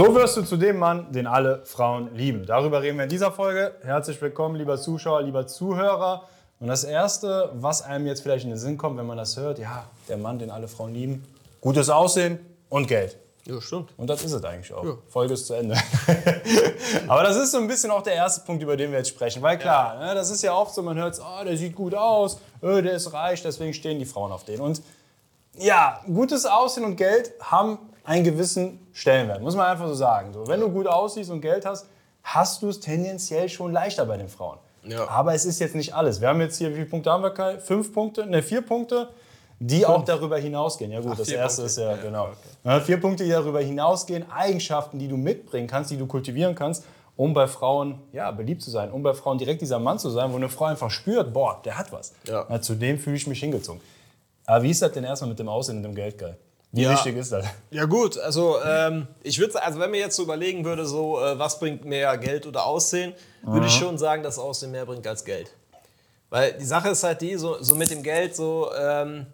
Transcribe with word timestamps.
So 0.00 0.14
wirst 0.14 0.34
du 0.38 0.42
zu 0.42 0.56
dem 0.56 0.78
Mann, 0.78 1.12
den 1.12 1.26
alle 1.26 1.60
Frauen 1.66 2.14
lieben. 2.14 2.46
Darüber 2.46 2.80
reden 2.80 2.96
wir 2.96 3.04
in 3.04 3.10
dieser 3.10 3.30
Folge. 3.30 3.74
Herzlich 3.82 4.18
willkommen, 4.22 4.56
lieber 4.56 4.80
Zuschauer, 4.80 5.20
lieber 5.20 5.46
Zuhörer. 5.46 6.22
Und 6.58 6.68
das 6.68 6.84
Erste, 6.84 7.50
was 7.52 7.82
einem 7.82 8.06
jetzt 8.06 8.22
vielleicht 8.22 8.44
in 8.44 8.50
den 8.50 8.58
Sinn 8.58 8.78
kommt, 8.78 8.96
wenn 8.96 9.04
man 9.04 9.18
das 9.18 9.36
hört, 9.36 9.58
ja, 9.58 9.84
der 10.08 10.16
Mann, 10.16 10.38
den 10.38 10.50
alle 10.50 10.68
Frauen 10.68 10.94
lieben, 10.94 11.22
gutes 11.60 11.90
Aussehen 11.90 12.38
und 12.70 12.86
Geld. 12.88 13.18
Ja, 13.44 13.60
stimmt. 13.60 13.90
Und 13.98 14.08
das 14.08 14.24
ist 14.24 14.32
es 14.32 14.42
eigentlich 14.42 14.72
auch. 14.72 14.86
Ja. 14.86 14.94
Folge 15.10 15.34
ist 15.34 15.46
zu 15.46 15.52
Ende. 15.52 15.76
Aber 17.06 17.22
das 17.22 17.36
ist 17.36 17.52
so 17.52 17.58
ein 17.58 17.68
bisschen 17.68 17.90
auch 17.90 18.02
der 18.02 18.14
erste 18.14 18.46
Punkt, 18.46 18.62
über 18.62 18.78
den 18.78 18.92
wir 18.92 18.98
jetzt 19.00 19.10
sprechen. 19.10 19.42
Weil 19.42 19.58
klar, 19.58 19.98
ne, 19.98 20.14
das 20.14 20.30
ist 20.30 20.40
ja 20.40 20.54
oft 20.54 20.74
so, 20.74 20.80
man 20.80 20.96
hört, 20.96 21.20
oh, 21.20 21.44
der 21.44 21.58
sieht 21.58 21.74
gut 21.76 21.94
aus, 21.94 22.40
äh, 22.62 22.80
der 22.80 22.92
ist 22.92 23.12
reich, 23.12 23.42
deswegen 23.42 23.74
stehen 23.74 23.98
die 23.98 24.06
Frauen 24.06 24.32
auf 24.32 24.44
den. 24.44 24.62
Und 24.62 24.80
ja, 25.58 26.00
gutes 26.06 26.46
Aussehen 26.46 26.86
und 26.86 26.96
Geld 26.96 27.32
haben 27.42 27.76
einen 28.04 28.24
gewissen 28.24 28.78
Stellenwert, 28.92 29.42
muss 29.42 29.56
man 29.56 29.66
einfach 29.66 29.86
so 29.86 29.94
sagen. 29.94 30.32
So, 30.32 30.46
wenn 30.46 30.60
du 30.60 30.70
gut 30.70 30.86
aussiehst 30.86 31.30
und 31.30 31.40
Geld 31.40 31.64
hast, 31.66 31.86
hast 32.22 32.62
du 32.62 32.68
es 32.68 32.80
tendenziell 32.80 33.48
schon 33.48 33.72
leichter 33.72 34.06
bei 34.06 34.16
den 34.16 34.28
Frauen. 34.28 34.58
Ja. 34.84 35.08
Aber 35.08 35.34
es 35.34 35.44
ist 35.44 35.58
jetzt 35.60 35.74
nicht 35.74 35.94
alles. 35.94 36.20
Wir 36.20 36.28
haben 36.28 36.40
jetzt 36.40 36.56
hier, 36.58 36.70
wie 36.70 36.74
viele 36.74 36.86
Punkte 36.86 37.10
haben 37.10 37.22
wir, 37.22 37.30
Kai? 37.30 37.58
Fünf 37.58 37.92
Punkte? 37.92 38.26
Ne, 38.26 38.42
vier 38.42 38.62
Punkte, 38.62 39.08
die 39.58 39.84
auch 39.84 40.04
darüber 40.04 40.38
hinausgehen. 40.38 40.90
Ja 40.90 41.00
gut, 41.00 41.18
das 41.18 41.28
vier 41.28 41.38
erste 41.38 41.62
Punkte. 41.62 41.80
ist 41.80 41.86
ja, 41.86 41.90
Ja, 41.90 42.02
genau. 42.02 42.24
okay. 42.24 42.34
Ja, 42.64 42.80
vier 42.80 43.00
Punkte, 43.00 43.24
die 43.24 43.30
darüber 43.30 43.60
hinausgehen, 43.60 44.30
Eigenschaften, 44.30 44.98
die 44.98 45.08
du 45.08 45.16
mitbringen 45.18 45.66
kannst, 45.66 45.90
die 45.90 45.98
du 45.98 46.06
kultivieren 46.06 46.54
kannst, 46.54 46.84
um 47.16 47.34
bei 47.34 47.46
Frauen 47.46 48.00
ja, 48.12 48.30
beliebt 48.30 48.62
zu 48.62 48.70
sein, 48.70 48.90
um 48.90 49.02
bei 49.02 49.12
Frauen 49.12 49.36
direkt 49.36 49.60
dieser 49.60 49.78
Mann 49.78 49.98
zu 49.98 50.08
sein, 50.08 50.32
wo 50.32 50.36
eine 50.36 50.48
Frau 50.48 50.64
einfach 50.64 50.90
spürt, 50.90 51.34
boah, 51.34 51.60
der 51.62 51.76
hat 51.76 51.92
was. 51.92 52.14
Ja. 52.26 52.60
zu 52.62 52.74
dem 52.74 52.98
fühle 52.98 53.16
ich 53.16 53.26
mich 53.26 53.40
hingezogen. 53.40 53.82
Aber 54.46 54.62
wie 54.62 54.70
ist 54.70 54.80
das 54.80 54.92
denn 54.92 55.04
erstmal 55.04 55.28
mit 55.28 55.38
dem 55.38 55.48
Aussehen 55.48 55.76
und 55.76 55.82
dem 55.82 55.94
Geld, 55.94 56.16
Kai? 56.16 56.36
Wie 56.72 56.82
Ja. 56.82 56.92
wichtig 56.92 57.16
ist 57.16 57.32
das? 57.32 57.44
Ja 57.70 57.84
gut, 57.86 58.16
also 58.18 58.56
ähm, 58.64 59.08
ich 59.22 59.38
würde, 59.40 59.60
also 59.62 59.80
wenn 59.80 59.90
mir 59.90 59.98
jetzt 59.98 60.14
so 60.16 60.22
überlegen 60.22 60.64
würde, 60.64 60.86
so 60.86 61.18
äh, 61.20 61.38
was 61.38 61.58
bringt 61.58 61.84
mehr 61.84 62.16
Geld 62.18 62.46
oder 62.46 62.64
Aussehen, 62.64 63.12
würde 63.42 63.66
ich 63.66 63.72
schon 63.74 63.98
sagen, 63.98 64.22
dass 64.22 64.38
Aussehen 64.38 64.70
mehr 64.70 64.86
bringt 64.86 65.06
als 65.06 65.24
Geld. 65.24 65.50
Weil 66.28 66.52
die 66.52 66.64
Sache 66.64 66.90
ist 66.90 67.02
halt 67.02 67.20
die, 67.22 67.36
so, 67.36 67.60
so 67.60 67.74
mit 67.74 67.90
dem 67.90 68.04
Geld, 68.04 68.36
so 68.36 68.70
ähm, 68.78 69.26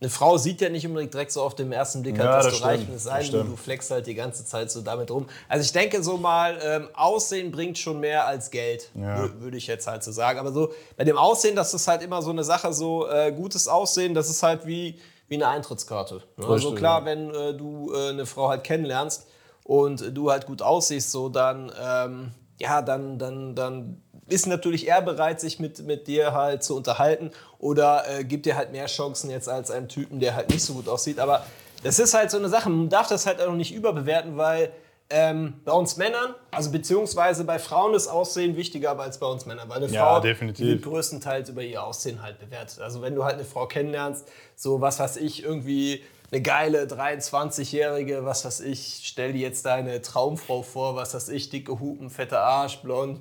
eine 0.00 0.10
Frau 0.10 0.36
sieht 0.36 0.60
ja 0.60 0.68
nicht 0.68 0.84
unbedingt 0.86 1.14
direkt 1.14 1.30
so 1.30 1.42
auf 1.42 1.54
den 1.54 1.70
ersten 1.70 2.02
Blick, 2.02 2.18
halt, 2.18 2.26
Ja, 2.28 2.36
dass 2.36 2.46
das 2.46 2.58
du 2.58 2.64
reich 2.64 2.80
stimmt, 2.80 2.92
bist, 2.94 3.06
das 3.06 3.12
sein, 3.30 3.30
du, 3.46 3.56
flexst 3.56 3.90
halt 3.92 4.06
die 4.08 4.14
ganze 4.14 4.44
Zeit 4.44 4.70
so 4.72 4.80
damit 4.80 5.10
rum. 5.12 5.28
Also 5.48 5.64
ich 5.64 5.72
denke 5.72 6.02
so 6.02 6.16
mal, 6.16 6.58
ähm, 6.64 6.88
Aussehen 6.94 7.52
bringt 7.52 7.78
schon 7.78 8.00
mehr 8.00 8.26
als 8.26 8.50
Geld, 8.50 8.90
Ja. 8.96 9.16
wür- 9.22 9.40
würde 9.40 9.56
ich 9.56 9.68
jetzt 9.68 9.86
halt 9.86 10.02
so 10.02 10.10
sagen. 10.10 10.40
Aber 10.40 10.50
so 10.52 10.72
bei 10.96 11.04
dem 11.04 11.16
Aussehen, 11.18 11.54
das 11.54 11.72
ist 11.74 11.86
halt 11.86 12.02
immer 12.02 12.20
so 12.22 12.30
eine 12.30 12.42
Sache, 12.42 12.72
so 12.72 13.08
äh, 13.08 13.30
gutes 13.32 13.68
Aussehen, 13.68 14.14
das 14.14 14.28
ist 14.28 14.42
halt 14.42 14.66
wie, 14.66 14.98
wie 15.28 15.34
eine 15.34 15.48
Eintrittskarte. 15.48 16.22
Ne? 16.36 16.46
Also 16.46 16.74
klar, 16.74 17.04
wenn 17.04 17.34
äh, 17.34 17.54
du 17.54 17.92
äh, 17.94 18.10
eine 18.10 18.26
Frau 18.26 18.48
halt 18.48 18.64
kennenlernst 18.64 19.26
und 19.64 20.16
du 20.16 20.30
halt 20.30 20.46
gut 20.46 20.62
aussiehst, 20.62 21.10
so 21.12 21.28
dann, 21.28 21.70
ähm, 21.80 22.32
ja, 22.58 22.82
dann, 22.82 23.18
dann, 23.18 23.54
dann 23.54 24.02
ist 24.26 24.46
natürlich 24.46 24.88
er 24.88 25.02
bereit, 25.02 25.40
sich 25.40 25.58
mit, 25.58 25.84
mit 25.86 26.06
dir 26.06 26.34
halt 26.34 26.62
zu 26.62 26.76
unterhalten 26.76 27.30
oder 27.58 28.04
äh, 28.08 28.24
gibt 28.24 28.46
dir 28.46 28.56
halt 28.56 28.72
mehr 28.72 28.86
Chancen 28.86 29.30
jetzt 29.30 29.48
als 29.48 29.70
einem 29.70 29.88
Typen, 29.88 30.20
der 30.20 30.34
halt 30.34 30.50
nicht 30.50 30.64
so 30.64 30.74
gut 30.74 30.88
aussieht. 30.88 31.18
Aber 31.18 31.44
das 31.82 31.98
ist 31.98 32.14
halt 32.14 32.30
so 32.30 32.38
eine 32.38 32.48
Sache, 32.48 32.68
man 32.68 32.88
darf 32.88 33.08
das 33.08 33.26
halt 33.26 33.40
auch 33.40 33.52
nicht 33.52 33.74
überbewerten, 33.74 34.36
weil 34.36 34.72
ähm, 35.10 35.54
bei 35.64 35.72
uns 35.72 35.96
Männern, 35.96 36.34
also 36.50 36.70
beziehungsweise 36.70 37.44
bei 37.44 37.58
Frauen 37.58 37.94
ist 37.94 38.08
Aussehen 38.08 38.56
wichtiger 38.56 38.98
als 38.98 39.18
bei 39.18 39.26
uns 39.26 39.46
Männern. 39.46 39.68
Weil 39.68 39.78
eine 39.78 39.86
Ja, 39.86 40.04
Frau 40.04 40.20
definitiv. 40.20 40.66
wird 40.66 40.82
größtenteils 40.82 41.48
über 41.48 41.62
ihr 41.62 41.82
Aussehen 41.82 42.22
halt 42.22 42.38
bewertet. 42.38 42.80
Also 42.80 43.00
wenn 43.00 43.14
du 43.14 43.24
halt 43.24 43.34
eine 43.36 43.44
Frau 43.44 43.66
kennenlernst, 43.66 44.28
so 44.54 44.80
was 44.80 44.98
weiß 44.98 45.16
ich, 45.16 45.42
irgendwie 45.42 46.04
eine 46.30 46.42
geile 46.42 46.84
23-Jährige, 46.84 48.24
was 48.24 48.44
weiß 48.44 48.60
ich, 48.60 49.00
stell 49.04 49.32
dir 49.32 49.40
jetzt 49.40 49.64
deine 49.64 50.02
Traumfrau 50.02 50.62
vor, 50.62 50.94
was 50.94 51.14
weiß 51.14 51.30
ich, 51.30 51.48
dicke 51.48 51.80
Hupen, 51.80 52.10
fette 52.10 52.38
Arsch, 52.38 52.78
blond, 52.82 53.20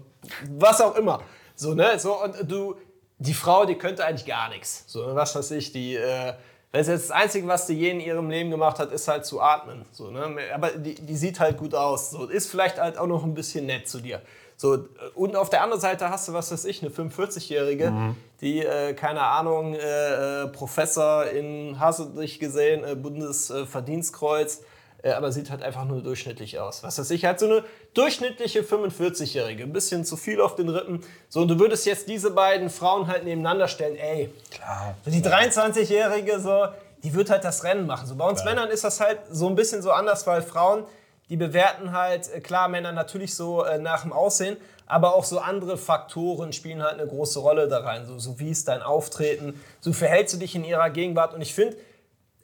was 0.57 0.81
auch 0.81 0.95
immer. 0.95 1.21
So, 1.55 1.73
ne? 1.73 1.97
So, 1.99 2.21
und 2.21 2.51
du, 2.51 2.75
die 3.17 3.33
Frau, 3.33 3.65
die 3.65 3.75
könnte 3.75 4.03
eigentlich 4.05 4.25
gar 4.27 4.49
nichts. 4.49 4.83
So, 4.87 5.15
was 5.15 5.35
weiß 5.35 5.51
ich, 5.51 5.71
die, 5.71 5.95
äh, 5.95 6.33
wenn 6.71 6.81
es 6.81 6.87
jetzt 6.87 7.09
das 7.09 7.15
Einzige, 7.15 7.47
was 7.47 7.65
die 7.65 7.73
je 7.73 7.91
in 7.91 7.99
ihrem 7.99 8.29
Leben 8.29 8.51
gemacht 8.51 8.79
hat, 8.79 8.91
ist 8.91 9.07
halt 9.07 9.25
zu 9.25 9.41
atmen. 9.41 9.85
So, 9.91 10.11
ne? 10.11 10.37
Aber 10.53 10.71
die, 10.71 10.95
die 10.95 11.15
sieht 11.15 11.39
halt 11.39 11.57
gut 11.57 11.73
aus. 11.73 12.11
So, 12.11 12.25
ist 12.25 12.49
vielleicht 12.49 12.79
halt 12.79 12.97
auch 12.97 13.07
noch 13.07 13.23
ein 13.23 13.33
bisschen 13.33 13.65
nett 13.65 13.87
zu 13.87 13.99
dir. 13.99 14.21
So, 14.59 14.87
und 15.13 15.35
auf 15.35 15.51
der 15.51 15.61
anderen 15.61 15.79
Seite 15.79 16.09
hast 16.09 16.27
du, 16.27 16.33
was 16.33 16.51
weiß 16.51 16.65
ich, 16.65 16.81
eine 16.81 16.91
45-Jährige, 16.91 18.15
die, 18.41 18.59
äh, 18.65 18.93
keine 18.95 19.21
Ahnung, 19.21 19.75
äh, 19.75 20.43
äh, 20.43 20.47
Professor 20.47 21.25
in, 21.25 21.79
hast 21.79 21.99
du 21.99 22.05
dich 22.05 22.39
gesehen, 22.39 22.83
äh, 22.83 22.95
Bundesverdienstkreuz, 22.95 24.63
äh, 25.03 25.11
aber 25.11 25.31
sieht 25.31 25.49
halt 25.49 25.61
einfach 25.61 25.85
nur 25.85 26.01
durchschnittlich 26.01 26.59
aus. 26.59 26.83
Was 26.83 26.97
weiß 26.97 27.11
ich, 27.11 27.25
halt 27.25 27.39
so 27.39 27.45
eine 27.45 27.63
durchschnittliche 27.93 28.61
45-Jährige, 28.61 29.63
ein 29.63 29.73
bisschen 29.73 30.05
zu 30.05 30.17
viel 30.17 30.41
auf 30.41 30.55
den 30.55 30.69
Rippen. 30.69 31.03
So, 31.29 31.41
und 31.41 31.47
du 31.49 31.59
würdest 31.59 31.85
jetzt 31.85 32.07
diese 32.07 32.31
beiden 32.31 32.69
Frauen 32.69 33.07
halt 33.07 33.23
nebeneinander 33.23 33.67
stellen, 33.67 33.95
ey, 33.95 34.33
Klar. 34.51 34.95
so 35.05 35.11
die 35.11 35.21
23-Jährige, 35.21 36.39
so, 36.39 36.67
die 37.03 37.13
wird 37.13 37.29
halt 37.29 37.43
das 37.43 37.63
Rennen 37.63 37.85
machen. 37.85 38.07
So, 38.07 38.15
bei 38.15 38.27
uns 38.27 38.43
Männern 38.43 38.69
ist 38.69 38.83
das 38.83 38.99
halt 38.99 39.19
so 39.29 39.47
ein 39.47 39.55
bisschen 39.55 39.81
so 39.81 39.91
anders, 39.91 40.25
weil 40.25 40.41
Frauen, 40.41 40.83
die 41.29 41.37
bewerten 41.37 41.91
halt, 41.91 42.33
äh, 42.33 42.39
klar, 42.39 42.67
Männer 42.67 42.91
natürlich 42.91 43.35
so 43.35 43.63
äh, 43.63 43.77
nach 43.77 44.01
dem 44.01 44.13
Aussehen, 44.13 44.57
aber 44.87 45.13
auch 45.15 45.25
so 45.25 45.39
andere 45.39 45.77
Faktoren 45.77 46.53
spielen 46.53 46.81
halt 46.81 46.93
eine 46.93 47.07
große 47.07 47.39
Rolle 47.39 47.67
da 47.67 47.81
rein. 47.81 48.05
So, 48.05 48.17
so 48.17 48.39
wie 48.39 48.49
ist 48.49 48.67
dein 48.67 48.81
Auftreten, 48.81 49.61
so 49.81 49.91
verhältst 49.93 50.35
du 50.35 50.39
dich 50.39 50.55
in 50.55 50.63
ihrer 50.63 50.89
Gegenwart. 50.89 51.33
Und 51.33 51.41
ich 51.41 51.53
finde, 51.53 51.75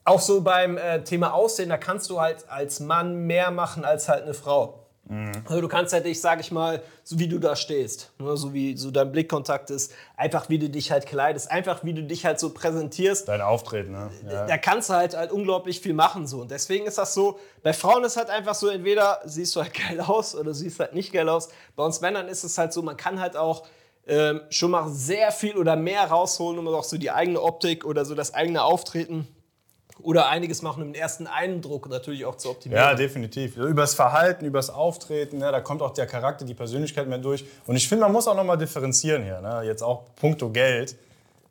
auch 0.05 0.21
so 0.21 0.41
beim 0.41 0.77
äh, 0.77 1.03
Thema 1.03 1.33
Aussehen, 1.33 1.69
da 1.69 1.77
kannst 1.77 2.09
du 2.09 2.19
halt 2.19 2.49
als 2.49 2.79
Mann 2.79 3.25
mehr 3.25 3.51
machen 3.51 3.85
als 3.85 4.09
halt 4.09 4.23
eine 4.23 4.33
Frau. 4.33 4.83
Also 5.49 5.59
du 5.59 5.67
kannst 5.67 5.91
halt 5.91 6.05
dich, 6.05 6.21
sag 6.21 6.39
ich 6.39 6.51
mal, 6.51 6.81
so 7.03 7.19
wie 7.19 7.27
du 7.27 7.37
da 7.37 7.57
stehst, 7.57 8.11
ne, 8.19 8.37
so 8.37 8.53
wie 8.53 8.77
so 8.77 8.89
dein 8.89 9.11
Blickkontakt 9.11 9.69
ist, 9.69 9.91
einfach 10.15 10.47
wie 10.47 10.57
du 10.57 10.69
dich 10.69 10.91
halt 10.91 11.05
kleidest, 11.05 11.51
einfach 11.51 11.83
wie 11.83 11.93
du 11.93 12.03
dich 12.03 12.25
halt 12.25 12.39
so 12.39 12.53
präsentierst, 12.53 13.27
Dein 13.27 13.41
Auftreten, 13.41 13.91
ne? 13.91 14.09
Ja. 14.29 14.45
da 14.47 14.57
kannst 14.57 14.89
du 14.89 14.93
halt, 14.93 15.15
halt 15.15 15.33
unglaublich 15.33 15.81
viel 15.81 15.93
machen 15.93 16.25
so. 16.25 16.41
Und 16.41 16.51
deswegen 16.51 16.85
ist 16.85 16.97
das 16.97 17.13
so, 17.13 17.37
bei 17.63 17.73
Frauen 17.73 18.05
ist 18.05 18.15
halt 18.15 18.29
einfach 18.29 18.55
so, 18.55 18.69
entweder 18.69 19.19
siehst 19.25 19.55
du 19.57 19.61
halt 19.61 19.73
geil 19.89 19.99
aus 19.99 20.35
oder 20.35 20.53
siehst 20.53 20.79
halt 20.79 20.95
nicht 20.95 21.11
geil 21.11 21.27
aus. 21.27 21.49
Bei 21.75 21.83
uns 21.83 21.99
Männern 21.99 22.29
ist 22.29 22.45
es 22.45 22.57
halt 22.57 22.71
so, 22.71 22.81
man 22.81 22.95
kann 22.95 23.19
halt 23.19 23.35
auch 23.35 23.67
ähm, 24.07 24.41
schon 24.49 24.71
mal 24.71 24.89
sehr 24.89 25.33
viel 25.33 25.57
oder 25.57 25.75
mehr 25.75 26.05
rausholen, 26.05 26.57
um 26.59 26.67
auch 26.69 26.83
so 26.85 26.97
die 26.97 27.11
eigene 27.11 27.41
Optik 27.41 27.83
oder 27.83 28.05
so 28.05 28.15
das 28.15 28.33
eigene 28.33 28.63
Auftreten 28.63 29.27
oder 30.03 30.27
einiges 30.27 30.61
machen, 30.61 30.83
um 30.83 30.93
den 30.93 31.01
ersten 31.01 31.27
Eindruck 31.27 31.89
natürlich 31.89 32.25
auch 32.25 32.35
zu 32.35 32.49
optimieren. 32.49 32.83
Ja, 32.83 32.93
definitiv. 32.93 33.57
Übers 33.57 33.95
Verhalten, 33.95 34.45
übers 34.45 34.69
Auftreten, 34.69 35.39
ne, 35.39 35.51
da 35.51 35.61
kommt 35.61 35.81
auch 35.81 35.91
der 35.91 36.05
Charakter, 36.05 36.45
die 36.45 36.53
Persönlichkeit 36.53 37.07
mehr 37.07 37.17
durch. 37.17 37.45
Und 37.65 37.75
ich 37.75 37.87
finde, 37.87 38.03
man 38.03 38.11
muss 38.11 38.27
auch 38.27 38.35
nochmal 38.35 38.57
differenzieren 38.57 39.23
hier. 39.23 39.41
Ne? 39.41 39.63
Jetzt 39.65 39.81
auch 39.81 40.03
puncto 40.15 40.49
Geld. 40.49 40.95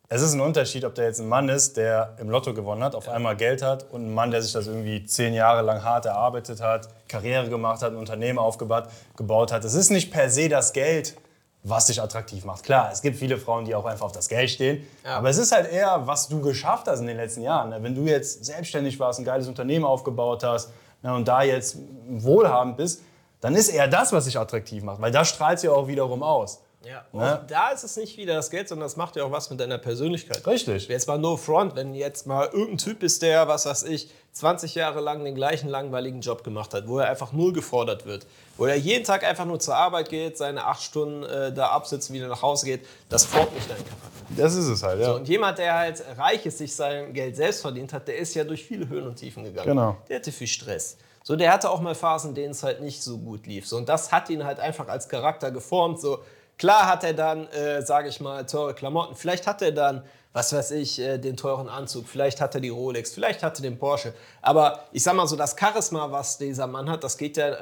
Es 0.08 0.20
ist 0.20 0.34
ein 0.34 0.40
Unterschied, 0.40 0.84
ob 0.84 0.94
da 0.94 1.04
jetzt 1.04 1.20
ein 1.20 1.28
Mann 1.28 1.48
ist, 1.48 1.78
der 1.78 2.16
im 2.18 2.28
Lotto 2.28 2.52
gewonnen 2.52 2.84
hat, 2.84 2.94
auf 2.94 3.08
einmal 3.08 3.34
Geld 3.34 3.62
hat, 3.62 3.90
und 3.92 4.04
ein 4.08 4.12
Mann, 4.12 4.30
der 4.30 4.42
sich 4.42 4.52
das 4.52 4.66
irgendwie 4.66 5.06
zehn 5.06 5.32
Jahre 5.32 5.62
lang 5.62 5.82
hart 5.82 6.04
erarbeitet 6.04 6.60
hat, 6.60 6.88
Karriere 7.08 7.48
gemacht 7.48 7.80
hat, 7.80 7.92
ein 7.92 7.96
Unternehmen 7.96 8.38
aufgebaut 8.38 8.88
gebaut 9.16 9.52
hat. 9.52 9.64
Es 9.64 9.72
ist 9.72 9.88
nicht 9.88 10.12
per 10.12 10.28
se 10.28 10.50
das 10.50 10.74
Geld, 10.74 11.16
was 11.64 11.86
dich 11.86 12.02
attraktiv 12.02 12.44
macht. 12.44 12.64
Klar, 12.64 12.90
es 12.92 13.02
gibt 13.02 13.16
viele 13.16 13.38
Frauen, 13.38 13.64
die 13.64 13.74
auch 13.74 13.84
einfach 13.84 14.06
auf 14.06 14.12
das 14.12 14.28
Geld 14.28 14.50
stehen. 14.50 14.86
Ja. 15.04 15.18
Aber 15.18 15.28
es 15.30 15.36
ist 15.38 15.52
halt 15.52 15.70
eher, 15.70 16.06
was 16.06 16.28
du 16.28 16.40
geschafft 16.40 16.88
hast 16.88 17.00
in 17.00 17.06
den 17.06 17.16
letzten 17.16 17.42
Jahren. 17.42 17.70
ne? 17.70 17.82
Wenn 17.82 17.94
du 17.94 18.02
jetzt 18.02 18.44
selbstständig 18.44 18.98
warst, 18.98 19.20
ein 19.20 19.24
geiles 19.24 19.46
Unternehmen 19.46 19.84
aufgebaut 19.84 20.42
hast 20.42 20.70
ne, 21.02 21.14
und 21.14 21.26
da 21.28 21.42
jetzt 21.42 21.76
wohlhabend 22.08 22.76
bist, 22.76 23.02
dann 23.40 23.54
ist 23.54 23.68
eher 23.68 23.88
das, 23.88 24.12
was 24.12 24.24
dich 24.24 24.38
attraktiv 24.38 24.82
macht. 24.82 25.00
Weil 25.00 25.12
das 25.12 25.28
strahlt 25.28 25.62
ja 25.62 25.70
auch 25.72 25.86
wiederum 25.86 26.22
aus. 26.22 26.60
Ja, 26.84 27.04
Ne? 27.12 27.34
auch 27.40 27.46
da 27.46 27.70
ist 27.70 27.84
es 27.84 27.96
nicht 27.96 28.16
wieder 28.16 28.34
das 28.34 28.50
Geld, 28.50 28.68
sondern 28.68 28.86
das 28.86 28.96
macht 28.96 29.14
ja 29.14 29.22
auch 29.24 29.30
was 29.30 29.48
mit 29.50 29.60
deiner 29.60 29.78
Persönlichkeit. 29.78 30.44
Richtig. 30.44 30.88
Jetzt 30.88 31.06
mal 31.06 31.16
no 31.16 31.36
front, 31.36 31.76
wenn 31.76 31.94
jetzt 31.94 32.26
mal 32.26 32.46
irgendein 32.46 32.78
Typ 32.78 33.04
ist, 33.04 33.22
der, 33.22 33.46
was 33.46 33.66
weiß 33.66 33.84
ich, 33.84 34.10
20 34.32 34.74
Jahre 34.74 35.00
lang 35.00 35.24
den 35.24 35.34
gleichen 35.34 35.68
langweiligen 35.68 36.22
Job 36.22 36.42
gemacht 36.42 36.72
hat, 36.72 36.88
wo 36.88 36.98
er 36.98 37.10
einfach 37.10 37.32
null 37.32 37.52
gefordert 37.52 38.06
wird, 38.06 38.26
wo 38.56 38.64
er 38.64 38.76
jeden 38.76 39.04
Tag 39.04 39.24
einfach 39.24 39.44
nur 39.44 39.60
zur 39.60 39.76
Arbeit 39.76 40.08
geht, 40.08 40.38
seine 40.38 40.64
acht 40.64 40.82
Stunden 40.82 41.22
äh, 41.22 41.52
da 41.52 41.68
absitzt, 41.68 42.10
wieder 42.12 42.28
nach 42.28 42.40
Hause 42.40 42.64
geht, 42.64 42.86
das 43.10 43.26
formt 43.26 43.54
nicht 43.54 43.68
deinen 43.68 43.84
Charakter. 43.84 44.08
Das 44.36 44.54
ist 44.54 44.68
es 44.68 44.82
halt, 44.82 45.00
ja. 45.00 45.12
Und 45.12 45.28
jemand, 45.28 45.58
der 45.58 45.74
halt 45.74 46.02
reich 46.16 46.46
ist, 46.46 46.58
sich 46.58 46.74
sein 46.74 47.12
Geld 47.12 47.36
selbst 47.36 47.60
verdient 47.60 47.92
hat, 47.92 48.08
der 48.08 48.16
ist 48.16 48.34
ja 48.34 48.44
durch 48.44 48.64
viele 48.64 48.88
Höhen 48.88 49.06
und 49.06 49.16
Tiefen 49.16 49.44
gegangen. 49.44 49.68
Genau. 49.68 49.96
Der 50.08 50.16
hatte 50.16 50.32
viel 50.32 50.46
Stress. 50.46 50.96
So, 51.24 51.36
der 51.36 51.52
hatte 51.52 51.70
auch 51.70 51.80
mal 51.80 51.94
Phasen, 51.94 52.30
in 52.30 52.34
denen 52.34 52.50
es 52.52 52.62
halt 52.62 52.80
nicht 52.80 53.02
so 53.02 53.18
gut 53.18 53.46
lief. 53.46 53.68
So, 53.68 53.76
und 53.76 53.88
das 53.88 54.10
hat 54.10 54.30
ihn 54.30 54.44
halt 54.44 54.58
einfach 54.58 54.88
als 54.88 55.08
Charakter 55.08 55.50
geformt. 55.50 56.00
So, 56.00 56.20
klar 56.62 56.86
hat 56.86 57.02
er 57.02 57.12
dann, 57.12 57.48
äh, 57.48 57.82
sage 57.82 58.08
ich 58.08 58.20
mal, 58.20 58.46
teure 58.46 58.72
Klamotten. 58.72 59.16
Vielleicht 59.16 59.48
hat 59.48 59.62
er 59.62 59.72
dann, 59.72 60.04
was 60.32 60.52
weiß 60.52 60.70
ich, 60.70 61.00
äh, 61.00 61.18
den 61.18 61.36
teuren 61.36 61.68
Anzug. 61.68 62.06
Vielleicht 62.06 62.40
hat 62.40 62.54
er 62.54 62.60
die 62.60 62.68
Rolex. 62.68 63.12
Vielleicht 63.12 63.42
hat 63.42 63.58
er 63.58 63.62
den 63.62 63.80
Porsche. 63.80 64.14
Aber 64.42 64.84
ich 64.92 65.02
sag 65.02 65.16
mal 65.16 65.26
so, 65.26 65.34
das 65.34 65.56
Charisma, 65.58 66.12
was 66.12 66.38
dieser 66.38 66.68
Mann 66.68 66.88
hat, 66.88 67.02
das 67.02 67.18
geht 67.18 67.36
ja 67.36 67.48
äh, 67.48 67.56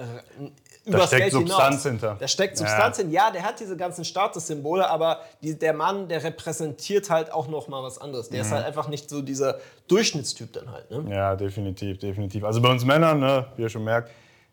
übers 0.84 1.06
steckt 1.06 1.22
Geld 1.22 1.32
Substanz 1.32 1.82
hinaus. 1.82 1.82
hinter. 1.84 2.16
Da 2.20 2.28
steckt 2.28 2.60
Ja. 2.60 2.66
Substanz 2.66 2.98
hin. 2.98 3.10
Ja, 3.10 3.30
der 3.30 3.42
hat 3.42 3.58
diese 3.58 3.74
ganzen 3.74 4.04
Statussymbole, 4.04 4.86
aber 4.86 5.20
die, 5.40 5.58
der 5.58 5.72
Mann, 5.72 6.06
der 6.06 6.22
repräsentiert 6.22 7.08
halt 7.08 7.32
auch 7.32 7.48
noch 7.48 7.68
mal 7.68 7.82
was 7.82 7.96
anderes. 7.98 8.28
Der 8.28 8.42
ist 8.42 8.52
halt 8.52 8.66
einfach 8.66 8.88
nicht 8.88 9.08
so 9.08 9.22
dieser 9.22 9.60
Durchschnittstyp 9.88 10.52
dann 10.52 10.70
halt. 10.70 10.90
Ne? 10.90 11.06
Ja, 11.08 11.36
definitiv, 11.36 11.98
definitiv. 11.98 12.44
Also 12.44 12.60
bei 12.60 12.68
uns 12.70 12.84
Männern, 12.84 13.18
ne, 13.18 13.46
wie 13.56 13.62
ihr 13.62 13.70
schon 13.70 13.84
merkt, 13.84 14.10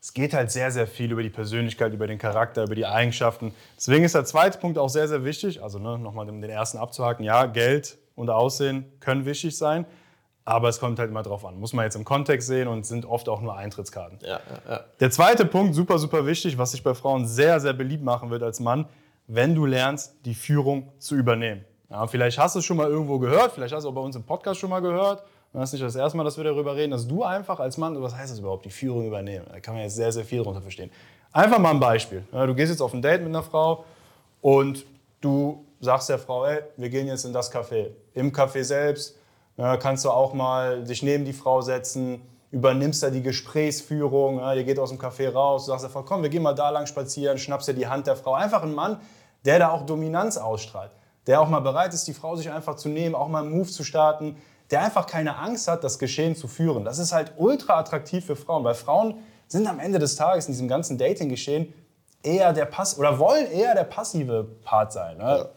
es 0.07 0.13
geht 0.13 0.33
halt 0.33 0.49
sehr, 0.51 0.71
sehr 0.71 0.87
viel 0.87 1.11
über 1.11 1.21
die 1.21 1.29
Persönlichkeit, 1.29 1.91
über 1.91 2.07
den 2.07 2.17
Charakter, 2.17 2.63
über 2.63 2.75
die 2.75 2.85
Eigenschaften. 2.85 3.53
Deswegen 3.75 4.05
ist 4.05 4.15
der 4.15 4.23
zweite 4.23 4.57
Punkt 4.57 4.77
auch 4.77 4.87
sehr, 4.87 5.05
sehr 5.09 5.25
wichtig. 5.25 5.61
Also 5.61 5.79
ne, 5.79 5.99
nochmal 5.99 6.29
um 6.29 6.39
den 6.39 6.49
ersten 6.49 6.77
abzuhaken. 6.77 7.25
Ja, 7.25 7.45
Geld 7.45 7.97
und 8.15 8.29
Aussehen 8.29 8.85
können 9.01 9.25
wichtig 9.25 9.57
sein. 9.57 9.85
Aber 10.45 10.69
es 10.69 10.79
kommt 10.79 10.97
halt 10.97 11.09
immer 11.09 11.23
drauf 11.23 11.43
an. 11.43 11.59
Muss 11.59 11.73
man 11.73 11.83
jetzt 11.83 11.95
im 11.95 12.05
Kontext 12.05 12.47
sehen 12.47 12.69
und 12.69 12.85
sind 12.85 13.05
oft 13.05 13.27
auch 13.27 13.41
nur 13.41 13.57
Eintrittskarten. 13.57 14.19
Ja, 14.21 14.39
ja, 14.49 14.71
ja. 14.71 14.85
Der 14.97 15.11
zweite 15.11 15.45
Punkt, 15.45 15.75
super, 15.75 15.99
super 15.99 16.25
wichtig, 16.25 16.57
was 16.57 16.71
sich 16.71 16.81
bei 16.81 16.93
Frauen 16.93 17.27
sehr, 17.27 17.59
sehr 17.59 17.73
beliebt 17.73 18.01
machen 18.01 18.29
wird 18.29 18.43
als 18.43 18.61
Mann, 18.61 18.85
wenn 19.27 19.55
du 19.55 19.65
lernst, 19.65 20.15
die 20.23 20.35
Führung 20.35 20.93
zu 20.99 21.15
übernehmen. 21.15 21.65
Vielleicht 22.07 22.39
hast 22.39 22.55
du 22.55 22.59
es 22.59 22.65
schon 22.65 22.77
mal 22.77 22.87
irgendwo 22.89 23.19
gehört, 23.19 23.51
vielleicht 23.51 23.73
hast 23.73 23.83
du 23.83 23.89
es 23.89 23.91
auch 23.91 23.95
bei 23.95 24.05
uns 24.05 24.15
im 24.15 24.23
Podcast 24.23 24.61
schon 24.61 24.69
mal 24.69 24.79
gehört. 24.79 25.25
Das 25.59 25.69
ist 25.69 25.73
nicht 25.73 25.85
das 25.85 25.95
erste 25.95 26.15
Mal, 26.15 26.23
dass 26.23 26.37
wir 26.37 26.43
darüber 26.43 26.75
reden, 26.75 26.91
dass 26.91 27.07
du 27.07 27.23
einfach 27.23 27.59
als 27.59 27.77
Mann, 27.77 27.99
was 27.99 28.15
heißt 28.15 28.31
das 28.31 28.37
überhaupt, 28.37 28.65
die 28.65 28.69
Führung 28.69 29.07
übernehmen? 29.07 29.47
Da 29.51 29.59
kann 29.59 29.73
man 29.73 29.81
jetzt 29.81 29.95
sehr, 29.95 30.11
sehr 30.11 30.23
viel 30.23 30.37
darunter 30.37 30.61
verstehen. 30.61 30.91
Einfach 31.31 31.57
mal 31.57 31.71
ein 31.71 31.79
Beispiel. 31.79 32.23
Du 32.31 32.53
gehst 32.53 32.69
jetzt 32.69 32.79
auf 32.79 32.93
ein 32.93 33.01
Date 33.01 33.21
mit 33.21 33.29
einer 33.29 33.41
Frau 33.41 33.83
und 34.41 34.85
du 35.19 35.65
sagst 35.79 36.09
der 36.09 36.19
Frau, 36.19 36.45
ey, 36.45 36.59
wir 36.77 36.89
gehen 36.89 37.07
jetzt 37.07 37.25
in 37.25 37.33
das 37.33 37.51
Café. 37.51 37.87
Im 38.13 38.31
Café 38.31 38.63
selbst 38.63 39.17
kannst 39.79 40.05
du 40.05 40.11
auch 40.11 40.35
mal 40.35 40.83
dich 40.83 41.01
neben 41.01 41.25
die 41.25 41.33
Frau 41.33 41.61
setzen, 41.61 42.21
übernimmst 42.51 43.01
da 43.01 43.09
die 43.09 43.23
Gesprächsführung, 43.23 44.39
ihr 44.55 44.63
geht 44.63 44.77
aus 44.77 44.89
dem 44.89 44.99
Café 44.99 45.33
raus, 45.33 45.65
du 45.65 45.71
sagst 45.71 45.85
der 45.85 45.89
Frau, 45.89 46.03
komm, 46.03 46.21
wir 46.21 46.29
gehen 46.29 46.43
mal 46.43 46.53
da 46.53 46.69
lang 46.69 46.85
spazieren, 46.85 47.39
schnappst 47.39 47.67
dir 47.67 47.73
die 47.73 47.87
Hand 47.87 48.05
der 48.05 48.15
Frau. 48.15 48.33
Einfach 48.33 48.61
ein 48.61 48.75
Mann, 48.75 48.99
der 49.43 49.57
da 49.57 49.71
auch 49.71 49.87
Dominanz 49.87 50.37
ausstrahlt, 50.37 50.91
der 51.25 51.41
auch 51.41 51.49
mal 51.49 51.61
bereit 51.61 51.95
ist, 51.95 52.07
die 52.07 52.13
Frau 52.13 52.35
sich 52.35 52.51
einfach 52.51 52.75
zu 52.75 52.89
nehmen, 52.89 53.15
auch 53.15 53.27
mal 53.27 53.41
einen 53.41 53.57
Move 53.57 53.69
zu 53.69 53.83
starten, 53.83 54.37
der 54.71 54.83
einfach 54.83 55.07
keine 55.07 55.37
Angst 55.37 55.67
hat, 55.67 55.83
das 55.83 55.99
Geschehen 55.99 56.35
zu 56.35 56.47
führen. 56.47 56.83
Das 56.83 56.99
ist 56.99 57.13
halt 57.13 57.33
ultra 57.37 57.79
attraktiv 57.79 58.25
für 58.25 58.35
Frauen, 58.35 58.63
weil 58.63 58.75
Frauen 58.75 59.15
sind 59.47 59.67
am 59.67 59.79
Ende 59.79 59.99
des 59.99 60.15
Tages 60.15 60.47
in 60.47 60.53
diesem 60.53 60.67
ganzen 60.67 60.97
Dating-Geschehen 60.97 61.73
eher 62.23 62.51
der 62.53 62.65
Pass 62.65 62.97
oder 62.97 63.17
wollen 63.19 63.49
eher 63.49 63.73
der 63.75 63.85
passive 63.85 64.45
Part 64.63 64.91
sein. 64.91 65.17
Ne? 65.17 65.23
Ja. 65.23 65.49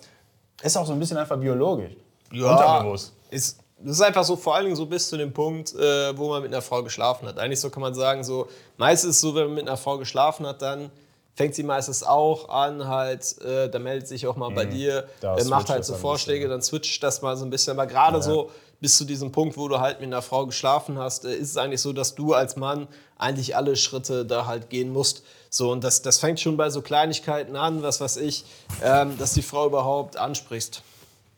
Ist 0.62 0.76
auch 0.76 0.86
so 0.86 0.92
ein 0.92 0.98
bisschen 0.98 1.16
einfach 1.16 1.38
biologisch. 1.38 1.92
Ja, 2.32 2.52
unterbewusst. 2.52 3.12
Ist, 3.30 3.58
das 3.78 3.96
ist 3.96 4.02
einfach 4.02 4.24
so, 4.24 4.36
vor 4.36 4.54
allen 4.54 4.66
Dingen 4.66 4.76
so 4.76 4.86
bis 4.86 5.08
zu 5.08 5.16
dem 5.16 5.32
Punkt, 5.32 5.74
äh, 5.74 6.16
wo 6.16 6.28
man 6.28 6.42
mit 6.42 6.52
einer 6.52 6.62
Frau 6.62 6.82
geschlafen 6.82 7.26
hat. 7.26 7.38
Eigentlich 7.38 7.60
so 7.60 7.70
kann 7.70 7.80
man 7.80 7.94
sagen, 7.94 8.22
so 8.22 8.46
meistens 8.76 9.20
so, 9.20 9.34
wenn 9.34 9.46
man 9.46 9.54
mit 9.54 9.66
einer 9.66 9.78
Frau 9.78 9.98
geschlafen 9.98 10.46
hat, 10.46 10.60
dann 10.62 10.90
fängt 11.34 11.54
sie 11.54 11.62
meistens 11.62 12.02
auch 12.02 12.50
an, 12.50 12.86
halt, 12.86 13.40
äh, 13.40 13.70
da 13.70 13.78
meldet 13.78 14.06
sich 14.06 14.26
auch 14.26 14.36
mal 14.36 14.50
mhm. 14.50 14.54
bei 14.54 14.64
dir, 14.66 15.08
äh, 15.22 15.44
macht 15.44 15.70
halt 15.70 15.84
so 15.84 15.94
Vorschläge, 15.94 16.48
dann 16.48 16.60
switcht 16.60 17.02
das 17.02 17.22
mal 17.22 17.36
so 17.36 17.46
ein 17.46 17.50
bisschen. 17.50 17.72
Aber 17.72 17.86
gerade 17.86 18.18
ja. 18.18 18.22
so 18.22 18.50
bis 18.80 18.96
zu 18.96 19.04
diesem 19.04 19.30
Punkt, 19.30 19.56
wo 19.56 19.68
du 19.68 19.78
halt 19.80 20.00
mit 20.00 20.08
einer 20.08 20.22
Frau 20.22 20.46
geschlafen 20.46 20.98
hast, 20.98 21.24
äh, 21.24 21.34
ist 21.34 21.50
es 21.50 21.56
eigentlich 21.56 21.80
so, 21.80 21.92
dass 21.92 22.14
du 22.14 22.34
als 22.34 22.56
Mann 22.56 22.88
eigentlich 23.18 23.56
alle 23.56 23.76
Schritte 23.76 24.24
da 24.24 24.46
halt 24.46 24.70
gehen 24.70 24.92
musst. 24.92 25.22
So, 25.50 25.70
und 25.70 25.84
das, 25.84 26.02
das 26.02 26.18
fängt 26.18 26.40
schon 26.40 26.56
bei 26.56 26.70
so 26.70 26.80
Kleinigkeiten 26.80 27.56
an, 27.56 27.82
was 27.82 28.00
weiß 28.00 28.16
ich, 28.18 28.44
ähm, 28.82 29.18
dass 29.18 29.34
die 29.34 29.42
Frau 29.42 29.66
überhaupt 29.66 30.16
ansprichst. 30.16 30.82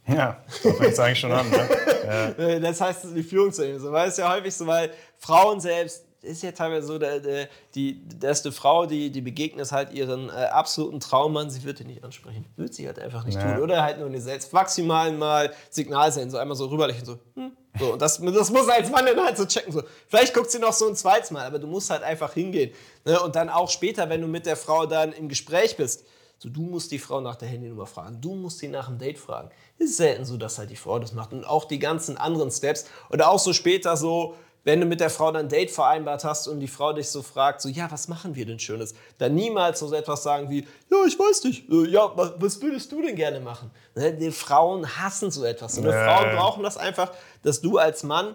Ja, 0.07 0.43
so 0.63 0.73
fängt 0.73 0.93
es 0.93 0.99
eigentlich 0.99 1.21
schon 1.21 1.33
an. 1.33 1.49
Ne? 1.51 1.69
Ja. 2.03 2.59
Das 2.59 2.81
heißt, 2.81 3.07
die 3.15 3.23
Führung 3.23 3.53
zu 3.53 3.63
nehmen. 3.63 3.79
So, 3.79 3.93
weil 3.93 4.09
es 4.09 4.17
ja 4.17 4.29
häufig 4.29 4.53
so, 4.53 4.67
weil 4.67 4.91
Frauen 5.19 5.61
selbst, 5.61 6.03
ist 6.23 6.43
ja 6.43 6.53
teilweise 6.53 6.87
so, 6.87 6.99
der, 6.99 7.21
der, 7.21 7.49
die, 7.75 8.01
die 8.01 8.25
erste 8.25 8.53
Frau, 8.53 8.87
die, 8.87 9.11
die 9.11 9.21
begegnet 9.21 9.71
halt 9.73 9.93
ihren 9.93 10.29
äh, 10.29 10.33
absoluten 10.33 11.01
Traummann, 11.01 11.51
sie 11.51 11.65
wird 11.65 11.81
ihn 11.81 11.89
nicht 11.89 12.05
ansprechen. 12.05 12.47
Wird 12.57 12.75
sie 12.75 12.87
halt 12.87 12.99
einfach 12.99 13.25
nicht 13.25 13.35
ja. 13.35 13.55
tun. 13.55 13.63
Oder 13.63 13.83
halt 13.83 13.99
nur 13.99 14.07
eine 14.07 14.21
selbst 14.21 14.53
maximal 14.53 15.13
mal 15.13 15.53
Signal 15.71 16.13
senden, 16.13 16.31
so 16.31 16.39
einmal 16.39 16.57
so 16.57 16.67
rüberlächeln, 16.67 17.05
so, 17.05 17.19
hm. 17.35 17.53
so. 17.79 17.93
Und 17.95 18.03
das, 18.03 18.21
das 18.21 18.51
muss 18.51 18.69
als 18.69 18.91
Mann 18.91 19.05
dann 19.05 19.25
halt 19.25 19.37
so 19.37 19.47
checken. 19.47 19.73
So. 19.73 19.83
Vielleicht 20.09 20.33
guckt 20.33 20.51
sie 20.51 20.61
noch 20.61 20.73
so 20.73 20.89
ein 20.89 20.95
zweites 20.95 21.33
Mal, 21.33 21.45
aber 21.45 21.59
du 21.59 21.67
musst 21.67 21.91
halt 21.91 22.03
einfach 22.03 22.33
hingehen. 22.33 22.73
Ne? 23.05 23.21
Und 23.21 23.35
dann 23.35 23.49
auch 23.49 23.69
später, 23.69 24.09
wenn 24.09 24.21
du 24.21 24.29
mit 24.29 24.47
der 24.47 24.57
Frau 24.57 24.87
dann 24.87 25.13
im 25.13 25.29
Gespräch 25.29 25.77
bist, 25.77 26.05
so, 26.39 26.49
du 26.49 26.63
musst 26.63 26.91
die 26.91 26.99
Frau 26.99 27.21
nach 27.21 27.37
der 27.37 27.49
Handynummer 27.49 27.87
fragen, 27.87 28.21
du 28.21 28.35
musst 28.35 28.59
sie 28.59 28.67
nach 28.67 28.89
dem 28.89 28.99
Date 28.99 29.19
fragen. 29.19 29.51
Ist 29.79 29.97
selten 29.97 30.25
so, 30.25 30.37
dass 30.37 30.59
halt 30.59 30.71
die 30.71 30.77
Frau 30.77 30.99
das 30.99 31.13
macht. 31.13 31.33
Und 31.33 31.45
auch 31.45 31.67
die 31.67 31.79
ganzen 31.79 32.17
anderen 32.17 32.51
Steps. 32.51 32.87
Oder 33.11 33.31
auch 33.31 33.39
so 33.39 33.53
später 33.53 33.97
so, 33.97 34.35
wenn 34.65 34.81
du 34.81 34.87
mit 34.87 35.01
der 35.01 35.11
Frau 35.11 35.33
dann 35.33 35.47
ein 35.47 35.49
Date 35.49 35.71
vereinbart 35.71 36.25
hast 36.25 36.47
und 36.47 36.61
die 36.61 36.69
Frau 36.69 36.93
dich 36.93 37.09
so 37.09 37.23
fragt, 37.23 37.61
so, 37.61 37.69
ja, 37.69 37.91
was 37.91 38.09
machen 38.09 38.35
wir 38.35 38.47
denn 38.47 38.59
Schönes? 38.59 38.95
Dann 39.19 39.35
niemals 39.35 39.81
so 39.81 39.93
etwas 39.93 40.23
sagen 40.23 40.51
wie, 40.51 40.67
ja, 40.91 41.05
ich 41.07 41.19
weiß 41.19 41.45
nicht, 41.45 41.69
äh, 41.69 41.89
ja, 41.89 42.13
was 42.15 42.63
würdest 42.63 42.93
du 42.93 43.03
denn 43.03 43.17
gerne 43.17 43.41
machen? 43.41 43.71
Ne, 43.95 44.13
die 44.13 44.31
Frauen 44.31 44.87
hassen 44.99 45.31
so 45.31 45.45
etwas. 45.45 45.77
Und 45.79 45.85
nee. 45.85 45.93
Frauen 45.93 46.37
brauchen 46.37 46.63
das 46.63 46.77
einfach, 46.77 47.13
dass 47.43 47.61
du 47.61 47.79
als 47.79 48.03
Mann 48.05 48.35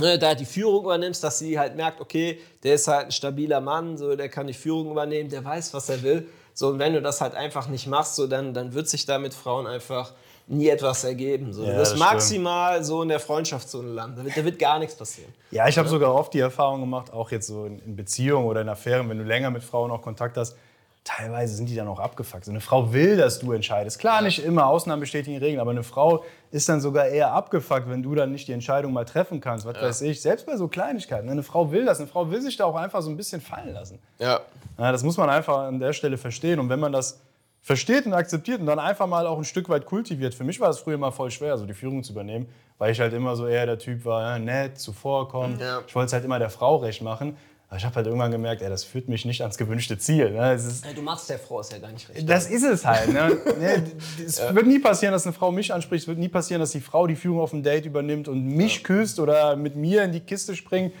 ne, 0.00 0.18
da 0.18 0.34
die 0.34 0.46
Führung 0.46 0.84
übernimmst, 0.84 1.22
dass 1.22 1.38
sie 1.38 1.58
halt 1.58 1.76
merkt, 1.76 2.00
okay, 2.00 2.40
der 2.62 2.74
ist 2.74 2.88
halt 2.88 3.06
ein 3.06 3.12
stabiler 3.12 3.60
Mann, 3.60 3.96
so, 3.98 4.16
der 4.16 4.28
kann 4.28 4.46
die 4.46 4.54
Führung 4.54 4.90
übernehmen, 4.90 5.28
der 5.28 5.44
weiß, 5.44 5.74
was 5.74 5.88
er 5.88 6.02
will. 6.02 6.28
So, 6.54 6.68
und 6.68 6.78
wenn 6.78 6.92
du 6.94 7.02
das 7.02 7.20
halt 7.20 7.34
einfach 7.34 7.68
nicht 7.68 7.86
machst, 7.86 8.14
so, 8.14 8.26
dann, 8.26 8.54
dann 8.54 8.74
wird 8.74 8.88
sich 8.88 9.06
da 9.06 9.18
mit 9.18 9.34
Frauen 9.34 9.66
einfach 9.66 10.12
nie 10.46 10.68
etwas 10.68 11.04
ergeben. 11.04 11.52
So. 11.52 11.64
Ja, 11.64 11.72
du 11.72 11.78
wirst 11.78 11.98
maximal 11.98 12.84
so 12.84 13.02
in 13.02 13.08
der 13.08 13.20
Freundschaftszone 13.20 13.88
landen. 13.88 14.16
Da 14.18 14.24
wird, 14.24 14.36
da 14.36 14.44
wird 14.44 14.58
gar 14.58 14.78
nichts 14.78 14.94
passieren. 14.94 15.32
Ja, 15.50 15.68
ich 15.68 15.78
habe 15.78 15.88
sogar 15.88 16.14
oft 16.14 16.34
die 16.34 16.40
Erfahrung 16.40 16.80
gemacht, 16.80 17.12
auch 17.12 17.30
jetzt 17.30 17.46
so 17.46 17.64
in, 17.64 17.78
in 17.80 17.96
Beziehungen 17.96 18.46
oder 18.46 18.60
in 18.60 18.68
Affären, 18.68 19.08
wenn 19.08 19.18
du 19.18 19.24
länger 19.24 19.50
mit 19.50 19.62
Frauen 19.62 19.90
auch 19.90 20.02
Kontakt 20.02 20.36
hast, 20.36 20.56
teilweise 21.04 21.54
sind 21.54 21.68
die 21.68 21.76
dann 21.76 21.86
auch 21.86 22.00
abgefuckt. 22.00 22.46
So 22.46 22.50
eine 22.50 22.60
Frau 22.60 22.92
will, 22.92 23.16
dass 23.16 23.38
du 23.38 23.52
entscheidest. 23.52 23.98
Klar, 23.98 24.22
nicht 24.22 24.42
immer, 24.42 24.66
Ausnahmen 24.66 25.00
bestätigen 25.00 25.38
Regeln, 25.38 25.60
aber 25.60 25.70
eine 25.70 25.82
Frau 25.82 26.24
ist 26.50 26.68
dann 26.68 26.80
sogar 26.80 27.06
eher 27.06 27.32
abgefuckt, 27.32 27.88
wenn 27.88 28.02
du 28.02 28.14
dann 28.14 28.32
nicht 28.32 28.48
die 28.48 28.52
Entscheidung 28.52 28.92
mal 28.92 29.04
treffen 29.04 29.40
kannst. 29.40 29.66
Was 29.66 29.76
ja. 29.76 29.82
weiß 29.82 30.02
ich, 30.02 30.22
selbst 30.22 30.46
bei 30.46 30.56
so 30.56 30.66
Kleinigkeiten. 30.66 31.28
Eine 31.28 31.42
Frau 31.42 31.70
will 31.70 31.84
das, 31.84 32.00
eine 32.00 32.08
Frau 32.08 32.30
will 32.30 32.40
sich 32.40 32.56
da 32.56 32.64
auch 32.64 32.76
einfach 32.76 33.02
so 33.02 33.10
ein 33.10 33.16
bisschen 33.18 33.42
fallen 33.42 33.74
lassen. 33.74 33.98
Ja. 34.18 34.40
ja 34.78 34.92
das 34.92 35.02
muss 35.02 35.18
man 35.18 35.28
einfach 35.28 35.58
an 35.58 35.78
der 35.78 35.92
Stelle 35.92 36.16
verstehen. 36.16 36.58
Und 36.58 36.70
wenn 36.70 36.80
man 36.80 36.92
das 36.92 37.20
versteht 37.64 38.04
und 38.04 38.12
akzeptiert 38.12 38.60
und 38.60 38.66
dann 38.66 38.78
einfach 38.78 39.06
mal 39.06 39.26
auch 39.26 39.38
ein 39.38 39.44
Stück 39.44 39.70
weit 39.70 39.86
kultiviert. 39.86 40.34
Für 40.34 40.44
mich 40.44 40.60
war 40.60 40.68
es 40.68 40.78
früher 40.78 40.98
mal 40.98 41.10
voll 41.10 41.30
schwer, 41.30 41.56
so 41.56 41.64
die 41.64 41.72
Führung 41.72 42.04
zu 42.04 42.12
übernehmen, 42.12 42.46
weil 42.76 42.92
ich 42.92 43.00
halt 43.00 43.14
immer 43.14 43.36
so 43.36 43.46
eher 43.46 43.64
der 43.64 43.78
Typ 43.78 44.04
war, 44.04 44.22
ja, 44.22 44.38
nett, 44.38 44.78
zuvorkommen. 44.78 45.58
Ja. 45.58 45.82
Ich 45.86 45.94
wollte 45.94 46.08
es 46.08 46.12
halt 46.12 46.26
immer 46.26 46.38
der 46.38 46.50
Frau 46.50 46.76
recht 46.76 47.00
machen. 47.00 47.38
Aber 47.68 47.78
ich 47.78 47.86
habe 47.86 47.94
halt 47.96 48.06
irgendwann 48.06 48.30
gemerkt, 48.30 48.60
ey, 48.60 48.68
das 48.68 48.84
führt 48.84 49.08
mich 49.08 49.24
nicht 49.24 49.40
ans 49.40 49.56
gewünschte 49.56 49.96
Ziel. 49.96 50.32
Ne? 50.32 50.52
Ist, 50.52 50.84
du 50.94 51.00
machst 51.00 51.30
der 51.30 51.38
Frau 51.38 51.60
es 51.60 51.70
ja 51.70 51.78
gar 51.78 51.90
nicht 51.90 52.06
recht. 52.10 52.28
Das 52.28 52.50
ist 52.50 52.62
es 52.62 52.84
halt. 52.84 53.10
Ne? 53.10 53.32
es 54.24 54.38
ja. 54.38 54.54
wird 54.54 54.66
nie 54.66 54.78
passieren, 54.78 55.12
dass 55.12 55.26
eine 55.26 55.32
Frau 55.32 55.50
mich 55.50 55.72
anspricht. 55.72 56.02
Es 56.02 56.08
wird 56.08 56.18
nie 56.18 56.28
passieren, 56.28 56.60
dass 56.60 56.72
die 56.72 56.82
Frau 56.82 57.06
die 57.06 57.16
Führung 57.16 57.40
auf 57.40 57.50
dem 57.50 57.62
Date 57.62 57.86
übernimmt 57.86 58.28
und 58.28 58.44
mich 58.44 58.76
ja. 58.76 58.82
küsst 58.82 59.18
oder 59.18 59.56
mit 59.56 59.74
mir 59.74 60.04
in 60.04 60.12
die 60.12 60.20
Kiste 60.20 60.54
springt. 60.54 60.92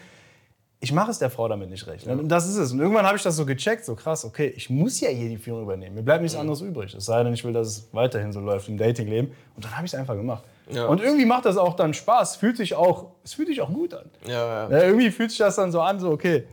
Ich 0.84 0.92
mache 0.92 1.10
es 1.10 1.18
der 1.18 1.30
Frau 1.30 1.48
damit 1.48 1.70
nicht 1.70 1.86
recht. 1.86 2.06
Und 2.06 2.28
das 2.28 2.46
ist 2.46 2.56
es. 2.56 2.72
Und 2.72 2.80
irgendwann 2.80 3.06
habe 3.06 3.16
ich 3.16 3.22
das 3.22 3.36
so 3.36 3.46
gecheckt, 3.46 3.84
so 3.84 3.94
krass, 3.94 4.24
okay, 4.24 4.52
ich 4.54 4.68
muss 4.68 5.00
ja 5.00 5.08
hier 5.08 5.28
die 5.28 5.38
Führung 5.38 5.62
übernehmen. 5.62 5.94
Mir 5.94 6.02
bleibt 6.02 6.22
nichts 6.22 6.36
anderes 6.36 6.60
übrig. 6.60 6.94
Es 6.94 7.06
sei 7.06 7.24
denn, 7.24 7.32
ich 7.32 7.42
will, 7.42 7.52
dass 7.52 7.68
es 7.68 7.88
weiterhin 7.92 8.32
so 8.32 8.40
läuft 8.40 8.68
im 8.68 8.76
Datingleben. 8.76 9.32
Und 9.56 9.64
dann 9.64 9.74
habe 9.76 9.86
ich 9.86 9.92
es 9.92 9.98
einfach 9.98 10.14
gemacht. 10.14 10.44
Ja. 10.70 10.86
Und 10.86 11.00
irgendwie 11.00 11.24
macht 11.24 11.46
das 11.46 11.56
auch 11.56 11.74
dann 11.74 11.94
Spaß. 11.94 12.36
Fühlt 12.36 12.58
sich 12.58 12.74
auch, 12.74 13.12
es 13.24 13.34
fühlt 13.34 13.48
sich 13.48 13.60
auch 13.60 13.72
gut 13.72 13.94
an. 13.94 14.10
Ja, 14.26 14.68
ja. 14.68 14.82
irgendwie 14.82 15.10
fühlt 15.10 15.30
sich 15.30 15.38
das 15.38 15.56
dann 15.56 15.72
so 15.72 15.80
an, 15.80 15.98
so 16.00 16.10
okay, 16.10 16.44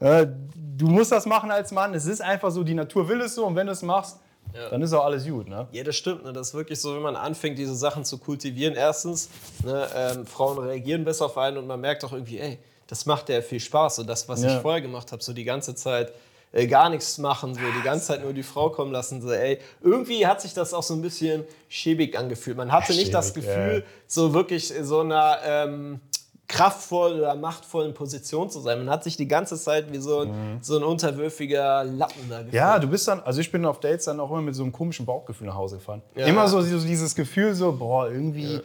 du 0.00 0.86
musst 0.86 1.12
das 1.12 1.26
machen 1.26 1.50
als 1.50 1.72
Mann. 1.72 1.94
Es 1.94 2.06
ist 2.06 2.20
einfach 2.20 2.50
so, 2.50 2.62
die 2.62 2.74
Natur 2.74 3.08
will 3.08 3.20
es 3.20 3.34
so 3.34 3.46
und 3.46 3.56
wenn 3.56 3.66
du 3.66 3.72
es 3.72 3.82
machst, 3.82 4.18
ja. 4.54 4.68
dann 4.68 4.82
ist 4.82 4.92
auch 4.92 5.04
alles 5.04 5.26
gut. 5.26 5.48
Ne? 5.48 5.68
Ja, 5.72 5.84
das 5.84 5.96
stimmt. 5.96 6.24
Ne? 6.24 6.32
Das 6.32 6.48
ist 6.48 6.54
wirklich 6.54 6.80
so, 6.80 6.94
wenn 6.94 7.02
man 7.02 7.16
anfängt, 7.16 7.58
diese 7.58 7.74
Sachen 7.74 8.04
zu 8.04 8.18
kultivieren. 8.18 8.74
Erstens, 8.74 9.28
ne, 9.64 9.86
ähm, 9.94 10.26
Frauen 10.26 10.58
reagieren 10.58 11.04
besser 11.04 11.26
auf 11.26 11.38
einen 11.38 11.58
und 11.58 11.66
man 11.66 11.80
merkt 11.80 12.04
auch 12.04 12.12
irgendwie, 12.12 12.38
ey, 12.38 12.58
das 12.90 13.06
macht 13.06 13.28
ja 13.28 13.40
viel 13.40 13.60
Spaß. 13.60 13.96
So 13.96 14.02
das, 14.02 14.28
was 14.28 14.42
ja. 14.42 14.54
ich 14.54 14.62
vorher 14.62 14.82
gemacht 14.82 15.12
habe, 15.12 15.22
so 15.22 15.32
die 15.32 15.44
ganze 15.44 15.74
Zeit 15.74 16.12
äh, 16.52 16.66
gar 16.66 16.90
nichts 16.90 17.16
machen, 17.18 17.54
so 17.54 17.60
die 17.60 17.84
ganze 17.84 18.08
Zeit 18.08 18.22
nur 18.22 18.32
die 18.32 18.42
Frau 18.42 18.70
kommen 18.70 18.92
lassen. 18.92 19.22
So, 19.22 19.30
ey, 19.30 19.58
irgendwie 19.80 20.26
hat 20.26 20.42
sich 20.42 20.52
das 20.52 20.74
auch 20.74 20.82
so 20.82 20.94
ein 20.94 21.02
bisschen 21.02 21.44
schäbig 21.68 22.18
angefühlt. 22.18 22.56
Man 22.56 22.72
hatte 22.72 22.92
nicht 22.92 23.14
das 23.14 23.32
Gefühl, 23.32 23.84
ja. 23.86 23.92
so 24.06 24.34
wirklich 24.34 24.74
so 24.82 25.00
einer... 25.00 25.38
Ähm, 25.44 26.00
kraftvoll 26.50 27.12
oder 27.12 27.36
machtvollen 27.36 27.94
Position 27.94 28.50
zu 28.50 28.58
sein. 28.58 28.78
Man 28.78 28.90
hat 28.90 29.04
sich 29.04 29.16
die 29.16 29.28
ganze 29.28 29.56
Zeit 29.56 29.92
wie 29.92 29.98
so 29.98 30.22
ein, 30.22 30.28
mhm. 30.28 30.58
so 30.60 30.76
ein 30.76 30.82
unterwürfiger 30.82 31.84
Lappen 31.84 32.28
da 32.28 32.38
gefühlt. 32.38 32.54
Ja, 32.54 32.78
du 32.80 32.88
bist 32.88 33.06
dann, 33.06 33.20
also 33.20 33.40
ich 33.40 33.52
bin 33.52 33.64
auf 33.64 33.78
Dates 33.78 34.06
dann 34.06 34.18
auch 34.18 34.30
immer 34.30 34.42
mit 34.42 34.56
so 34.56 34.64
einem 34.64 34.72
komischen 34.72 35.06
Bauchgefühl 35.06 35.46
nach 35.46 35.54
Hause 35.54 35.76
gefahren. 35.76 36.02
Ja. 36.16 36.26
Immer 36.26 36.48
so, 36.48 36.60
so, 36.60 36.80
dieses 36.80 37.14
Gefühl 37.14 37.54
so, 37.54 37.70
boah, 37.70 38.10
irgendwie, 38.10 38.54
ja. 38.54 38.60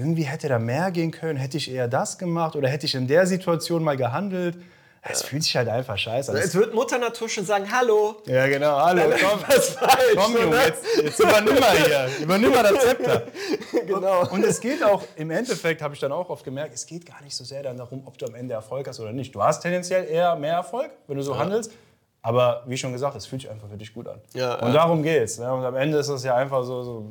Irgendwie 0.00 0.22
hätte 0.22 0.48
da 0.48 0.58
mehr 0.58 0.90
gehen 0.90 1.10
können, 1.10 1.38
hätte 1.38 1.58
ich 1.58 1.70
eher 1.70 1.86
das 1.86 2.16
gemacht 2.16 2.56
oder 2.56 2.68
hätte 2.68 2.86
ich 2.86 2.94
in 2.94 3.06
der 3.06 3.26
Situation 3.26 3.84
mal 3.84 3.96
gehandelt. 3.96 4.56
Es 5.02 5.22
fühlt 5.22 5.42
sich 5.42 5.56
halt 5.56 5.68
einfach 5.68 5.96
scheiße 5.96 6.30
an. 6.30 6.36
Es 6.36 6.54
wird 6.54 6.74
Mutter 6.74 6.98
Natur 6.98 7.26
schon 7.28 7.46
sagen, 7.46 7.70
hallo. 7.72 8.16
Ja, 8.26 8.46
genau, 8.46 8.78
hallo, 8.78 9.02
komm, 9.18 9.40
was 9.48 9.70
falsch, 9.70 10.14
komm 10.14 10.36
Junge, 10.36 10.56
jetzt, 10.56 10.84
jetzt 11.02 11.20
übernimm 11.20 11.58
mal 11.58 11.76
hier, 11.76 12.08
übernimm 12.20 12.50
mal 12.50 12.62
das 12.62 12.84
Zepter. 12.84 13.22
genau. 13.86 14.20
Und, 14.22 14.32
und, 14.32 14.44
es 14.44 14.60
geht 14.60 14.82
auch, 14.82 15.02
im 15.16 15.30
Endeffekt 15.30 15.80
habe 15.80 15.94
ich 15.94 16.00
dann 16.00 16.12
auch 16.12 16.28
oft 16.28 16.44
gemerkt, 16.44 16.74
es 16.74 16.84
geht 16.84 17.06
gar 17.06 17.22
nicht 17.22 17.34
so 17.34 17.44
sehr 17.44 17.62
dann 17.62 17.78
darum, 17.78 18.02
ob 18.06 18.18
du 18.18 18.26
am 18.26 18.34
Ende 18.34 18.52
Erfolg 18.52 18.88
hast 18.88 19.00
oder 19.00 19.12
nicht. 19.12 19.34
Du 19.34 19.42
hast 19.42 19.60
tendenziell 19.62 20.06
eher 20.06 20.36
mehr 20.36 20.54
Erfolg, 20.54 20.90
wenn 21.06 21.16
du 21.16 21.22
so 21.22 21.32
ja. 21.32 21.38
handelst, 21.38 21.72
Aber 22.22 22.62
wie 22.66 22.76
schon 22.76 22.92
gesagt, 22.92 23.16
es 23.16 23.24
fühlt 23.24 23.40
sich 23.42 23.50
einfach 23.50 23.68
für 23.68 23.78
dich 23.78 23.94
gut 23.94 24.06
an. 24.06 24.20
Ja, 24.34 24.56
und 24.56 24.68
ja. 24.68 24.74
darum 24.74 25.02
geht's. 25.02 25.38
Ne? 25.38 25.50
Und 25.52 25.64
am 25.64 25.74
Ende 25.74 25.96
ist 25.96 26.08
es 26.08 26.22
ja 26.22 26.34
einfach 26.36 26.62
so, 26.64 26.82
so, 26.82 27.06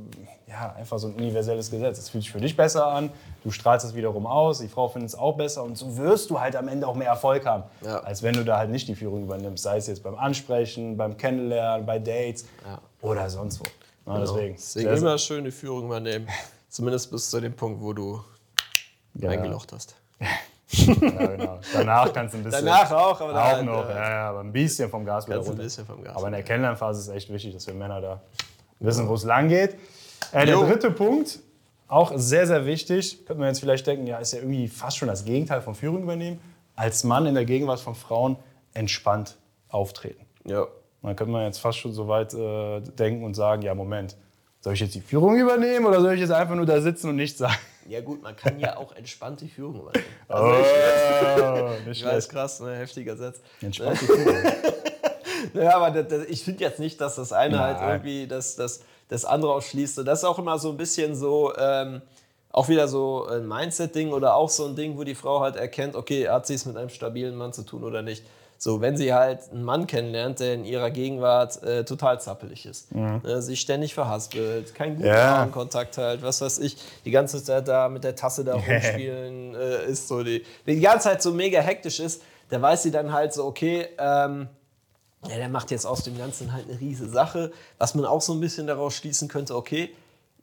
ja, 0.47 0.73
einfach 0.77 0.99
so 0.99 1.07
ein 1.07 1.15
universelles 1.15 1.71
Gesetz. 1.71 1.97
Es 1.97 2.09
fühlt 2.09 2.23
sich 2.23 2.31
für 2.31 2.39
dich 2.39 2.55
besser 2.55 2.85
an, 2.85 3.09
du 3.43 3.49
strahlst 3.49 3.85
es 3.87 3.95
wiederum 3.95 4.27
aus, 4.27 4.59
die 4.59 4.67
Frau 4.67 4.87
findet 4.87 5.09
es 5.09 5.15
auch 5.17 5.35
besser 5.35 5.63
und 5.63 5.77
so 5.79 5.97
wirst 5.97 6.29
du 6.29 6.39
halt 6.39 6.55
am 6.55 6.67
Ende 6.67 6.87
auch 6.87 6.93
mehr 6.95 7.07
Erfolg 7.07 7.45
haben, 7.47 7.63
Ja. 7.81 8.01
als 8.01 8.21
wenn 8.21 8.35
du 8.35 8.45
da 8.45 8.57
halt 8.57 8.69
nicht 8.69 8.87
die 8.87 8.93
Führung 8.95 9.23
übernimmst. 9.23 9.63
Sei 9.63 9.77
es 9.77 9.87
jetzt 9.87 10.03
beim 10.03 10.15
Ansprechen, 10.15 10.95
beim 10.95 11.17
Kennenlernen, 11.17 11.87
bei 11.87 11.97
Dates 11.97 12.45
oder 13.01 13.29
sonst 13.31 13.59
wo. 13.61 14.11
Ja, 14.11 14.19
deswegen. 14.19 14.55
Deswegen 14.55 14.89
immer 14.95 15.17
schön 15.17 15.43
die 15.43 15.51
Führung 15.51 15.85
übernehmen. 15.85 16.27
Zumindest 16.69 17.09
bis 17.09 17.31
zu 17.31 17.39
dem 17.41 17.55
Punkt, 17.55 17.81
wo 17.81 17.93
du 17.93 18.21
Ja. 19.15 19.31
eingelocht 19.31 19.73
hast. 19.73 19.95
Ja, 20.71 21.25
genau. 21.27 21.59
Danach 21.73 22.13
kannst 22.13 22.33
du 22.33 22.37
ein 22.39 22.43
bisschen. 22.43 22.65
Danach 22.65 22.91
auch, 22.91 23.19
aber 23.21 23.31
auch 23.31 23.51
dann, 23.51 23.65
noch. 23.65 23.89
äh, 23.89 23.93
Ja, 23.93 24.09
ja, 24.09 24.29
aber 24.29 24.41
ein 24.41 24.51
bisschen 24.51 24.89
vom 24.89 25.03
Gas 25.05 25.27
wieder 25.27 25.37
ein 25.37 25.43
runter. 25.45 25.63
bisschen 25.63 25.85
vom 25.85 26.03
Gas 26.03 26.15
Aber 26.15 26.27
in 26.27 26.33
der 26.33 26.43
Kennenlernphase 26.43 26.99
ist 27.01 27.07
es 27.07 27.13
echt 27.15 27.33
wichtig, 27.33 27.53
dass 27.53 27.65
wir 27.65 27.73
Männer 27.73 28.01
da 28.01 28.21
wissen, 28.79 29.07
wo 29.07 29.15
es 29.15 29.23
lang 29.23 29.47
geht. 29.49 29.75
Äh, 30.31 30.45
der 30.45 30.57
dritte 30.57 30.91
Punkt, 30.91 31.39
auch 31.87 32.11
sehr, 32.15 32.45
sehr 32.45 32.65
wichtig, 32.67 33.25
könnte 33.25 33.39
man 33.39 33.49
jetzt 33.49 33.59
vielleicht 33.61 33.87
denken, 33.87 34.05
ja, 34.05 34.17
ist 34.19 34.33
ja 34.33 34.39
irgendwie 34.39 34.67
fast 34.67 34.97
schon 34.97 35.07
das 35.07 35.25
Gegenteil 35.25 35.61
von 35.61 35.73
Führung 35.73 36.03
übernehmen. 36.03 36.39
Als 36.75 37.03
Mann 37.03 37.25
in 37.25 37.33
der 37.33 37.45
Gegenwart 37.45 37.79
von 37.79 37.95
Frauen 37.95 38.37
entspannt 38.73 39.37
auftreten. 39.69 40.23
Ja. 40.45 40.67
Dann 41.01 41.15
könnte 41.15 41.31
man 41.31 41.45
jetzt 41.45 41.59
fast 41.59 41.79
schon 41.79 41.93
so 41.93 42.07
weit 42.07 42.33
äh, 42.33 42.81
denken 42.81 43.23
und 43.23 43.33
sagen, 43.33 43.63
ja, 43.63 43.73
Moment, 43.73 44.15
soll 44.61 44.73
ich 44.73 44.81
jetzt 44.81 44.93
die 44.95 45.01
Führung 45.01 45.37
übernehmen 45.37 45.85
oder 45.85 45.99
soll 46.01 46.13
ich 46.13 46.19
jetzt 46.19 46.31
einfach 46.31 46.55
nur 46.55 46.65
da 46.65 46.79
sitzen 46.81 47.09
und 47.09 47.15
nichts 47.15 47.39
sagen? 47.39 47.55
Ja 47.89 48.01
gut, 48.01 48.21
man 48.21 48.35
kann 48.35 48.59
ja 48.59 48.77
auch 48.77 48.95
entspannt 48.95 49.41
die 49.41 49.49
Führung 49.49 49.81
übernehmen. 49.81 50.05
Oh, 50.29 51.69
nicht 51.85 51.91
Ich 51.91 51.99
schlecht. 51.99 52.15
weiß, 52.15 52.29
krass, 52.29 52.59
ne? 52.59 52.75
heftiger 52.75 53.15
Satz. 53.17 53.39
Entspannt 53.61 53.99
die 54.01 54.05
Führung. 54.05 54.35
Ja, 55.53 55.75
aber 55.77 55.91
das, 55.91 56.07
das, 56.07 56.27
ich 56.29 56.43
finde 56.43 56.63
jetzt 56.63 56.79
nicht, 56.79 56.99
dass 57.01 57.15
das 57.15 57.33
eine 57.33 57.57
Nein. 57.57 57.77
halt 57.79 57.81
irgendwie 57.81 58.27
das, 58.27 58.55
das, 58.55 58.81
das 59.07 59.25
andere 59.25 59.53
ausschließt. 59.53 59.99
Und 59.99 60.05
das 60.05 60.19
ist 60.19 60.25
auch 60.25 60.37
immer 60.39 60.59
so 60.59 60.69
ein 60.69 60.77
bisschen 60.77 61.15
so, 61.15 61.53
ähm, 61.57 62.01
auch 62.51 62.67
wieder 62.67 62.87
so 62.87 63.25
ein 63.27 63.47
Mindset-Ding 63.47 64.11
oder 64.11 64.35
auch 64.35 64.49
so 64.49 64.65
ein 64.65 64.75
Ding, 64.75 64.97
wo 64.97 65.03
die 65.03 65.15
Frau 65.15 65.39
halt 65.39 65.55
erkennt, 65.55 65.95
okay, 65.95 66.27
hat 66.29 66.45
sie 66.47 66.55
es 66.55 66.65
mit 66.65 66.77
einem 66.77 66.89
stabilen 66.89 67.35
Mann 67.35 67.53
zu 67.53 67.63
tun 67.63 67.83
oder 67.83 68.01
nicht. 68.01 68.23
So, 68.61 68.81
wenn 68.81 68.97
sie 68.97 69.13
halt 69.13 69.49
einen 69.53 69.63
Mann 69.63 69.87
kennenlernt, 69.87 70.41
der 70.41 70.53
in 70.53 70.65
ihrer 70.65 70.91
Gegenwart 70.91 71.63
äh, 71.63 71.85
total 71.85 72.19
zappelig 72.19 72.65
ist, 72.65 72.89
äh, 72.93 73.39
sich 73.39 73.61
ständig 73.61 73.93
verhaspelt, 73.93 74.75
keinen 74.75 74.97
guten 74.97 75.07
Mhm. 75.07 75.13
Ja. 75.15 75.41
Augenkontakt 75.41 75.97
halt, 75.97 76.21
was 76.21 76.41
weiß 76.41 76.59
ich, 76.59 76.75
die 77.05 77.11
ganze 77.11 77.41
Zeit 77.41 77.69
da 77.69 77.87
mit 77.87 78.03
der 78.03 78.15
Tasse 78.17 78.43
da 78.43 78.55
rumspielen 78.67 79.55
äh, 79.55 79.85
ist, 79.85 80.09
so 80.09 80.23
die, 80.23 80.43
die 80.67 80.79
ganze 80.81 81.05
Zeit 81.05 81.21
so 81.21 81.31
mega 81.31 81.61
hektisch 81.61 82.01
ist, 82.01 82.21
da 82.49 82.61
weiß 82.61 82.83
sie 82.83 82.91
dann 82.91 83.13
halt 83.13 83.33
so, 83.33 83.45
okay, 83.45 83.87
ähm, 83.97 84.49
ja, 85.27 85.35
der 85.37 85.47
macht 85.49 85.71
jetzt 85.71 85.85
aus 85.85 86.03
dem 86.03 86.17
Ganzen 86.17 86.51
halt 86.51 86.69
eine 86.69 86.79
riese 86.81 87.07
Sache, 87.09 87.51
was 87.77 87.95
man 87.95 88.03
auch 88.05 88.21
so 88.21 88.33
ein 88.33 88.41
bisschen 88.41 88.67
daraus 88.67 88.93
schließen 88.93 89.29
könnte, 89.29 89.55
okay, 89.55 89.89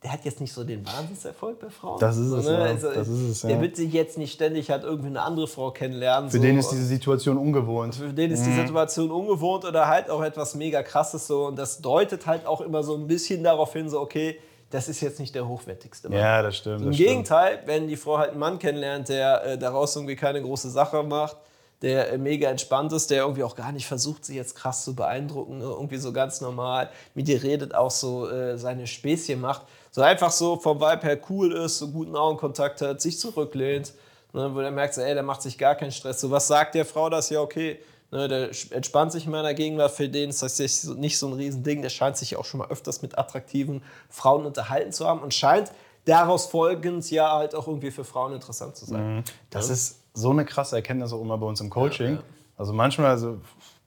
der 0.07 0.13
hat 0.13 0.25
jetzt 0.25 0.41
nicht 0.41 0.53
so 0.53 0.63
den 0.63 0.87
Wahnsinnserfolg 0.87 1.59
bei 1.59 1.69
Frauen. 1.69 1.99
Das 1.99 2.17
ist 2.17 2.31
es, 2.31 2.45
So, 2.45 2.51
ne? 2.53 2.59
ja. 2.59 2.65
Also, 2.67 2.93
Das 2.93 3.09
ist 3.09 3.21
es, 3.29 3.41
Der 3.41 3.51
ja. 3.51 3.61
wird 3.61 3.75
sich 3.75 3.93
jetzt 3.93 4.17
nicht 4.19 4.33
ständig 4.33 4.71
halt 4.71 4.85
irgendwie 4.85 5.09
eine 5.09 5.21
andere 5.23 5.49
Frau 5.49 5.73
kennenlernen. 5.73 6.31
Für 6.31 6.37
so. 6.37 6.43
den 6.45 6.59
ist 6.59 6.69
diese 6.71 6.85
Situation 6.85 7.37
ungewohnt. 7.37 7.97
Für 7.97 8.13
den 8.13 8.31
ist 8.31 8.45
die 8.47 8.51
Mhm. 8.51 8.67
Situation 8.67 9.11
ungewohnt 9.11 9.65
oder 9.65 9.89
halt 9.89 10.09
auch 10.09 10.23
etwas 10.23 10.55
mega 10.55 10.85
krasses 10.85 11.27
so. 11.27 11.47
Und 11.47 11.57
das 11.59 11.81
deutet 11.81 12.25
halt 12.27 12.47
auch 12.47 12.61
immer 12.61 12.85
so 12.85 12.95
ein 12.95 13.09
bisschen 13.09 13.43
darauf 13.43 13.73
hin, 13.73 13.89
so, 13.91 14.01
okay, 14.01 14.39
das 14.71 14.89
ist 14.89 15.01
jetzt 15.01 15.19
nicht 15.19 15.35
der 15.35 15.49
hochwertigste 15.49 16.09
Mann. 16.09 16.19
Ja, 16.21 16.41
das 16.41 16.57
stimmt. 16.57 16.83
Im 16.83 16.87
Das 16.87 16.95
stimmt. 16.95 17.09
Gegenteil, 17.09 17.59
wenn 17.67 17.89
die 17.89 17.97
Frau 17.97 18.19
halt 18.19 18.31
einen 18.31 18.39
Mann 18.39 18.61
kennenlernt, 18.61 19.09
der 19.09 19.45
äh, 19.45 19.59
daraus 19.59 19.97
irgendwie 19.97 20.15
keine 20.15 20.41
große 20.41 20.71
Sache 20.71 21.03
macht, 21.03 21.37
der 21.83 22.13
äh, 22.13 22.19
mega 22.19 22.49
entspannt 22.49 22.93
ist, 22.93 23.11
der 23.11 23.23
irgendwie 23.23 23.43
auch 23.43 23.55
gar 23.55 23.71
nicht 23.71 23.87
versucht, 23.87 24.25
sie 24.25 24.35
jetzt 24.35 24.55
krass 24.57 24.83
zu 24.85 24.95
beeindrucken, 24.95 25.59
ne? 25.59 25.65
irgendwie 25.65 25.99
so 25.99 26.11
ganz 26.13 26.41
normal 26.41 26.89
mit 27.15 27.29
dir 27.29 27.43
redet, 27.43 27.75
auch 27.75 27.91
so 27.91 28.31
äh, 28.31 28.57
seine 28.57 28.87
Späßchen 28.87 29.39
macht, 29.41 29.63
so 29.97 30.03
einfach 30.03 30.31
so 30.31 30.57
vom 30.57 30.79
Vibe 30.79 31.07
her 31.07 31.19
cool 31.31 31.53
ist, 31.53 31.79
so 31.79 31.89
guten 31.89 32.17
Augenkontakt 32.17 32.83
hat, 32.83 33.01
sich 33.01 33.19
zurücklehnt, 33.19 33.95
ne? 34.35 34.55
wo 34.55 34.61
der 34.61 34.71
merkt, 34.71 34.93
so, 34.93 35.01
ey, 35.01 35.15
der 35.15 35.23
macht 35.23 35.41
sich 35.41 35.57
gar 35.57 35.75
keinen 35.75 35.91
Stress. 35.91 36.21
So, 36.21 36.31
was 36.31 36.47
sagt 36.49 36.75
der 36.75 36.85
Frau 36.85 37.09
das? 37.09 37.31
Ja, 37.31 37.41
okay. 37.41 37.79
Ne, 38.11 38.29
der 38.29 38.51
entspannt 38.73 39.13
sich 39.13 39.25
in 39.25 39.31
meiner 39.33 39.55
Gegenwart, 39.55 39.93
für 39.93 40.07
den 40.07 40.29
ist 40.29 40.43
das 40.43 40.85
nicht 40.85 41.19
so 41.19 41.29
ein 41.29 41.33
Riesending. 41.33 41.81
Der 41.81 41.89
scheint 41.89 42.19
sich 42.19 42.37
auch 42.37 42.45
schon 42.45 42.59
mal 42.59 42.69
öfters 42.69 43.01
mit 43.01 43.19
attraktiven 43.19 43.83
Frauen 44.11 44.45
unterhalten 44.45 44.93
zu 44.93 45.07
haben 45.07 45.21
und 45.21 45.33
scheint 45.33 45.73
daraus 46.05 46.45
folgend 46.45 47.11
ja 47.11 47.33
halt 47.33 47.55
auch 47.55 47.67
irgendwie 47.67 47.91
für 47.91 48.05
Frauen 48.05 48.35
interessant 48.35 48.77
zu 48.77 48.85
sein. 48.85 49.25
Das 49.49 49.71
ist 49.71 50.03
so 50.13 50.29
eine 50.29 50.45
krasse 50.45 50.77
Erkenntnis 50.77 51.11
auch 51.15 51.23
immer 51.23 51.39
bei 51.39 51.47
uns 51.47 51.63
im 51.63 51.71
Coaching. 51.71 52.07
Ja, 52.07 52.15
ja. 52.17 52.23
Also 52.59 52.75
manchmal 52.75 53.13
also, 53.13 53.39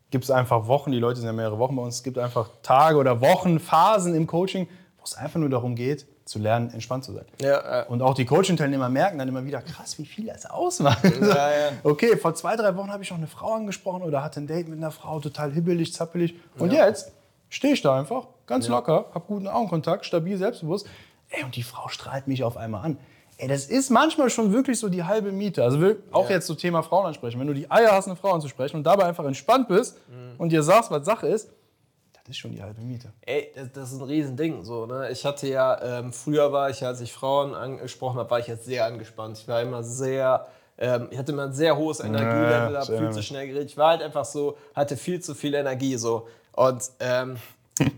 gibt 0.10 0.24
es 0.24 0.32
einfach 0.32 0.66
Wochen, 0.66 0.92
die 0.92 0.98
Leute 0.98 1.20
sind 1.20 1.28
ja 1.28 1.34
mehrere 1.34 1.60
Wochen 1.60 1.76
bei 1.76 1.84
uns, 1.84 1.98
es 1.98 2.04
gibt 2.04 2.18
einfach 2.18 2.50
Tage 2.64 2.98
oder 2.98 3.22
Wochen, 3.22 3.60
Phasen 3.60 4.16
im 4.16 4.26
Coaching, 4.26 4.68
es 5.10 5.18
einfach 5.18 5.40
nur 5.40 5.50
darum 5.50 5.76
geht, 5.76 6.06
zu 6.26 6.40
lernen, 6.40 6.72
entspannt 6.72 7.04
zu 7.04 7.14
sein. 7.14 7.26
Ja, 7.42 7.82
äh, 7.82 7.86
Und 7.88 8.02
auch 8.02 8.14
die 8.14 8.26
Coaching-Teilnehmer 8.26 8.88
merken 8.90 9.18
dann 9.20 9.28
immer 9.28 9.46
wieder, 9.46 9.62
krass, 9.62 9.98
wie 9.98 10.06
viel 10.06 10.26
das 10.28 10.46
ausmacht. 10.46 11.04
Ja, 11.04 11.28
ja. 11.52 11.72
Okay, 11.84 12.16
vor 12.18 12.34
zwei, 12.36 12.56
drei 12.56 12.76
Wochen 12.76 12.92
habe 12.92 13.02
ich 13.04 13.10
noch 13.10 13.18
eine 13.18 13.28
Frau 13.28 13.54
angesprochen 13.54 14.04
oder 14.04 14.24
hatte 14.24 14.40
ein 14.40 14.48
Date 14.48 14.68
mit 14.68 14.78
einer 14.78 14.92
Frau, 14.92 15.20
total 15.20 15.52
hibbelig, 15.52 15.94
zappelig. 15.94 16.36
Und 16.58 16.72
jetzt 16.72 17.12
stehe 17.50 17.74
ich 17.74 17.82
da 17.82 17.98
einfach, 17.98 18.28
ganz 18.46 18.68
locker, 18.68 19.06
habe 19.14 19.26
guten 19.28 19.48
Augenkontakt, 19.48 20.06
stabil, 20.06 20.38
selbstbewusst. 20.38 20.88
Ey, 21.30 21.44
und 21.44 21.56
die 21.56 21.64
Frau 21.64 21.88
strahlt 21.90 22.28
mich 22.28 22.44
auf 22.44 22.58
einmal 22.58 22.86
an. 22.86 22.98
Ey, 23.38 23.48
das 23.48 23.66
ist 23.68 23.90
manchmal 23.90 24.30
schon 24.30 24.52
wirklich 24.52 24.78
so 24.80 24.90
die 24.90 25.04
halbe 25.06 25.32
Miete. 25.32 25.64
Also 25.64 25.94
auch 26.12 26.26
Ja. 26.30 26.36
jetzt 26.36 26.48
so 26.48 26.56
Thema 26.56 26.84
Frauen 26.84 27.06
ansprechen. 27.06 27.40
Wenn 27.40 27.48
du 27.48 27.54
die 27.54 27.72
Eier 27.72 27.92
hast, 27.94 28.08
eine 28.08 28.16
Frau 28.18 28.34
anzusprechen 28.34 28.76
und 28.78 28.84
dabei 28.84 29.06
einfach 29.06 29.24
entspannt 29.26 29.68
bist 29.70 29.98
Mhm. 30.10 30.36
und 30.38 30.50
dir 30.52 30.62
sagst, 30.62 30.92
was 30.92 31.06
Sache 31.06 31.28
ist, 31.28 31.50
das 32.30 32.36
ist 32.36 32.42
schon 32.42 32.52
die 32.52 32.62
halbe 32.62 32.80
Miete. 32.82 33.12
Ey, 33.26 33.52
das, 33.56 33.72
das 33.74 33.92
ist 33.92 34.00
ein 34.00 34.04
Riesending. 34.06 34.64
So, 34.64 34.86
ne? 34.86 35.10
Ich 35.10 35.26
hatte 35.26 35.48
ja, 35.48 35.82
ähm, 36.00 36.14
früher 36.14 36.52
war 36.52 36.70
ich, 36.70 36.86
als 36.86 37.02
ich 37.02 37.12
Frauen 37.12 37.56
angesprochen 37.56 38.20
habe, 38.20 38.30
war 38.30 38.38
ich 38.40 38.46
jetzt 38.46 38.66
sehr 38.66 38.86
angespannt. 38.86 39.40
Ich 39.40 39.48
war 39.48 39.62
immer 39.64 39.82
sehr, 39.82 40.46
ähm, 40.78 41.08
ich 41.10 41.18
hatte 41.18 41.32
immer 41.32 41.46
ein 41.46 41.54
sehr 41.54 41.76
hohes 41.76 42.00
Energielevel, 42.02 42.74
Ja, 42.76 42.86
viel 42.86 43.10
zu 43.12 43.24
schnell 43.24 43.48
geredet. 43.48 43.72
Ich 43.72 43.78
war 43.78 43.90
halt 43.90 44.04
einfach 44.04 44.26
so, 44.26 44.58
hatte 44.76 44.96
viel 44.96 45.20
zu 45.22 45.34
viel 45.34 45.56
Energie. 45.56 45.98
So. 45.98 46.28
Und 46.54 46.84
ähm, 47.00 47.38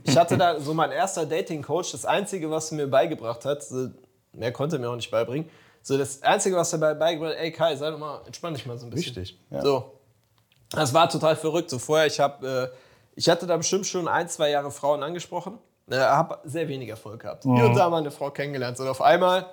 ich 0.06 0.18
hatte 0.18 0.38
da 0.38 0.60
so 0.62 0.74
mein 0.74 0.92
erster 0.92 1.26
Dating-Coach, 1.26 1.92
das 1.92 2.06
Einzige, 2.06 2.50
was 2.50 2.72
er 2.72 2.78
mir 2.78 2.88
beigebracht 2.88 3.44
hat, 3.44 3.62
so, 3.64 3.90
mehr 4.32 4.54
konnte 4.54 4.78
er 4.78 4.80
mir 4.80 4.90
auch 4.90 4.96
nicht 4.96 5.12
beibringen, 5.12 5.50
so 5.82 5.98
das 5.98 6.24
Einzige, 6.24 6.56
was 6.56 6.72
er 6.72 6.80
bei- 6.80 6.94
beigebracht 6.94 7.34
hat, 7.34 7.40
ey 7.42 7.52
Kai, 7.52 7.76
sei 7.76 7.92
doch 7.92 7.98
mal, 7.98 8.22
entspann 8.26 8.54
dich 8.54 8.66
mal 8.66 8.78
so 8.78 8.86
ein 8.86 8.92
bisschen. 8.92 9.14
Richtig, 9.14 9.38
ja. 9.50 9.62
So, 9.62 9.92
das 10.70 10.94
war 10.94 11.10
total 11.10 11.36
verrückt. 11.36 11.70
So 11.70 11.80
vorher, 11.80 12.08
ich 12.08 12.18
habe, 12.20 12.72
äh, 12.72 12.78
ich 13.16 13.30
hatte 13.30 13.48
da 13.48 13.58
bestimmt 13.58 13.86
schon 13.86 14.08
ein, 14.08 14.30
zwei 14.30 14.50
Jahre 14.50 14.72
Frauen 14.72 15.04
angesprochen, 15.04 15.58
äh, 15.90 15.98
habe 15.98 16.40
sehr 16.44 16.68
wenig 16.68 16.90
Erfolg 16.90 17.22
gehabt. 17.22 17.44
Hier 17.44 17.66
und 17.66 17.76
da 17.76 17.90
mal 17.90 17.98
eine 17.98 18.12
Frau 18.12 18.32
kennengelernt. 18.32 18.80
Und 18.80 18.88
auf 18.88 19.02
einmal, 19.02 19.46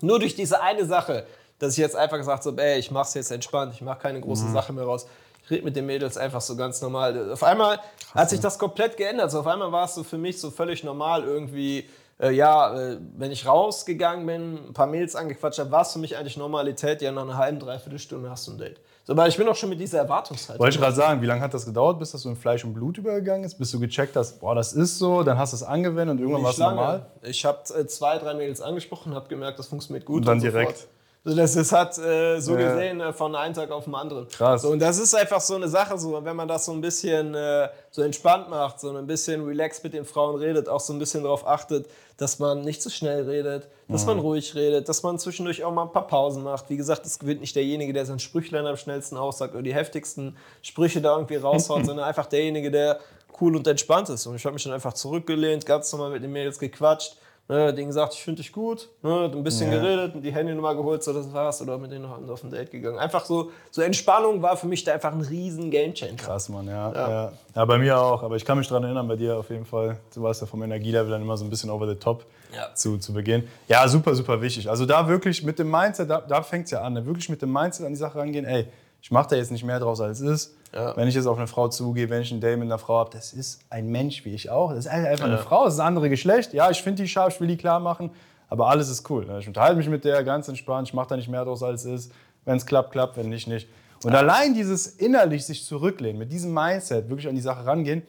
nur 0.00 0.18
durch 0.18 0.34
diese 0.34 0.60
eine 0.60 0.84
Sache, 0.84 1.26
dass 1.58 1.72
ich 1.72 1.78
jetzt 1.78 1.96
einfach 1.96 2.18
gesagt 2.18 2.44
habe, 2.44 2.62
ey, 2.62 2.78
ich 2.78 2.90
mach's 2.90 3.14
jetzt 3.14 3.30
entspannt, 3.30 3.72
ich 3.74 3.80
mache 3.80 3.98
keine 4.00 4.20
große 4.20 4.50
Sache 4.50 4.72
mehr 4.72 4.84
raus. 4.84 5.06
Ich 5.44 5.50
rede 5.50 5.64
mit 5.64 5.76
den 5.76 5.86
Mädels 5.86 6.16
einfach 6.16 6.40
so 6.40 6.56
ganz 6.56 6.82
normal. 6.82 7.32
Auf 7.32 7.44
einmal 7.44 7.78
hat 8.14 8.30
sich 8.30 8.40
das 8.40 8.58
komplett 8.58 8.96
geändert. 8.96 9.30
So, 9.30 9.40
auf 9.40 9.46
einmal 9.46 9.70
war 9.70 9.84
es 9.84 9.94
so 9.94 10.02
für 10.02 10.18
mich 10.18 10.40
so 10.40 10.50
völlig 10.50 10.82
normal 10.82 11.22
irgendwie. 11.22 11.88
Äh, 12.18 12.32
ja, 12.32 12.76
äh, 12.76 12.98
wenn 13.16 13.30
ich 13.30 13.46
rausgegangen 13.46 14.26
bin, 14.26 14.68
ein 14.68 14.72
paar 14.72 14.86
Mails 14.86 15.14
angequatscht 15.14 15.60
habe, 15.60 15.70
war 15.70 15.82
es 15.82 15.92
für 15.92 15.98
mich 15.98 16.16
eigentlich 16.16 16.36
Normalität. 16.36 17.00
Ja, 17.00 17.12
nach 17.12 17.22
einer 17.22 17.36
halben, 17.36 17.60
dreiviertel 17.60 17.98
Stunde 17.98 18.28
hast 18.28 18.48
du 18.48 18.52
ein 18.52 18.58
Date. 18.58 18.80
So, 19.06 19.12
aber 19.12 19.28
ich 19.28 19.36
bin 19.36 19.46
auch 19.46 19.54
schon 19.54 19.68
mit 19.68 19.78
dieser 19.78 19.98
Erwartungshaltung. 19.98 20.58
Wollte 20.58 20.74
ich 20.74 20.80
gerade 20.80 20.96
sagen, 20.96 21.22
wie 21.22 21.26
lange 21.26 21.40
hat 21.40 21.54
das 21.54 21.64
gedauert, 21.64 22.00
bis 22.00 22.10
das 22.10 22.22
so 22.22 22.28
in 22.28 22.34
Fleisch 22.34 22.64
und 22.64 22.74
Blut 22.74 22.98
übergegangen 22.98 23.44
ist? 23.44 23.56
Bis 23.56 23.70
du 23.70 23.78
gecheckt 23.78 24.16
hast, 24.16 24.40
boah, 24.40 24.56
das 24.56 24.72
ist 24.72 24.98
so, 24.98 25.22
dann 25.22 25.38
hast 25.38 25.52
du 25.52 25.58
es 25.58 25.62
angewendet 25.62 26.16
und 26.16 26.18
irgendwann 26.18 26.42
war 26.42 26.50
es 26.50 26.58
normal? 26.58 27.06
Ich 27.22 27.44
habe 27.44 27.60
äh, 27.78 27.86
zwei, 27.86 28.18
drei 28.18 28.34
Mädels 28.34 28.60
angesprochen, 28.60 29.14
habe 29.14 29.28
gemerkt, 29.28 29.60
das 29.60 29.68
funktioniert 29.68 30.04
gut. 30.06 30.22
Und 30.22 30.26
dann 30.26 30.40
so 30.40 30.48
direkt. 30.48 30.72
fort. 30.72 30.88
Also 31.26 31.36
das 31.38 31.56
ist 31.56 31.72
hat 31.72 31.98
äh, 31.98 32.38
so 32.38 32.56
Ja. 32.56 32.72
gesehen 32.72 33.00
äh, 33.00 33.12
von 33.12 33.34
einem 33.34 33.52
Tag 33.52 33.72
auf 33.72 33.84
den 33.84 33.94
anderen. 33.96 34.28
Krass. 34.28 34.62
So, 34.62 34.68
und 34.70 34.78
das 34.78 34.96
ist 34.98 35.12
einfach 35.12 35.40
so 35.40 35.56
eine 35.56 35.66
Sache, 35.68 35.98
so, 35.98 36.24
wenn 36.24 36.36
man 36.36 36.46
das 36.46 36.64
so 36.66 36.72
ein 36.72 36.80
bisschen 36.80 37.34
äh, 37.34 37.68
so 37.90 38.02
entspannt 38.02 38.48
macht, 38.48 38.78
so 38.78 38.90
ein 38.96 39.06
bisschen 39.08 39.44
relaxed 39.44 39.82
mit 39.82 39.92
den 39.92 40.04
Frauen 40.04 40.36
redet, 40.36 40.68
auch 40.68 40.78
so 40.78 40.92
ein 40.92 41.00
bisschen 41.00 41.24
darauf 41.24 41.44
achtet, 41.44 41.88
dass 42.16 42.38
man 42.38 42.60
nicht 42.62 42.80
zu 42.80 42.90
schnell 42.90 43.28
redet, 43.28 43.66
dass 43.88 44.02
Mhm. 44.02 44.06
man 44.08 44.18
ruhig 44.20 44.54
redet, 44.54 44.88
dass 44.88 45.02
man 45.02 45.18
zwischendurch 45.18 45.64
auch 45.64 45.72
mal 45.72 45.82
ein 45.82 45.92
paar 45.92 46.06
Pausen 46.06 46.44
macht. 46.44 46.70
Wie 46.70 46.76
gesagt, 46.76 47.04
es 47.04 47.18
gewinnt 47.18 47.40
nicht 47.40 47.56
derjenige, 47.56 47.92
der 47.92 48.06
sein 48.06 48.20
Sprüchlein 48.20 48.64
am 48.66 48.76
schnellsten 48.76 49.16
aussagt 49.16 49.54
oder 49.54 49.62
die 49.64 49.74
heftigsten 49.74 50.36
Sprüche 50.62 51.00
da 51.00 51.14
irgendwie 51.16 51.36
raushaut, 51.36 51.84
sondern 51.86 52.04
einfach 52.06 52.26
derjenige, 52.26 52.70
der 52.70 53.00
cool 53.40 53.56
und 53.56 53.66
entspannt 53.66 54.08
ist. 54.10 54.26
Und 54.26 54.36
ich 54.36 54.44
habe 54.44 54.54
mich 54.54 54.62
dann 54.62 54.72
einfach 54.72 54.92
zurückgelehnt, 54.94 55.66
ganz 55.66 55.92
normal 55.92 56.10
mit 56.10 56.22
den 56.22 56.30
Mädels 56.32 56.58
gequatscht. 56.60 57.16
Ne, 57.48 57.72
denen 57.72 57.86
gesagt, 57.86 58.12
ich 58.14 58.24
finde 58.24 58.42
dich 58.42 58.50
gut, 58.50 58.88
ne, 59.04 59.30
ein 59.32 59.44
bisschen 59.44 59.70
Ja. 59.70 59.78
geredet, 59.78 60.14
die 60.24 60.32
Handynummer 60.34 60.74
geholt, 60.74 61.04
so 61.04 61.12
das 61.12 61.32
war's, 61.32 61.62
oder 61.62 61.78
mit 61.78 61.92
denen 61.92 62.02
noch 62.02 62.28
auf 62.28 62.42
ein 62.42 62.50
Date 62.50 62.72
gegangen. 62.72 62.98
Einfach 62.98 63.24
so, 63.24 63.52
so 63.70 63.82
Entspannung 63.82 64.42
war 64.42 64.56
für 64.56 64.66
mich 64.66 64.82
da 64.82 64.94
einfach 64.94 65.12
ein 65.12 65.20
riesen 65.20 65.70
Gamechanger. 65.70 66.16
Krass, 66.16 66.48
Mann, 66.48 66.66
ja, 66.66 66.92
ja. 66.92 67.32
ja. 67.54 67.64
bei 67.64 67.78
mir 67.78 68.00
auch. 68.00 68.24
Aber 68.24 68.34
ich 68.34 68.44
kann 68.44 68.58
mich 68.58 68.66
daran 68.66 68.82
erinnern, 68.82 69.06
bei 69.06 69.14
dir 69.14 69.36
auf 69.38 69.48
jeden 69.50 69.64
Fall. 69.64 69.96
Du 70.12 70.22
warst 70.22 70.40
ja 70.40 70.48
vom 70.48 70.60
Energielevel 70.64 71.08
dann 71.08 71.22
immer 71.22 71.36
so 71.36 71.44
ein 71.44 71.50
bisschen 71.50 71.70
over 71.70 71.86
the 71.86 71.94
top 71.94 72.24
Ja. 72.52 72.74
zu, 72.74 72.98
zu 72.98 73.12
Beginn. 73.12 73.46
Ja, 73.68 73.86
super, 73.86 74.16
super 74.16 74.42
wichtig. 74.42 74.68
Also 74.68 74.84
da 74.84 75.06
wirklich 75.06 75.44
mit 75.44 75.60
dem 75.60 75.70
Mindset, 75.70 76.10
da, 76.10 76.22
da 76.22 76.42
fängt 76.42 76.64
es 76.64 76.72
ja 76.72 76.80
an. 76.82 76.94
ne? 76.94 77.06
Wirklich 77.06 77.28
mit 77.28 77.40
dem 77.42 77.52
Mindset 77.52 77.86
an 77.86 77.92
die 77.92 77.98
Sache 77.98 78.18
rangehen. 78.18 78.44
Ey, 78.44 78.66
Ich 79.06 79.12
mache 79.12 79.28
da 79.30 79.36
jetzt 79.36 79.52
nicht 79.52 79.62
mehr 79.62 79.78
draus, 79.78 80.00
als 80.00 80.18
es 80.18 80.28
ist. 80.28 80.56
Ja. 80.74 80.96
Wenn 80.96 81.06
ich 81.06 81.14
jetzt 81.14 81.26
auf 81.26 81.38
eine 81.38 81.46
Frau 81.46 81.68
zugehe, 81.68 82.10
wenn 82.10 82.22
ich 82.22 82.32
ein 82.32 82.40
Date 82.40 82.58
mit 82.58 82.66
einer 82.66 82.76
Frau 82.80 82.98
habe, 82.98 83.10
das 83.12 83.32
ist 83.32 83.60
ein 83.70 83.86
Mensch 83.86 84.24
wie 84.24 84.34
ich 84.34 84.50
auch. 84.50 84.70
Das 84.70 84.80
ist 84.80 84.88
einfach 84.88 85.26
eine 85.26 85.34
Ja. 85.36 85.40
Frau, 85.42 85.64
das 85.66 85.74
ist 85.74 85.80
ein 85.80 85.86
anderes 85.86 86.10
Geschlecht. 86.10 86.52
Ja, 86.52 86.68
ich 86.72 86.82
finde 86.82 87.04
die 87.04 87.08
scharf, 87.08 87.34
ich 87.36 87.40
will 87.40 87.46
die 87.46 87.56
klar 87.56 87.78
machen, 87.78 88.10
aber 88.48 88.66
alles 88.66 88.88
ist 88.88 89.08
cool. 89.08 89.24
ne? 89.24 89.38
Ich 89.38 89.46
unterhalte 89.46 89.76
mich 89.76 89.88
mit 89.88 90.04
der 90.04 90.24
ganz 90.24 90.48
entspannt, 90.48 90.88
ich 90.88 90.94
mache 90.94 91.06
da 91.10 91.16
nicht 91.16 91.28
mehr 91.28 91.44
draus, 91.44 91.62
als 91.62 91.84
es 91.84 92.06
ist. 92.06 92.12
Wenn 92.44 92.56
es 92.56 92.66
klappt, 92.66 92.90
klappt, 92.90 93.16
wenn 93.16 93.28
nicht, 93.28 93.46
nicht. 93.46 93.68
Und 94.02 94.12
allein 94.12 94.54
dieses 94.54 94.88
innerlich 94.88 95.46
sich 95.46 95.64
zurücklehnen, 95.64 96.18
mit 96.18 96.32
diesem 96.32 96.52
Mindset 96.52 97.08
wirklich 97.08 97.28
an 97.28 97.36
die 97.36 97.40
Sache 97.40 97.64
rangehen, 97.64 98.02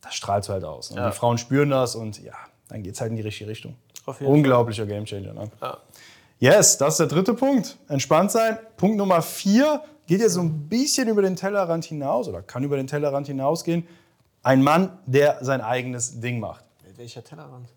das 0.00 0.14
strahlst 0.14 0.48
du 0.48 0.54
halt 0.54 0.64
aus. 0.64 0.90
Und 0.92 0.96
Ja. 0.96 1.10
die 1.10 1.14
Frauen 1.14 1.36
spüren 1.36 1.68
das 1.68 1.94
und 1.94 2.22
ja, 2.22 2.32
dann 2.68 2.82
geht 2.82 2.94
es 2.94 3.02
halt 3.02 3.10
in 3.10 3.16
die 3.16 3.22
richtige 3.22 3.50
Richtung. 3.50 3.76
Unglaublicher 4.20 4.86
Gamechanger. 4.86 5.34
Ne? 5.34 5.50
Ja. 5.60 5.76
Yes, 6.38 6.78
das 6.78 6.94
ist 6.94 7.00
der 7.00 7.06
dritte 7.06 7.34
Punkt. 7.34 7.76
Entspannt 7.88 8.30
sein. 8.32 8.58
Punkt 8.78 8.96
Nummer 8.96 9.20
vier 9.20 9.82
geht 10.12 10.20
jetzt 10.20 10.34
so 10.34 10.42
ein 10.42 10.68
bisschen 10.68 11.08
über 11.08 11.22
den 11.22 11.36
Tellerrand 11.36 11.86
hinaus 11.86 12.28
oder 12.28 12.42
kann 12.42 12.62
über 12.64 12.76
den 12.76 12.86
Tellerrand 12.86 13.28
hinausgehen. 13.28 13.88
Ein 14.42 14.62
Mann, 14.62 14.98
der 15.06 15.38
sein 15.40 15.62
eigenes 15.62 16.20
Ding 16.20 16.38
macht. 16.38 16.62
Welcher 16.96 17.24
Tellerrand? 17.24 17.70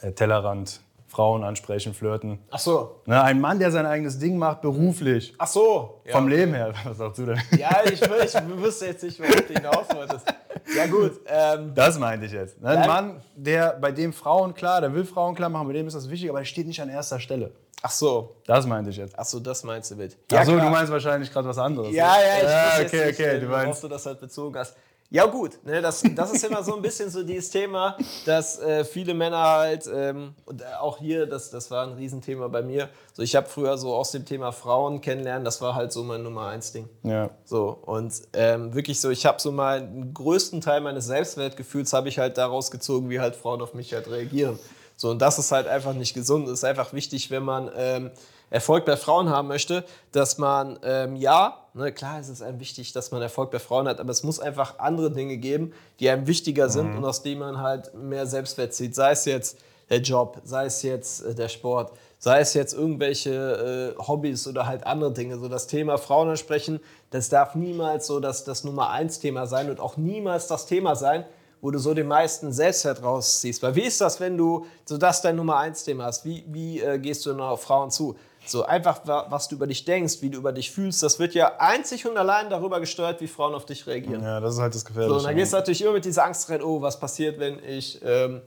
Äh, 0.00 0.12
Tellerrand, 0.12 0.80
Frauen 1.06 1.44
ansprechen, 1.44 1.92
flirten. 1.92 2.38
Ach 2.50 2.58
so. 2.60 3.02
Ne, 3.04 3.22
ein 3.22 3.42
Mann, 3.42 3.58
der 3.58 3.70
sein 3.70 3.84
eigenes 3.84 4.18
Ding 4.18 4.38
macht, 4.38 4.62
beruflich. 4.62 5.34
Ach 5.36 5.48
so. 5.48 6.00
Ja. 6.06 6.12
Vom 6.12 6.28
Leben 6.28 6.54
her. 6.54 6.72
Was 6.84 6.96
sagst 6.96 7.18
du 7.18 7.26
denn? 7.26 7.38
Ja, 7.58 7.82
ich, 7.84 8.00
ich 8.00 8.08
wüsste 8.56 8.86
jetzt 8.86 9.02
nicht, 9.02 9.20
worauf 9.20 9.46
du 9.46 9.52
hinaus 9.52 9.86
wolltest. 9.94 10.32
Ja, 10.74 10.86
gut. 10.86 11.20
Ähm, 11.26 11.72
Das 11.74 11.98
meinte 11.98 12.24
ich 12.24 12.32
jetzt. 12.32 12.58
Ne, 12.62 12.70
Ein. 12.70 12.88
Mann, 12.88 13.20
der 13.36 13.76
bei 13.78 13.92
dem 13.92 14.14
Frauen 14.14 14.54
klar, 14.54 14.80
der 14.80 14.94
will 14.94 15.04
Frauen 15.04 15.34
klar 15.34 15.50
machen, 15.50 15.66
bei 15.66 15.74
dem 15.74 15.86
ist 15.86 15.92
das 15.92 16.08
wichtig, 16.08 16.30
aber 16.30 16.38
er 16.38 16.46
steht 16.46 16.66
nicht 16.66 16.80
an 16.80 16.88
erster 16.88 17.20
Stelle. 17.20 17.52
Ach 17.82 17.90
so. 17.90 18.36
Das 18.46 18.66
meinte 18.66 18.90
ich 18.90 18.96
jetzt. 18.96 19.14
Ach 19.18 19.24
so, 19.24 19.40
das 19.40 19.64
meinst 19.64 19.90
du 19.90 19.96
mit. 19.96 20.16
Ach 20.32 20.44
so, 20.44 20.52
klar. 20.52 20.66
du 20.66 20.70
meinst 20.70 20.92
wahrscheinlich 20.92 21.32
gerade 21.32 21.48
was 21.48 21.58
anderes. 21.58 21.92
Ja, 21.94 22.14
ja, 22.20 22.36
ich 22.36 22.42
ja, 22.42 22.48
weiß 22.48 22.72
okay, 22.74 22.82
jetzt 22.82 23.18
nicht, 23.18 23.20
okay, 23.20 23.36
äh, 23.36 23.40
du 23.40 23.46
meinst. 23.46 23.82
du 23.82 23.88
das 23.88 24.06
halt 24.06 24.20
bezogen 24.20 24.58
hast. 24.58 24.76
Ja 25.12 25.26
gut, 25.26 25.58
ne, 25.64 25.82
das, 25.82 26.04
das 26.14 26.32
ist 26.32 26.44
immer 26.44 26.62
so 26.62 26.76
ein 26.76 26.82
bisschen 26.82 27.10
so 27.10 27.24
dieses 27.24 27.50
Thema, 27.50 27.96
dass 28.26 28.60
äh, 28.60 28.84
viele 28.84 29.12
Männer 29.12 29.38
halt, 29.38 29.90
ähm, 29.92 30.34
und 30.46 30.64
auch 30.78 30.98
hier, 30.98 31.26
das, 31.26 31.50
das 31.50 31.68
war 31.68 31.84
ein 31.84 31.94
Riesenthema 31.94 32.46
bei 32.46 32.62
mir, 32.62 32.88
so 33.12 33.22
ich 33.22 33.34
habe 33.34 33.48
früher 33.48 33.76
so 33.76 33.92
aus 33.92 34.12
dem 34.12 34.24
Thema 34.24 34.52
Frauen 34.52 35.00
kennenlernen, 35.00 35.44
das 35.44 35.60
war 35.60 35.74
halt 35.74 35.90
so 35.90 36.04
mein 36.04 36.22
Nummer 36.22 36.46
eins 36.46 36.70
Ding. 36.70 36.88
Ja. 37.02 37.30
So, 37.44 37.76
und 37.86 38.12
ähm, 38.34 38.72
wirklich 38.72 39.00
so, 39.00 39.10
ich 39.10 39.26
habe 39.26 39.40
so 39.40 39.50
mal 39.50 39.80
den 39.80 40.14
größten 40.14 40.60
Teil 40.60 40.80
meines 40.80 41.06
Selbstwertgefühls 41.06 41.92
habe 41.92 42.08
ich 42.08 42.20
halt 42.20 42.38
daraus 42.38 42.70
gezogen, 42.70 43.10
wie 43.10 43.18
halt 43.18 43.34
Frauen 43.34 43.62
auf 43.62 43.74
mich 43.74 43.92
halt 43.92 44.08
reagieren. 44.08 44.60
So, 45.00 45.08
und 45.08 45.22
das 45.22 45.38
ist 45.38 45.50
halt 45.50 45.66
einfach 45.66 45.94
nicht 45.94 46.12
gesund. 46.12 46.46
Es 46.46 46.58
ist 46.58 46.64
einfach 46.64 46.92
wichtig, 46.92 47.30
wenn 47.30 47.42
man 47.42 47.70
ähm, 47.74 48.10
Erfolg 48.50 48.84
bei 48.84 48.98
Frauen 48.98 49.30
haben 49.30 49.48
möchte, 49.48 49.82
dass 50.12 50.36
man, 50.36 50.78
ähm, 50.82 51.16
ja, 51.16 51.56
ne, 51.72 51.90
klar 51.90 52.20
ist 52.20 52.28
es 52.28 52.42
einem 52.42 52.60
wichtig, 52.60 52.92
dass 52.92 53.10
man 53.10 53.22
Erfolg 53.22 53.50
bei 53.50 53.60
Frauen 53.60 53.88
hat, 53.88 53.98
aber 53.98 54.10
es 54.10 54.24
muss 54.24 54.40
einfach 54.40 54.78
andere 54.78 55.10
Dinge 55.10 55.38
geben, 55.38 55.72
die 56.00 56.10
einem 56.10 56.26
wichtiger 56.26 56.68
sind 56.68 56.94
und 56.94 57.02
aus 57.06 57.22
denen 57.22 57.40
man 57.40 57.62
halt 57.62 57.94
mehr 57.94 58.26
Selbstwert 58.26 58.74
zieht. 58.74 58.94
Sei 58.94 59.12
es 59.12 59.24
jetzt 59.24 59.56
der 59.88 60.02
Job, 60.02 60.42
sei 60.44 60.66
es 60.66 60.82
jetzt 60.82 61.24
äh, 61.24 61.34
der 61.34 61.48
Sport, 61.48 61.92
sei 62.18 62.40
es 62.40 62.52
jetzt 62.52 62.74
irgendwelche 62.74 63.94
äh, 63.98 64.02
Hobbys 64.02 64.46
oder 64.46 64.66
halt 64.66 64.86
andere 64.86 65.14
Dinge. 65.14 65.38
So 65.38 65.48
das 65.48 65.66
Thema 65.66 65.96
Frauen 65.96 66.28
ansprechen, 66.28 66.78
das 67.08 67.30
darf 67.30 67.54
niemals 67.54 68.06
so 68.06 68.20
das, 68.20 68.44
das 68.44 68.64
Nummer 68.64 68.90
eins 68.90 69.18
Thema 69.18 69.46
sein 69.46 69.70
und 69.70 69.80
auch 69.80 69.96
niemals 69.96 70.46
das 70.46 70.66
Thema 70.66 70.94
sein, 70.94 71.24
wo 71.60 71.70
du 71.70 71.78
so 71.78 71.92
den 71.94 72.08
meisten 72.08 72.52
Selbstwert 72.52 73.02
rausziehst. 73.02 73.62
Weil 73.62 73.74
wie 73.74 73.82
ist 73.82 74.00
das, 74.00 74.18
wenn 74.20 74.36
du 74.38 74.66
so 74.84 74.96
das 74.96 75.20
dein 75.22 75.36
Nummer 75.36 75.58
eins 75.58 75.84
Thema 75.84 76.04
hast? 76.04 76.24
Wie, 76.24 76.44
wie 76.48 76.80
äh, 76.80 76.98
gehst 76.98 77.26
du 77.26 77.30
dann 77.30 77.40
auf 77.40 77.62
Frauen 77.62 77.90
zu? 77.90 78.16
So 78.46 78.64
einfach, 78.64 79.06
wa- 79.06 79.26
was 79.28 79.48
du 79.48 79.56
über 79.56 79.66
dich 79.66 79.84
denkst, 79.84 80.22
wie 80.22 80.30
du 80.30 80.38
über 80.38 80.52
dich 80.52 80.70
fühlst, 80.70 81.02
das 81.02 81.18
wird 81.18 81.34
ja 81.34 81.52
einzig 81.58 82.06
und 82.08 82.16
allein 82.16 82.48
darüber 82.48 82.80
gesteuert, 82.80 83.20
wie 83.20 83.26
Frauen 83.28 83.54
auf 83.54 83.66
dich 83.66 83.86
reagieren. 83.86 84.22
ja, 84.22 84.40
das 84.40 84.54
ist 84.54 84.60
halt 84.60 84.74
das 84.74 84.80
So, 84.80 84.88
Gefährliche. 84.88 85.14
und 85.18 85.24
dann 85.24 85.36
gehst 85.36 85.52
du 85.52 85.56
natürlich 85.58 85.82
immer 85.82 85.92
mit 85.92 86.04
dieser 86.06 86.24
Angst 86.24 86.48
rein, 86.48 86.62
oh, 86.62 86.80
was 86.80 86.98
passiert, 86.98 87.38
wenn 87.38 87.58
ich 87.62 88.00
ähm, 88.02 88.40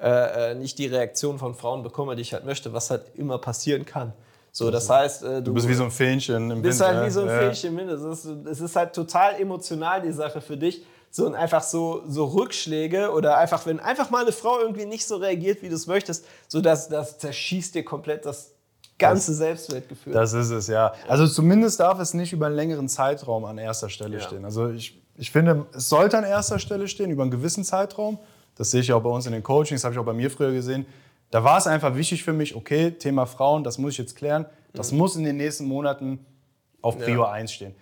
äh, 0.00 0.50
äh, 0.50 0.54
nicht 0.56 0.76
die 0.78 0.86
Reaktion 0.86 1.38
von 1.38 1.54
Frauen 1.54 1.82
bekomme, 1.84 2.16
die 2.16 2.22
ich 2.22 2.32
halt 2.32 2.44
möchte, 2.44 2.72
was 2.72 2.90
halt 2.90 3.02
immer 3.14 3.38
passieren 3.38 3.84
kann. 3.86 4.12
So, 4.50 4.70
das 4.72 4.90
heißt, 4.90 5.22
äh, 5.22 5.42
du 5.42 5.54
bist 5.54 5.68
wie 5.68 5.74
so 5.74 5.84
ein 5.84 5.90
Fähnchen 5.92 6.50
im 6.50 6.62
bist 6.62 6.80
Wind. 6.80 6.88
halt 6.88 7.00
ne? 7.00 7.06
wie 7.06 7.10
so 7.10 7.20
ein 7.20 7.28
ja. 7.28 7.38
Fähnchen 7.38 7.74
mit. 7.76 7.88
Es 7.88 8.02
ist, 8.02 8.24
es 8.24 8.60
ist 8.60 8.74
halt 8.74 8.92
total 8.92 9.40
emotional, 9.40 10.02
die 10.02 10.10
Sache 10.10 10.40
für 10.40 10.56
dich. 10.56 10.82
So 11.10 11.26
und 11.26 11.34
einfach 11.34 11.62
so, 11.62 12.02
so 12.06 12.26
Rückschläge 12.26 13.10
oder 13.12 13.38
einfach, 13.38 13.64
wenn 13.66 13.80
einfach 13.80 14.10
mal 14.10 14.22
eine 14.22 14.32
Frau 14.32 14.60
irgendwie 14.60 14.86
nicht 14.86 15.06
so 15.06 15.16
reagiert, 15.16 15.62
wie 15.62 15.68
du 15.68 15.74
es 15.74 15.86
möchtest, 15.86 16.26
so 16.48 16.60
dass 16.60 16.88
das 16.88 17.18
zerschießt 17.18 17.74
dir 17.74 17.84
komplett 17.84 18.26
das 18.26 18.52
ganze 18.98 19.32
Selbstwertgefühl. 19.32 20.12
Das 20.12 20.32
ist 20.32 20.50
es, 20.50 20.66
ja. 20.66 20.92
Also 21.08 21.26
zumindest 21.26 21.80
darf 21.80 21.98
es 22.00 22.14
nicht 22.14 22.32
über 22.32 22.46
einen 22.46 22.56
längeren 22.56 22.88
Zeitraum 22.88 23.44
an 23.44 23.56
erster 23.58 23.88
Stelle 23.88 24.18
Ja. 24.18 24.22
stehen. 24.22 24.44
Also 24.44 24.68
ich, 24.70 25.00
ich 25.16 25.30
finde, 25.30 25.66
es 25.72 25.88
sollte 25.88 26.18
an 26.18 26.24
erster 26.24 26.58
Stelle 26.58 26.88
stehen, 26.88 27.10
über 27.10 27.22
einen 27.22 27.30
gewissen 27.30 27.64
Zeitraum. 27.64 28.18
Das 28.56 28.70
sehe 28.70 28.80
ich 28.80 28.92
auch 28.92 29.02
bei 29.02 29.10
uns 29.10 29.24
in 29.26 29.32
den 29.32 29.42
Coachings, 29.42 29.84
habe 29.84 29.94
ich 29.94 29.98
auch 30.00 30.04
bei 30.04 30.12
mir 30.12 30.30
früher 30.30 30.52
gesehen. 30.52 30.84
Da 31.30 31.44
war 31.44 31.58
es 31.58 31.66
einfach 31.66 31.94
wichtig 31.94 32.24
für 32.24 32.32
mich, 32.32 32.54
okay, 32.56 32.90
Thema 32.90 33.26
Frauen, 33.26 33.62
das 33.62 33.78
muss 33.78 33.92
ich 33.92 33.98
jetzt 33.98 34.16
klären. 34.16 34.46
Das 34.72 34.92
muss 34.92 35.16
in 35.16 35.24
den 35.24 35.36
nächsten 35.36 35.66
Monaten 35.66 36.24
auf 36.82 36.98
Prio 36.98 37.24
1 37.24 37.52
stehen. 37.52 37.74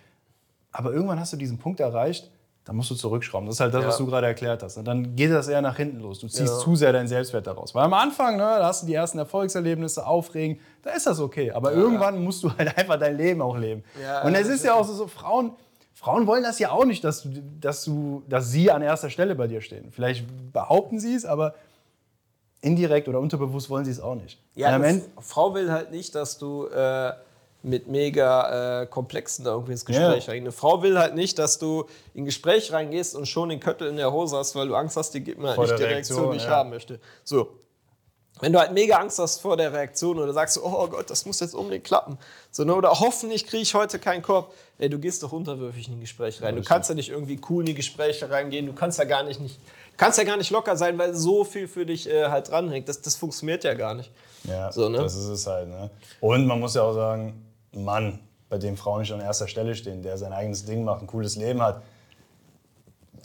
Aber 0.71 0.91
irgendwann 0.93 1.19
hast 1.19 1.33
du 1.33 1.37
diesen 1.37 1.57
Punkt 1.57 1.79
erreicht, 1.79 2.29
da 2.67 2.73
musst 2.73 2.91
du 2.91 2.95
zurückschrauben. 2.95 3.47
Das 3.47 3.55
ist 3.55 3.59
halt 3.61 3.73
das, 3.73 3.81
Ja. 3.83 3.87
was 3.87 3.97
du 3.97 4.05
gerade 4.05 4.27
erklärt 4.27 4.61
hast. 4.61 4.75
Und 4.75 4.83
dann 4.85 5.15
geht 5.15 5.31
das 5.31 5.47
eher 5.47 5.61
nach 5.61 5.77
hinten 5.77 6.01
los. 6.01 6.19
Du 6.19 6.27
ziehst 6.27 6.53
Ja. 6.53 6.59
zu 6.59 6.75
sehr 6.75 6.91
deinen 6.91 7.07
Selbstwert 7.07 7.47
daraus. 7.47 7.73
Weil 7.73 7.83
am 7.85 7.93
Anfang, 7.93 8.35
ne, 8.35 8.43
da 8.43 8.65
hast 8.65 8.83
du 8.83 8.87
die 8.87 8.93
ersten 8.93 9.17
Erfolgserlebnisse, 9.19 10.05
aufregen, 10.05 10.59
da 10.83 10.89
ist 10.91 11.07
das 11.07 11.21
okay. 11.21 11.51
Aber 11.51 11.71
irgendwann 11.71 12.21
musst 12.21 12.43
du 12.43 12.51
halt 12.57 12.77
einfach 12.77 12.99
dein 12.99 13.15
Leben 13.15 13.41
auch 13.41 13.57
leben. 13.57 13.85
Ja, 14.01 14.23
Und 14.23 14.35
es 14.35 14.47
ist 14.49 14.65
ja 14.65 14.73
auch 14.73 14.83
so, 14.85 14.93
so 14.93 15.07
Frauen, 15.07 15.51
Frauen 15.93 16.27
wollen 16.27 16.43
das 16.43 16.59
ja 16.59 16.71
auch 16.71 16.83
nicht, 16.83 17.05
dass, 17.05 17.23
du, 17.23 17.29
dass, 17.61 17.85
du, 17.85 18.23
dass 18.27 18.51
sie 18.51 18.69
an 18.69 18.81
erster 18.81 19.09
Stelle 19.09 19.33
bei 19.35 19.47
dir 19.47 19.61
stehen. 19.61 19.89
Vielleicht 19.93 20.25
behaupten 20.51 20.99
sie 20.99 21.15
es, 21.15 21.23
aber 21.25 21.55
indirekt 22.59 23.07
oder 23.07 23.19
unterbewusst 23.21 23.69
wollen 23.69 23.85
sie 23.85 23.91
es 23.91 23.99
auch 24.01 24.15
nicht. 24.15 24.39
Ja, 24.55 24.77
Frau 25.21 25.53
will 25.53 25.71
halt 25.71 25.91
nicht, 25.91 26.15
dass 26.15 26.37
du 26.37 26.65
äh, 26.67 27.13
mit 27.63 27.87
mega 27.87 28.81
äh, 28.81 28.85
Komplexen 28.85 29.43
da 29.43 29.51
irgendwie 29.51 29.73
ins 29.73 29.85
Gespräch 29.85 30.25
Ja. 30.25 30.31
reingehst. 30.31 30.47
Eine 30.47 30.51
Frau 30.51 30.81
will 30.83 30.97
halt 30.97 31.15
nicht, 31.15 31.37
dass 31.39 31.57
du 31.59 31.85
in 32.13 32.21
ein 32.21 32.25
Gespräch 32.25 32.71
reingehst 32.71 33.15
und 33.15 33.27
schon 33.27 33.49
den 33.49 33.59
Köttel 33.59 33.87
in 33.89 33.97
der 33.97 34.11
Hose 34.11 34.37
hast, 34.37 34.55
weil 34.55 34.67
du 34.67 34.75
Angst 34.75 34.95
hast, 34.95 35.11
die 35.13 35.21
gibt 35.21 35.39
mir 35.39 35.47
halt 35.49 35.55
Vor 35.55 35.65
nicht 35.65 35.79
die 35.79 35.83
Reaktion, 35.83 36.17
Reaktion, 36.17 36.31
die 36.31 36.37
ich 36.37 36.43
ja. 36.43 36.49
haben 36.51 36.69
möchte. 36.69 36.99
So. 37.23 37.49
Wenn 38.39 38.53
du 38.53 38.59
halt 38.59 38.71
mega 38.71 38.97
Angst 38.97 39.17
hast 39.17 39.41
vor 39.41 39.57
der 39.57 39.73
Reaktion 39.73 40.19
oder 40.19 40.31
sagst, 40.31 40.59
oh 40.63 40.87
Gott, 40.87 41.09
das 41.09 41.25
muss 41.25 41.39
jetzt 41.39 41.55
unbedingt 41.55 41.85
klappen. 41.85 42.19
So, 42.51 42.63
ne, 42.65 42.75
oder 42.75 42.91
hoffentlich 42.99 43.47
kriege 43.47 43.63
ich 43.63 43.73
heute 43.73 43.97
keinen 43.97 44.21
Korb. 44.21 44.53
Ey, 44.77 44.89
du 44.89 44.99
gehst 44.99 45.23
doch 45.23 45.31
unterwürfig 45.31 45.87
in 45.87 45.95
ein 45.95 45.99
Gespräch 46.01 46.39
rein. 46.43 46.55
Du 46.55 46.61
kannst 46.61 46.87
ja 46.87 46.93
nicht 46.95 47.09
irgendwie 47.09 47.41
cool 47.49 47.63
in 47.63 47.65
die 47.65 47.73
Gespräche 47.73 48.29
reingehen. 48.29 48.67
Du 48.67 48.73
kannst 48.73 48.99
ja 48.99 49.05
gar 49.05 49.23
nicht, 49.23 49.39
nicht, 49.39 49.59
kannst 49.97 50.19
ja 50.19 50.23
gar 50.23 50.37
nicht 50.37 50.51
locker 50.51 50.77
sein, 50.77 50.99
weil 50.99 51.15
so 51.15 51.43
viel 51.43 51.67
für 51.67 51.87
dich 51.87 52.07
äh, 52.07 52.27
halt 52.27 52.49
dranhängt. 52.51 52.87
Das, 52.87 53.01
das 53.01 53.15
funktioniert 53.15 53.63
ja 53.63 53.73
gar 53.73 53.95
nicht. 53.95 54.11
ja, 54.43 54.71
So, 54.71 54.87
ne? 54.87 54.99
das 54.99 55.15
ist 55.15 55.25
es 55.25 55.47
halt. 55.47 55.67
Ne? 55.69 55.89
Und 56.21 56.45
man 56.45 56.59
muss 56.59 56.75
ja 56.75 56.83
auch 56.83 56.93
sagen, 56.93 57.43
Mann, 57.83 58.19
bei 58.49 58.57
dem 58.57 58.77
Frauen 58.77 59.01
nicht 59.01 59.11
an 59.11 59.19
erster 59.19 59.47
Stelle 59.47 59.75
stehen, 59.75 60.01
der 60.01 60.17
sein 60.17 60.33
eigenes 60.33 60.65
Ding 60.65 60.83
macht, 60.83 61.01
ein 61.01 61.07
cooles 61.07 61.35
Leben 61.35 61.61
hat, 61.61 61.81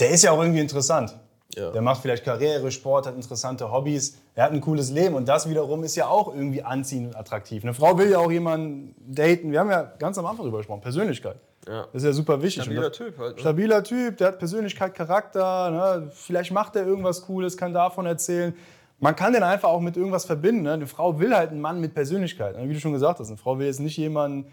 der 0.00 0.10
ist 0.10 0.22
ja 0.22 0.32
auch 0.32 0.40
irgendwie 0.40 0.60
interessant. 0.60 1.16
Ja. 1.54 1.70
Der 1.70 1.82
macht 1.82 2.00
vielleicht 2.00 2.24
Karriere, 2.24 2.70
Sport, 2.70 3.06
hat 3.06 3.14
interessante 3.14 3.70
Hobbys, 3.70 4.18
er 4.34 4.44
hat 4.44 4.52
ein 4.52 4.60
cooles 4.62 4.90
Leben 4.90 5.14
und 5.14 5.28
das 5.28 5.48
wiederum 5.48 5.84
ist 5.84 5.96
ja 5.96 6.08
auch 6.08 6.34
irgendwie 6.34 6.62
anziehend 6.62 7.08
und 7.08 7.16
attraktiv. 7.16 7.62
Eine 7.62 7.74
Frau 7.74 7.98
will 7.98 8.10
ja 8.10 8.18
auch 8.18 8.30
jemanden 8.32 8.94
daten. 8.98 9.52
Wir 9.52 9.60
haben 9.60 9.70
ja 9.70 9.82
ganz 9.82 10.16
am 10.16 10.24
Anfang 10.24 10.46
drüber 10.46 10.58
gesprochen, 10.58 10.80
Persönlichkeit. 10.80 11.36
Ja. 11.68 11.82
Das 11.92 12.02
ist 12.02 12.04
ja 12.04 12.12
super 12.12 12.40
wichtig. 12.42 12.64
Stabiler 12.64 12.88
das- 12.88 12.96
Typ 12.96 13.18
halt, 13.18 13.36
ne? 13.36 13.40
Stabiler 13.40 13.84
Typ, 13.84 14.16
der 14.16 14.28
hat 14.28 14.38
Persönlichkeit, 14.38 14.94
Charakter. 14.94 15.70
Ne? 15.70 16.10
Vielleicht 16.12 16.50
macht 16.50 16.74
er 16.74 16.86
irgendwas 16.86 17.22
Cooles, 17.22 17.56
kann 17.56 17.72
davon 17.72 18.06
erzählen. 18.06 18.54
Man 19.02 19.16
kann 19.16 19.32
den 19.32 19.42
einfach 19.42 19.68
auch 19.68 19.80
mit 19.80 19.96
irgendwas 19.96 20.26
verbinden. 20.26 20.62
Ne? 20.62 20.74
Eine 20.74 20.86
Frau 20.86 21.18
will 21.18 21.34
halt 21.34 21.50
einen 21.50 21.60
Mann 21.60 21.80
mit 21.80 21.92
Persönlichkeit. 21.92 22.56
Ne? 22.56 22.68
Wie 22.68 22.74
du 22.74 22.78
schon 22.78 22.92
gesagt 22.92 23.18
hast, 23.18 23.26
eine 23.26 23.36
Frau 23.36 23.58
will 23.58 23.66
jetzt 23.66 23.80
nicht 23.80 23.96
jemanden, 23.96 24.52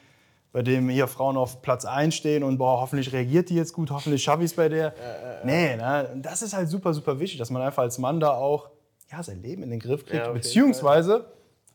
bei 0.52 0.64
dem 0.64 0.90
hier 0.90 1.08
Frauen 1.08 1.38
auf 1.38 1.62
Platz 1.62 1.86
1 1.86 2.16
stehen 2.16 2.44
und 2.44 2.58
boah, 2.58 2.82
hoffentlich 2.82 3.14
reagiert 3.14 3.52
die 3.52 3.56
jetzt 3.56 3.74
gut, 3.74 3.92
hoffentlich 3.92 4.24
schaffe 4.24 4.44
ich 4.44 4.50
es 4.50 4.56
bei 4.56 4.68
der. 4.68 4.96
Nee, 5.44 5.76
ne? 5.76 6.10
Das 6.16 6.42
ist 6.42 6.56
halt 6.56 6.68
super, 6.68 6.96
super 6.96 7.20
wichtig, 7.20 7.38
dass 7.38 7.52
man 7.52 7.62
einfach 7.62 7.84
als 7.84 8.00
Mann 8.00 8.20
da 8.20 8.32
auch 8.32 8.72
ja, 9.12 9.22
sein 9.22 9.40
Leben 9.44 9.62
in 9.62 9.70
den 9.70 9.80
Griff 9.80 10.04
kriegt, 10.04 10.26
Ja, 10.26 10.32
beziehungsweise 10.32 11.26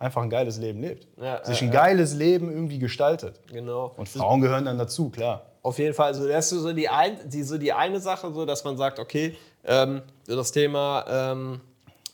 einfach 0.01 0.23
ein 0.23 0.31
geiles 0.31 0.59
Leben 0.59 0.81
lebt. 0.81 1.07
Ja, 1.17 1.45
sich 1.45 1.61
ja, 1.61 1.69
ein 1.69 1.73
geiles 1.73 2.15
Leben 2.15 2.51
irgendwie 2.51 2.81
gestaltet. 2.81 3.41
Genau. 3.53 3.93
Und 3.97 4.09
Frauen 4.09 4.41
gehören 4.41 4.65
dann 4.65 4.79
dazu, 4.79 5.11
klar. 5.11 5.47
Auf 5.63 5.79
jeden 5.79 5.95
Fall, 5.95 6.09
also 6.09 6.27
das 6.27 6.51
ist 6.51 6.61
so 6.61 6.73
die, 6.73 6.89
ein, 6.89 7.19
die, 7.27 7.45
so 7.45 7.57
die 7.57 7.73
eine 7.73 8.01
Sache, 8.01 8.33
so, 8.33 8.45
dass 8.45 8.65
man 8.65 8.77
sagt, 8.77 8.99
okay, 8.99 9.37
ähm, 9.65 10.03
das 10.27 10.51
Thema 10.51 11.05
ähm, 11.09 11.61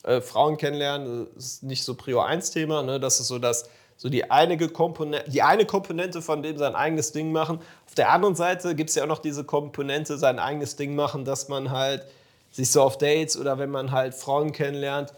äh, 0.03 0.21
Frauen 0.21 0.57
kennenlernen 0.57 1.27
das 1.35 1.45
ist 1.45 1.63
nicht 1.63 1.83
so 1.83 1.95
Prio 1.95 2.19
1 2.21 2.51
Thema, 2.51 2.83
ne? 2.83 2.99
das 2.99 3.19
ist 3.19 3.27
so 3.27 3.39
das 3.39 3.65
so 3.97 4.09
die 4.09 4.31
eine, 4.31 4.57
Komponente, 4.69 5.29
die 5.29 5.43
eine 5.43 5.65
Komponente 5.65 6.23
von 6.23 6.41
dem 6.41 6.57
sein 6.57 6.73
eigenes 6.73 7.11
Ding 7.11 7.31
machen. 7.31 7.59
Auf 7.85 7.93
der 7.93 8.11
anderen 8.11 8.33
Seite 8.35 8.73
gibt 8.73 8.89
es 8.89 8.95
ja 8.95 9.03
auch 9.03 9.07
noch 9.07 9.19
diese 9.19 9.43
Komponente, 9.43 10.17
sein 10.17 10.39
eigenes 10.39 10.75
Ding 10.75 10.95
machen, 10.95 11.23
dass 11.23 11.49
man 11.49 11.69
halt 11.69 12.03
sich 12.49 12.71
so 12.71 12.81
auf 12.81 12.97
Dates 12.97 13.37
oder 13.37 13.59
wenn 13.59 13.69
man 13.69 13.91
halt 13.91 14.15
Frauen 14.15 14.53
kennenlernt, 14.53 15.13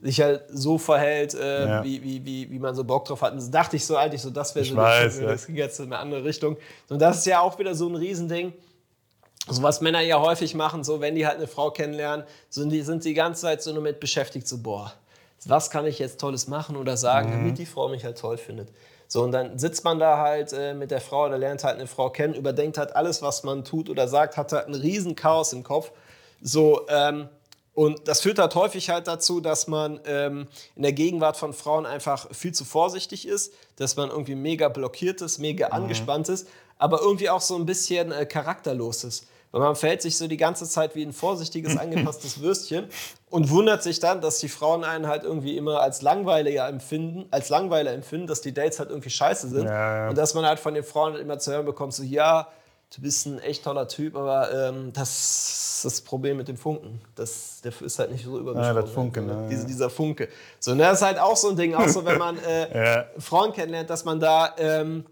sich 0.00 0.20
halt 0.20 0.44
so 0.48 0.78
verhält, 0.78 1.34
äh, 1.34 1.66
Ja. 1.66 1.84
wie, 1.84 2.02
wie, 2.04 2.24
wie, 2.24 2.50
wie 2.52 2.58
man 2.60 2.74
so 2.76 2.84
Bock 2.84 3.04
drauf 3.04 3.20
hat. 3.20 3.32
Und 3.32 3.38
das 3.38 3.50
dachte 3.50 3.74
ich 3.76 3.84
so 3.84 3.96
eigentlich 3.96 4.22
so, 4.22 4.30
das 4.30 4.54
wäre 4.54 4.64
so 4.64 4.76
weiß, 4.76 5.16
der- 5.16 5.24
ja. 5.24 5.32
das 5.32 5.46
ging 5.46 5.56
jetzt 5.56 5.80
in 5.80 5.86
eine 5.86 5.98
andere 5.98 6.22
Richtung. 6.24 6.56
Und 6.88 7.02
das 7.02 7.18
ist 7.18 7.26
ja 7.26 7.40
auch 7.40 7.58
wieder 7.58 7.74
so 7.74 7.88
ein 7.88 7.96
Riesending. 7.96 8.52
So 9.50 9.62
was 9.62 9.80
Männer 9.80 10.00
ja 10.00 10.20
häufig 10.20 10.54
machen, 10.54 10.84
so 10.84 11.00
wenn 11.00 11.14
die 11.14 11.26
halt 11.26 11.38
eine 11.38 11.46
Frau 11.46 11.70
kennenlernen, 11.70 12.26
so 12.48 12.64
die 12.64 12.82
sind 12.82 13.04
die 13.04 13.14
ganze 13.14 13.42
Zeit 13.42 13.62
so 13.62 13.72
nur 13.72 13.82
mit 13.82 14.00
beschäftigt, 14.00 14.46
so 14.46 14.58
boah, 14.58 14.92
was 15.46 15.70
kann 15.70 15.86
ich 15.86 15.98
jetzt 15.98 16.20
Tolles 16.20 16.48
machen 16.48 16.76
oder 16.76 16.96
sagen, 16.96 17.30
damit 17.30 17.58
die 17.58 17.66
Frau 17.66 17.88
mich 17.88 18.04
halt 18.04 18.18
toll 18.18 18.36
findet. 18.36 18.68
So 19.08 19.22
und 19.22 19.32
dann 19.32 19.58
sitzt 19.58 19.84
man 19.84 19.98
da 19.98 20.18
halt 20.18 20.52
äh, 20.52 20.72
mit 20.72 20.90
der 20.90 21.00
Frau 21.00 21.26
oder 21.26 21.36
lernt 21.36 21.64
halt 21.64 21.76
eine 21.76 21.86
Frau 21.86 22.10
kennen, 22.10 22.34
überdenkt 22.34 22.78
halt 22.78 22.94
alles, 22.94 23.22
was 23.22 23.42
man 23.42 23.64
tut 23.64 23.90
oder 23.90 24.06
sagt, 24.06 24.36
hat 24.36 24.52
halt 24.52 24.68
ein 24.68 24.74
riesen 24.74 25.16
Chaos 25.16 25.52
im 25.52 25.64
Kopf. 25.64 25.90
So 26.40 26.86
ähm, 26.88 27.28
und 27.74 28.08
das 28.08 28.20
führt 28.20 28.38
halt 28.38 28.54
häufig 28.54 28.90
halt 28.90 29.06
dazu, 29.06 29.40
dass 29.40 29.66
man 29.66 30.00
ähm, 30.04 30.48
in 30.76 30.82
der 30.82 30.92
Gegenwart 30.92 31.36
von 31.36 31.52
Frauen 31.52 31.86
einfach 31.86 32.28
viel 32.32 32.52
zu 32.52 32.64
vorsichtig 32.64 33.26
ist, 33.26 33.52
dass 33.76 33.96
man 33.96 34.10
irgendwie 34.10 34.34
mega 34.34 34.68
blockiert 34.68 35.22
ist, 35.22 35.38
mega 35.38 35.68
angespannt 35.68 36.28
ist, 36.28 36.48
aber 36.78 37.00
irgendwie 37.00 37.30
auch 37.30 37.40
so 37.40 37.56
ein 37.56 37.66
bisschen 37.66 38.12
äh, 38.12 38.26
charakterlos 38.26 39.04
ist. 39.04 39.26
Weil 39.52 39.60
man 39.62 39.74
verhält 39.74 40.00
sich 40.02 40.16
so 40.16 40.28
die 40.28 40.36
ganze 40.36 40.68
Zeit 40.68 40.94
wie 40.94 41.02
ein 41.02 41.12
vorsichtiges, 41.12 41.76
angepasstes 41.78 42.40
Würstchen 42.40 42.86
und 43.30 43.50
wundert 43.50 43.82
sich 43.82 43.98
dann, 43.98 44.20
dass 44.20 44.38
die 44.38 44.48
Frauen 44.48 44.84
einen 44.84 45.06
halt 45.08 45.24
irgendwie 45.24 45.56
immer 45.56 45.80
als 45.80 46.02
Langweiler 46.02 46.68
empfinden, 46.68 47.26
als 47.30 47.48
Langweiler 47.48 47.92
empfinden, 47.92 48.26
dass 48.26 48.40
die 48.40 48.54
Dates 48.54 48.78
halt 48.78 48.90
irgendwie 48.90 49.10
scheiße 49.10 49.48
sind. 49.48 49.64
Ja, 49.64 49.96
ja. 50.04 50.08
Und 50.10 50.18
dass 50.18 50.34
man 50.34 50.46
halt 50.46 50.60
von 50.60 50.74
den 50.74 50.84
Frauen 50.84 51.12
halt 51.14 51.22
immer 51.22 51.38
zu 51.38 51.52
hören 51.52 51.66
bekommt, 51.66 51.94
so 51.94 52.02
ja, 52.02 52.48
du 52.94 53.02
bist 53.02 53.26
ein 53.26 53.38
echt 53.40 53.64
toller 53.64 53.88
Typ, 53.88 54.16
aber 54.16 54.52
ähm, 54.52 54.92
das 54.92 55.10
ist 55.76 55.84
das 55.84 56.00
Problem 56.00 56.36
mit 56.36 56.48
dem 56.48 56.56
Funken. 56.56 57.00
Das, 57.14 57.60
der 57.62 57.72
ist 57.80 57.98
halt 57.98 58.10
nicht 58.12 58.24
so 58.24 58.38
übergesprungen. 58.38 58.76
Ja, 58.76 58.82
das 58.82 58.90
Funke, 58.90 59.22
ne, 59.22 59.48
Diese, 59.50 59.66
dieser 59.66 59.90
Funke. 59.90 60.28
So, 60.58 60.72
und 60.72 60.78
das 60.78 60.98
ist 60.98 61.06
halt 61.06 61.18
auch 61.18 61.36
so 61.36 61.50
ein 61.50 61.56
Ding, 61.56 61.74
auch 61.74 61.88
so, 61.88 62.04
wenn 62.04 62.18
man 62.18 62.36
äh, 62.44 62.96
Ja. 62.96 63.04
Frauen 63.18 63.52
kennenlernt, 63.52 63.88
dass 63.90 64.04
man 64.04 64.20
da 64.20 64.54
ähm, 64.58 65.04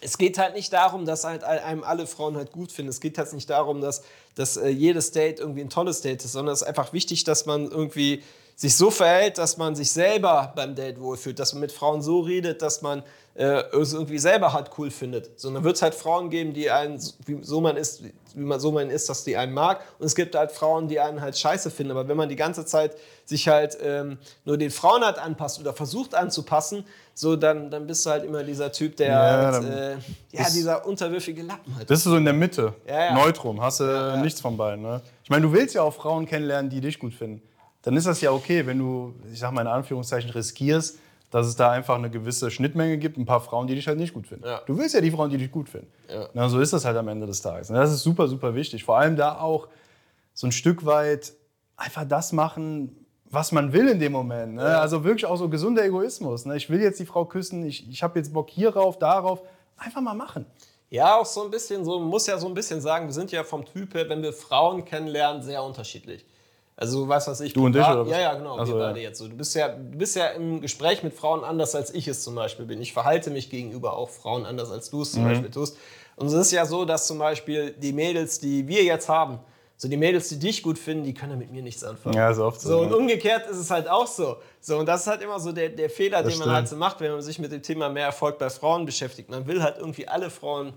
es 0.00 0.18
geht 0.18 0.38
halt 0.38 0.54
nicht 0.54 0.72
darum, 0.72 1.04
dass 1.04 1.24
halt 1.24 1.44
einem 1.44 1.84
alle 1.84 2.06
Frauen 2.06 2.36
halt 2.36 2.52
gut 2.52 2.72
finden. 2.72 2.90
Es 2.90 3.00
geht 3.00 3.18
halt 3.18 3.32
nicht 3.32 3.50
darum, 3.50 3.80
dass, 3.80 4.02
dass 4.34 4.56
äh, 4.56 4.68
jedes 4.68 5.12
Date 5.12 5.40
irgendwie 5.40 5.60
ein 5.60 5.70
tolles 5.70 6.00
Date 6.00 6.24
ist, 6.24 6.32
sondern 6.32 6.54
es 6.54 6.62
ist 6.62 6.68
einfach 6.68 6.92
wichtig, 6.92 7.24
dass 7.24 7.46
man 7.46 7.70
irgendwie 7.70 8.22
sich 8.56 8.76
so 8.76 8.90
verhält, 8.90 9.38
dass 9.38 9.56
man 9.56 9.74
sich 9.74 9.90
selber 9.90 10.52
beim 10.54 10.74
Date 10.74 11.00
wohlfühlt, 11.00 11.38
dass 11.38 11.54
man 11.54 11.60
mit 11.60 11.72
Frauen 11.72 12.02
so 12.02 12.20
redet, 12.20 12.60
dass 12.60 12.82
man 12.82 13.02
äh, 13.34 13.62
es 13.74 13.94
irgendwie 13.94 14.18
selber 14.18 14.52
halt 14.52 14.70
cool 14.76 14.90
findet. 14.90 15.40
So, 15.40 15.50
dann 15.50 15.64
wird 15.64 15.76
es 15.76 15.82
halt 15.82 15.94
Frauen 15.94 16.28
geben, 16.28 16.52
die 16.52 16.70
einen, 16.70 17.00
so 17.40 17.60
man 17.60 17.76
ist, 17.76 18.02
wie 18.36 18.44
man 18.44 18.60
so 18.60 18.72
man 18.72 18.90
ist, 18.90 19.08
dass 19.08 19.24
die 19.24 19.36
einen 19.36 19.52
mag. 19.52 19.80
Und 19.98 20.06
es 20.06 20.14
gibt 20.14 20.34
halt 20.34 20.52
Frauen, 20.52 20.88
die 20.88 21.00
einen 21.00 21.20
halt 21.20 21.36
scheiße 21.38 21.70
finden. 21.70 21.92
Aber 21.92 22.08
wenn 22.08 22.16
man 22.16 22.28
die 22.28 22.36
ganze 22.36 22.64
Zeit 22.64 22.96
sich 23.24 23.48
halt 23.48 23.78
ähm, 23.82 24.18
nur 24.44 24.56
den 24.58 24.70
Frauen 24.70 25.04
halt 25.04 25.18
anpasst 25.18 25.60
oder 25.60 25.72
versucht 25.72 26.14
anzupassen, 26.14 26.84
so 27.14 27.36
dann, 27.36 27.70
dann 27.70 27.86
bist 27.86 28.06
du 28.06 28.10
halt 28.10 28.24
immer 28.24 28.42
dieser 28.42 28.72
Typ, 28.72 28.96
der 28.96 29.08
Ja, 29.08 29.52
halt, 29.52 29.64
äh, 29.64 29.90
ja, 30.32 30.48
dieser 30.50 30.86
unterwürfige 30.86 31.42
Lappen 31.42 31.76
halt. 31.76 31.86
Bist 31.86 32.06
du 32.06 32.10
so 32.10 32.16
in 32.16 32.24
der 32.24 32.34
Mitte, 32.34 32.74
Ja, 32.86 33.04
ja. 33.06 33.14
Neutrum, 33.14 33.60
hast 33.60 33.80
du 33.80 34.18
nichts 34.22 34.40
von 34.40 34.56
beiden. 34.56 34.82
Ne? 34.82 35.00
Ich 35.22 35.30
meine, 35.30 35.42
du 35.42 35.52
willst 35.52 35.74
ja 35.74 35.82
auch 35.82 35.94
Frauen 35.94 36.26
kennenlernen, 36.26 36.70
die 36.70 36.80
dich 36.80 36.98
gut 36.98 37.14
finden. 37.14 37.42
Dann 37.82 37.96
ist 37.96 38.06
das 38.06 38.20
ja 38.20 38.30
okay, 38.30 38.66
wenn 38.66 38.78
du, 38.78 39.14
ich 39.32 39.38
sag 39.38 39.52
mal 39.52 39.62
in 39.62 39.66
Anführungszeichen, 39.66 40.30
riskierst, 40.30 40.98
dass 41.30 41.46
es 41.46 41.56
da 41.56 41.70
einfach 41.70 41.96
eine 41.96 42.10
gewisse 42.10 42.50
Schnittmenge 42.50 42.98
gibt, 42.98 43.16
ein 43.16 43.24
paar 43.24 43.40
Frauen, 43.40 43.66
die 43.66 43.74
dich 43.74 43.86
halt 43.86 43.98
nicht 43.98 44.12
gut 44.12 44.26
finden. 44.26 44.46
Ja. 44.46 44.62
Du 44.66 44.76
willst 44.76 44.94
ja 44.94 45.00
die 45.00 45.10
Frauen, 45.10 45.30
die 45.30 45.38
dich 45.38 45.50
gut 45.50 45.68
finden. 45.68 45.88
Ja. 46.08 46.28
Na, 46.34 46.48
so 46.48 46.60
ist 46.60 46.72
das 46.72 46.84
halt 46.84 46.96
am 46.96 47.08
Ende 47.08 47.26
des 47.26 47.40
Tages. 47.40 47.70
Und 47.70 47.76
das 47.76 47.92
ist 47.92 48.02
super, 48.02 48.26
super 48.26 48.54
wichtig. 48.54 48.84
Vor 48.84 48.98
allem 48.98 49.16
da 49.16 49.38
auch 49.38 49.68
so 50.34 50.46
ein 50.48 50.52
Stück 50.52 50.84
weit 50.84 51.32
einfach 51.76 52.04
das 52.06 52.32
machen, 52.32 53.06
was 53.30 53.52
man 53.52 53.72
will 53.72 53.88
in 53.88 54.00
dem 54.00 54.12
Moment. 54.12 54.54
Ne? 54.54 54.78
Also 54.78 55.04
wirklich 55.04 55.24
auch 55.26 55.36
so 55.36 55.48
gesunder 55.48 55.84
Egoismus. 55.84 56.46
Ne? 56.46 56.56
Ich 56.56 56.68
will 56.68 56.80
jetzt 56.80 56.98
die 56.98 57.06
Frau 57.06 57.24
küssen, 57.24 57.64
ich, 57.64 57.88
ich 57.88 58.02
habe 58.02 58.18
jetzt 58.18 58.32
Bock 58.32 58.50
hierauf, 58.50 58.98
darauf. 58.98 59.42
Einfach 59.76 60.00
mal 60.00 60.14
machen. 60.14 60.46
Ja, 60.90 61.16
auch 61.16 61.26
so 61.26 61.44
ein 61.44 61.50
bisschen 61.50 61.84
so, 61.84 62.00
man 62.00 62.08
muss 62.08 62.26
ja 62.26 62.36
so 62.36 62.48
ein 62.48 62.54
bisschen 62.54 62.80
sagen, 62.80 63.06
wir 63.06 63.12
sind 63.12 63.30
ja 63.30 63.44
vom 63.44 63.64
Typ 63.64 63.94
her, 63.94 64.08
wenn 64.08 64.22
wir 64.22 64.32
Frauen 64.32 64.84
kennenlernen, 64.84 65.42
sehr 65.42 65.62
unterschiedlich. 65.62 66.26
Also, 66.80 67.06
weißt 67.06 67.28
was 67.28 67.40
ich 67.42 67.52
Du 67.52 67.66
und 67.66 67.76
ich, 67.76 67.82
oder 67.82 68.00
was? 68.06 68.08
Ja, 68.10 68.20
ja, 68.20 68.34
genau, 68.34 68.56
Ach 68.58 68.66
so, 68.66 68.72
wir 68.74 68.80
ja. 68.80 68.86
beide 68.88 69.00
jetzt 69.00 69.18
so. 69.18 69.28
Du 69.28 69.36
bist 69.36 69.54
ja, 69.54 69.68
du 69.68 69.98
bist 69.98 70.16
ja 70.16 70.28
im 70.28 70.60
Gespräch 70.62 71.02
mit 71.02 71.12
Frauen 71.14 71.44
anders, 71.44 71.74
als 71.74 71.92
ich 71.94 72.08
es 72.08 72.24
zum 72.24 72.34
Beispiel 72.34 72.64
bin. 72.64 72.80
Ich 72.80 72.92
verhalte 72.94 73.30
mich 73.30 73.50
gegenüber 73.50 73.96
auch 73.96 74.08
Frauen 74.08 74.46
anders, 74.46 74.70
als 74.70 74.88
du 74.90 75.02
es 75.02 75.10
Mhm. 75.12 75.14
zum 75.16 75.24
Beispiel 75.24 75.50
tust. 75.50 75.76
Und 76.16 76.26
es 76.28 76.32
ist 76.32 76.50
ja 76.52 76.64
so, 76.66 76.84
dass 76.86 77.06
zum 77.06 77.18
Beispiel 77.18 77.72
die 77.72 77.92
Mädels, 77.92 78.40
die 78.40 78.66
wir 78.66 78.82
jetzt 78.82 79.08
haben, 79.10 79.38
so 79.76 79.88
die 79.88 79.96
Mädels, 79.96 80.28
die 80.30 80.38
dich 80.38 80.62
gut 80.62 80.78
finden, 80.78 81.04
die 81.04 81.14
können 81.14 81.32
ja 81.32 81.38
mit 81.38 81.50
mir 81.52 81.62
nichts 81.62 81.84
anfangen. 81.84 82.14
Ja, 82.16 82.30
ist 82.30 82.38
oft 82.38 82.60
so. 82.60 82.68
So, 82.70 82.80
und 82.80 82.92
umgekehrt 82.94 83.46
ist 83.50 83.56
es 83.58 83.70
halt 83.70 83.88
auch 83.88 84.06
so. 84.06 84.36
So, 84.60 84.78
und 84.78 84.86
das 84.86 85.02
ist 85.02 85.06
halt 85.06 85.22
immer 85.22 85.38
so 85.40 85.52
der, 85.52 85.68
der 85.70 85.88
Fehler, 85.90 86.22
Das 86.22 86.32
den 86.32 86.38
man 86.40 86.48
halt 86.50 86.66
stimmt. 86.66 86.68
so 86.68 86.76
macht, 86.76 87.00
wenn 87.00 87.12
man 87.12 87.22
sich 87.22 87.38
mit 87.38 87.52
dem 87.52 87.62
Thema 87.62 87.88
mehr 87.88 88.04
Erfolg 88.06 88.38
bei 88.38 88.48
Frauen 88.50 88.84
beschäftigt. 88.86 89.30
Man 89.30 89.46
will 89.46 89.62
halt 89.62 89.78
irgendwie 89.78 90.06
alle 90.08 90.28
Frauen, 90.30 90.72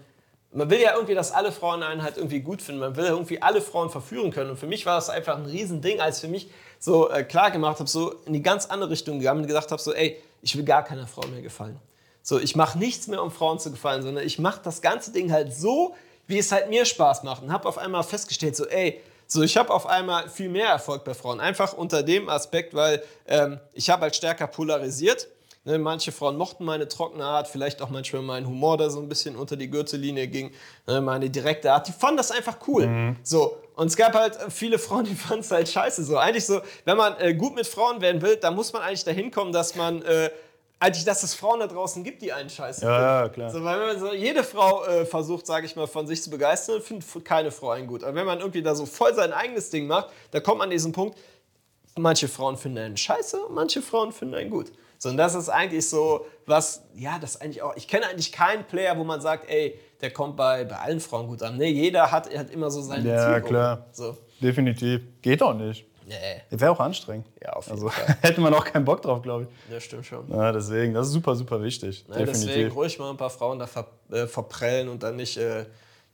man 0.53 0.69
will 0.69 0.79
ja 0.79 0.93
irgendwie, 0.93 1.15
dass 1.15 1.31
alle 1.31 1.51
Frauen 1.51 1.83
einen 1.83 2.03
halt 2.03 2.17
irgendwie 2.17 2.41
gut 2.41 2.61
finden. 2.61 2.79
Man 2.79 2.95
will 2.95 3.05
irgendwie 3.05 3.41
alle 3.41 3.61
Frauen 3.61 3.89
verführen 3.89 4.31
können. 4.31 4.51
Und 4.51 4.57
für 4.57 4.67
mich 4.67 4.85
war 4.85 4.95
das 4.95 5.09
einfach 5.09 5.37
ein 5.37 5.45
Riesending, 5.45 5.99
als 5.99 6.19
für 6.19 6.27
mich 6.27 6.49
so 6.79 7.09
äh, 7.09 7.23
klar 7.23 7.51
gemacht 7.51 7.79
habe, 7.79 7.89
so 7.89 8.13
in 8.25 8.33
die 8.33 8.43
ganz 8.43 8.67
andere 8.67 8.89
Richtung 8.89 9.19
gegangen 9.19 9.41
und 9.41 9.47
gesagt 9.47 9.71
habe, 9.71 9.81
so, 9.81 9.93
ey, 9.93 10.21
ich 10.41 10.55
will 10.55 10.63
gar 10.63 10.83
keiner 10.83 11.07
Frau 11.07 11.25
mehr 11.27 11.41
gefallen. 11.41 11.79
So, 12.21 12.39
ich 12.39 12.55
mache 12.55 12.77
nichts 12.77 13.07
mehr, 13.07 13.21
um 13.21 13.31
Frauen 13.31 13.59
zu 13.59 13.71
gefallen, 13.71 14.01
sondern 14.01 14.25
ich 14.25 14.39
mache 14.39 14.61
das 14.63 14.81
ganze 14.81 15.11
Ding 15.11 15.31
halt 15.31 15.53
so, 15.53 15.95
wie 16.27 16.37
es 16.37 16.51
halt 16.51 16.69
mir 16.69 16.85
Spaß 16.85 17.23
macht. 17.23 17.43
Und 17.43 17.51
habe 17.51 17.67
auf 17.67 17.77
einmal 17.77 18.03
festgestellt, 18.03 18.55
so, 18.55 18.65
ey, 18.67 19.01
so, 19.27 19.41
ich 19.41 19.57
habe 19.57 19.73
auf 19.73 19.87
einmal 19.87 20.29
viel 20.29 20.49
mehr 20.49 20.67
Erfolg 20.67 21.03
bei 21.03 21.13
Frauen. 21.13 21.39
Einfach 21.39 21.73
unter 21.73 22.03
dem 22.03 22.29
Aspekt, 22.29 22.73
weil 22.73 23.01
ähm, 23.27 23.59
ich 23.73 23.89
habe 23.89 24.03
halt 24.03 24.15
stärker 24.15 24.47
polarisiert. 24.47 25.27
Ne, 25.65 25.77
manche 25.79 26.11
Frauen 26.11 26.35
mochten 26.35 26.65
meine 26.65 26.89
trockene 26.89 27.23
Art, 27.23 27.47
vielleicht 27.47 27.81
auch 27.81 27.89
manchmal 27.89 28.21
meinen 28.21 28.47
Humor, 28.47 28.77
der 28.77 28.89
so 28.89 28.99
ein 28.99 29.07
bisschen 29.07 29.37
unter 29.37 29.55
die 29.55 29.69
Gürtellinie 29.69 30.27
ging, 30.27 30.51
ne, 30.87 30.99
meine 30.99 31.29
direkte 31.29 31.71
Art. 31.71 31.87
Die 31.87 31.93
fanden 31.93 32.17
das 32.17 32.31
einfach 32.31 32.57
cool. 32.67 33.15
So. 33.23 33.57
Und 33.75 33.87
es 33.87 33.95
gab 33.95 34.13
halt 34.13 34.35
äh, 34.35 34.49
viele 34.51 34.77
Frauen, 34.77 35.05
die 35.05 35.15
fanden 35.15 35.39
es 35.39 35.51
halt 35.51 35.69
scheiße. 35.69 36.03
So. 36.03 36.17
Eigentlich 36.17 36.45
so, 36.45 36.61
wenn 36.85 36.97
man 36.97 37.17
äh, 37.19 37.33
gut 37.33 37.55
mit 37.55 37.65
Frauen 37.65 38.01
werden 38.01 38.21
will, 38.21 38.35
dann 38.35 38.55
muss 38.55 38.73
man 38.73 38.81
eigentlich 38.81 39.05
dahin 39.05 39.31
kommen, 39.31 39.53
dass 39.53 39.75
man 39.75 40.01
äh, 40.01 40.29
eigentlich, 40.79 41.05
dass 41.05 41.23
es 41.23 41.33
Frauen 41.33 41.61
da 41.61 41.67
draußen 41.67 42.03
gibt, 42.03 42.21
die 42.21 42.33
einen 42.33 42.49
scheiße 42.49 42.83
Ja, 42.83 43.23
ja, 43.23 43.29
klar. 43.29 43.49
so, 43.49 43.63
weil 43.63 43.79
wenn 43.79 43.87
man 43.87 43.99
so, 43.99 44.13
jede 44.13 44.43
Frau 44.43 44.83
äh, 44.83 45.05
versucht, 45.05 45.47
sage 45.47 45.65
ich 45.65 45.77
mal, 45.77 45.87
von 45.87 46.07
sich 46.07 46.21
zu 46.21 46.29
begeistern, 46.29 46.81
findet 46.81 47.23
keine 47.23 47.51
Frau 47.51 47.69
einen 47.69 47.87
gut. 47.87 48.03
Aber 48.03 48.15
wenn 48.15 48.25
man 48.25 48.39
irgendwie 48.39 48.61
da 48.61 48.75
so 48.75 48.85
voll 48.85 49.15
sein 49.15 49.31
eigenes 49.31 49.69
Ding 49.69 49.87
macht, 49.87 50.09
da 50.31 50.41
kommt 50.41 50.57
man 50.57 50.65
an 50.65 50.71
diesen 50.71 50.91
Punkt, 50.91 51.17
manche 51.95 52.27
Frauen 52.27 52.57
finden 52.57 52.79
einen 52.79 52.97
scheiße, 52.97 53.43
manche 53.49 53.81
Frauen 53.81 54.11
finden 54.11 54.35
einen 54.35 54.49
gut. 54.49 54.73
So, 55.03 55.09
und 55.09 55.17
das 55.17 55.35
ist 55.35 55.49
eigentlich 55.49 55.89
so, 55.89 56.25
was, 56.45 56.81
ja, 56.95 57.19
das 57.19 57.41
eigentlich 57.41 57.61
auch, 57.61 57.75
ich 57.75 57.89
kenne 57.89 58.07
eigentlich 58.07 58.31
keinen 58.31 58.63
Player, 58.63 58.97
wo 58.97 59.03
man 59.03 59.19
sagt, 59.19 59.49
ey, 59.49 59.77
der 59.99 60.11
kommt 60.11 60.37
bei, 60.37 60.63
bei 60.63 60.77
allen 60.77 61.01
Frauen 61.01 61.27
gut 61.27 61.43
an. 61.43 61.57
Nee, 61.57 61.71
jeder 61.71 62.09
hat, 62.09 62.33
hat 62.33 62.49
immer 62.51 62.71
so 62.71 62.81
seine 62.81 63.09
Ja, 63.09 63.25
Zielgruppe. 63.25 63.49
klar. 63.49 63.85
So, 63.91 64.17
Definitiv. 64.41 65.01
Geht 65.21 65.41
doch 65.41 65.53
nicht. 65.55 65.85
nee, 66.07 66.15
Wäre 66.51 66.71
auch 66.71 66.79
anstrengend. 66.79 67.27
Ja, 67.41 67.51
auf 67.51 67.65
jeden 67.65 67.79
also, 67.79 67.89
Fall. 67.89 68.15
Hätte 68.21 68.39
man 68.39 68.53
auch 68.53 68.63
keinen 68.63 68.85
Bock 68.85 69.01
drauf, 69.01 69.21
glaube 69.21 69.43
ich. 69.43 69.49
das 69.69 69.83
stimmt 69.83 70.05
schon. 70.05 70.25
Ja, 70.29 70.53
deswegen, 70.53 70.93
das 70.93 71.07
ist 71.07 71.11
super, 71.13 71.35
super 71.35 71.61
wichtig. 71.61 72.07
Ne, 72.07 72.19
deswegen 72.19 72.47
Definitiv. 72.47 72.75
ruhig 72.77 72.97
mal 72.97 73.09
ein 73.09 73.17
paar 73.17 73.29
Frauen 73.29 73.59
da 73.59 73.67
ver, 73.67 73.87
äh, 74.09 74.25
verprellen 74.25 74.87
und 74.87 75.03
dann 75.03 75.17
nicht, 75.17 75.35
äh, 75.35 75.65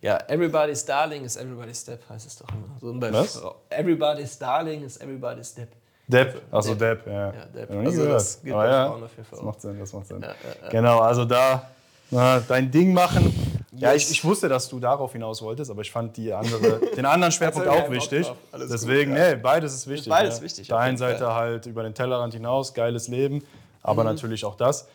ja, 0.02 0.18
everybody's 0.30 0.84
darling 0.84 1.26
is 1.26 1.36
everybody's 1.36 1.82
step, 1.82 2.02
heißt 2.10 2.26
es 2.26 2.38
doch 2.38 2.48
immer. 2.50 2.76
So 2.82 3.00
Was? 3.00 3.40
Everybody's 3.70 4.36
darling 4.40 4.84
is 4.84 4.98
everybody's 4.98 5.50
step. 5.52 5.70
Depp, 6.10 6.42
achso 6.52 6.74
Depp. 6.76 7.06
Depp, 7.06 7.08
ja. 7.08 7.26
Ja, 7.34 7.46
Depp. 7.54 7.70
Noch 7.70 7.80
nie 7.82 7.86
Also 7.88 7.98
gehört. 8.02 8.16
das 8.16 8.42
gilt 8.42 8.54
Aber 8.56 8.64
bei 8.64 8.70
ja, 8.72 8.88
auf 8.90 9.00
jeden 9.00 9.12
Fall 9.12 9.24
das 9.32 9.42
macht 9.44 9.62
Sinn, 9.62 9.80
das 9.80 9.94
macht 9.94 10.08
Sinn. 10.08 10.22
Ja, 10.22 10.28
ja, 10.28 10.34
ja. 10.64 10.70
Genau, 10.70 11.00
also 11.00 11.26
da 11.26 11.70
na, 12.12 12.40
dein 12.40 12.72
Ding 12.72 12.94
machen. 12.94 13.34
Ja, 13.72 13.94
Yes. 13.94 14.06
ich, 14.06 14.12
ich 14.18 14.26
wusste, 14.26 14.50
dass 14.50 14.68
du 14.68 14.80
darauf 14.80 15.12
hinaus 15.14 15.42
wolltest, 15.44 15.70
aber 15.70 15.82
ich 15.82 15.92
fand 15.92 16.18
die 16.18 16.34
andere, 16.34 16.80
den 16.98 17.06
anderen 17.06 17.32
Schwerpunkt 17.38 17.68
auch 17.68 17.90
wichtig. 17.92 18.30
Deswegen, 18.52 19.12
gut, 19.12 19.20
ja. 19.20 19.30
nee, 19.30 19.36
beides 19.36 19.74
ist 19.76 19.88
wichtig. 19.88 20.10
beides 20.10 20.40
ne? 20.40 20.46
wichtig, 20.46 20.64
Auf 20.64 20.68
der 20.70 20.76
auf 20.78 20.82
einen 20.82 20.98
jeden 20.98 20.98
Seite 20.98 21.26
Fall. 21.26 21.36
halt 21.36 21.66
über 21.68 21.84
den 21.84 21.94
Tellerrand 21.94 22.34
hinaus, 22.34 22.74
geiles 22.74 23.08
Leben, 23.08 23.44
aber 23.84 24.04
Mhm. 24.04 24.10
natürlich 24.10 24.44
auch 24.44 24.56
das. 24.56 24.88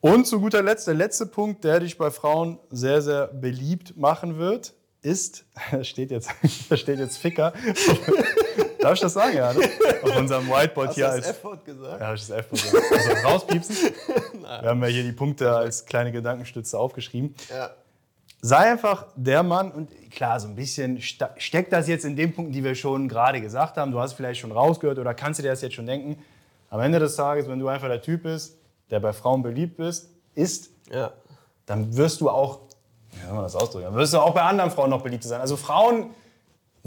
Und 0.00 0.26
zu 0.26 0.40
guter 0.40 0.62
Letzt, 0.62 0.86
der 0.86 0.94
letzte 0.94 1.26
Punkt, 1.26 1.62
der 1.64 1.80
dich 1.80 1.98
bei 1.98 2.10
Frauen 2.10 2.58
sehr, 2.70 3.02
sehr 3.02 3.26
beliebt 3.28 3.96
machen 3.96 4.38
wird, 4.38 4.72
ist, 5.02 5.44
steht 5.82 6.10
jetzt, 6.10 6.30
da 6.70 6.76
steht 6.78 6.98
jetzt 6.98 7.18
Ficker. 7.18 7.52
Darf 8.86 8.94
ich 8.94 9.00
das 9.00 9.12
sagen, 9.14 9.36
ja? 9.36 9.52
Ne? 9.52 9.68
Auf 10.02 10.16
unserem 10.18 10.46
Whiteboard 10.48 10.88
Hast 10.88 10.94
hier 10.94 11.06
du 11.06 11.10
als. 11.12 11.26
das 11.26 11.36
F-Wort 11.36 11.64
gesagt? 11.64 12.00
Ja, 12.00 12.06
habe 12.06 12.16
ich 12.16 12.26
das 12.26 12.30
F 12.38 12.50
gesagt. 12.50 12.74
Also 12.92 13.10
das 13.10 13.24
rauspiepsen. 13.24 13.76
Wir 14.42 14.68
haben 14.70 14.80
ja 14.82 14.86
hier 14.88 15.02
die 15.02 15.12
Punkte 15.12 15.50
als 15.56 15.84
kleine 15.86 16.12
Gedankenstütze 16.12 16.78
aufgeschrieben. 16.78 17.34
Ja. 17.50 17.70
Sei 18.42 18.58
einfach 18.58 19.06
der 19.16 19.42
Mann 19.42 19.72
und 19.72 19.90
klar, 20.12 20.38
so 20.38 20.46
ein 20.46 20.54
bisschen 20.54 21.00
steckt 21.02 21.72
das 21.72 21.88
jetzt 21.88 22.04
in 22.04 22.14
den 22.14 22.32
Punkten, 22.32 22.52
die 22.52 22.62
wir 22.62 22.76
schon 22.76 23.08
gerade 23.08 23.40
gesagt 23.40 23.76
haben. 23.76 23.90
Du 23.90 23.98
hast 23.98 24.12
vielleicht 24.12 24.40
schon 24.40 24.52
rausgehört 24.52 24.98
oder 25.00 25.14
kannst 25.14 25.38
du 25.40 25.42
dir 25.42 25.48
das 25.50 25.62
jetzt 25.62 25.74
schon 25.74 25.86
denken. 25.86 26.22
Am 26.70 26.78
Ende 26.80 27.00
des 27.00 27.16
Tages, 27.16 27.48
wenn 27.48 27.58
du 27.58 27.66
einfach 27.66 27.88
der 27.88 28.02
Typ 28.02 28.22
bist, 28.22 28.56
der 28.90 29.00
bei 29.00 29.12
Frauen 29.12 29.42
beliebt 29.42 29.78
bist, 29.78 30.10
ist, 30.36 30.70
Ja. 30.92 31.10
dann 31.64 31.96
wirst 31.96 32.20
du 32.20 32.30
auch, 32.30 32.60
wie 33.10 33.24
soll 33.24 33.34
man 33.34 33.42
das 33.42 33.56
ausdrücken, 33.56 33.86
dann 33.86 33.94
wirst 33.96 34.14
du 34.14 34.18
auch 34.18 34.34
bei 34.34 34.42
anderen 34.42 34.70
Frauen 34.70 34.90
noch 34.90 35.02
beliebt 35.02 35.24
sein. 35.24 35.40
Also 35.40 35.56
Frauen 35.56 36.10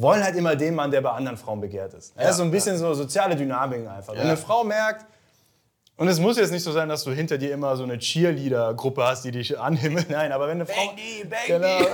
wollen 0.01 0.23
halt 0.23 0.35
immer 0.35 0.55
den 0.55 0.73
Mann, 0.75 0.91
der 0.91 1.01
bei 1.01 1.09
anderen 1.11 1.37
Frauen 1.37 1.61
begehrt 1.61 1.93
ist. 1.93 2.13
Ja, 2.15 2.29
ist 2.29 2.37
so 2.37 2.43
ein 2.43 2.51
bisschen 2.51 2.77
so 2.77 2.93
soziale 2.93 3.35
Dynamiken 3.35 3.87
einfach. 3.87 4.13
Wenn 4.13 4.21
eine 4.21 4.37
Frau 4.37 4.63
merkt, 4.63 5.05
und 5.97 6.07
es 6.07 6.19
muss 6.19 6.37
jetzt 6.37 6.51
nicht 6.51 6.63
so 6.63 6.71
sein, 6.71 6.87
dass 6.87 7.03
du 7.03 7.11
hinter 7.11 7.37
dir 7.37 7.53
immer 7.53 7.75
so 7.75 7.83
eine 7.83 7.99
Cheerleader-Gruppe 7.99 9.03
hast, 9.03 9.25
die 9.25 9.31
dich 9.31 9.59
anhimmelt. 9.59 10.09
Nein, 10.09 10.31
aber 10.31 10.47
wenn 10.47 10.61
eine 10.61 10.65
Frau. 10.65 10.73
Bangy, 10.73 11.25
Bangy. 11.25 11.47
Genau. 11.47 11.79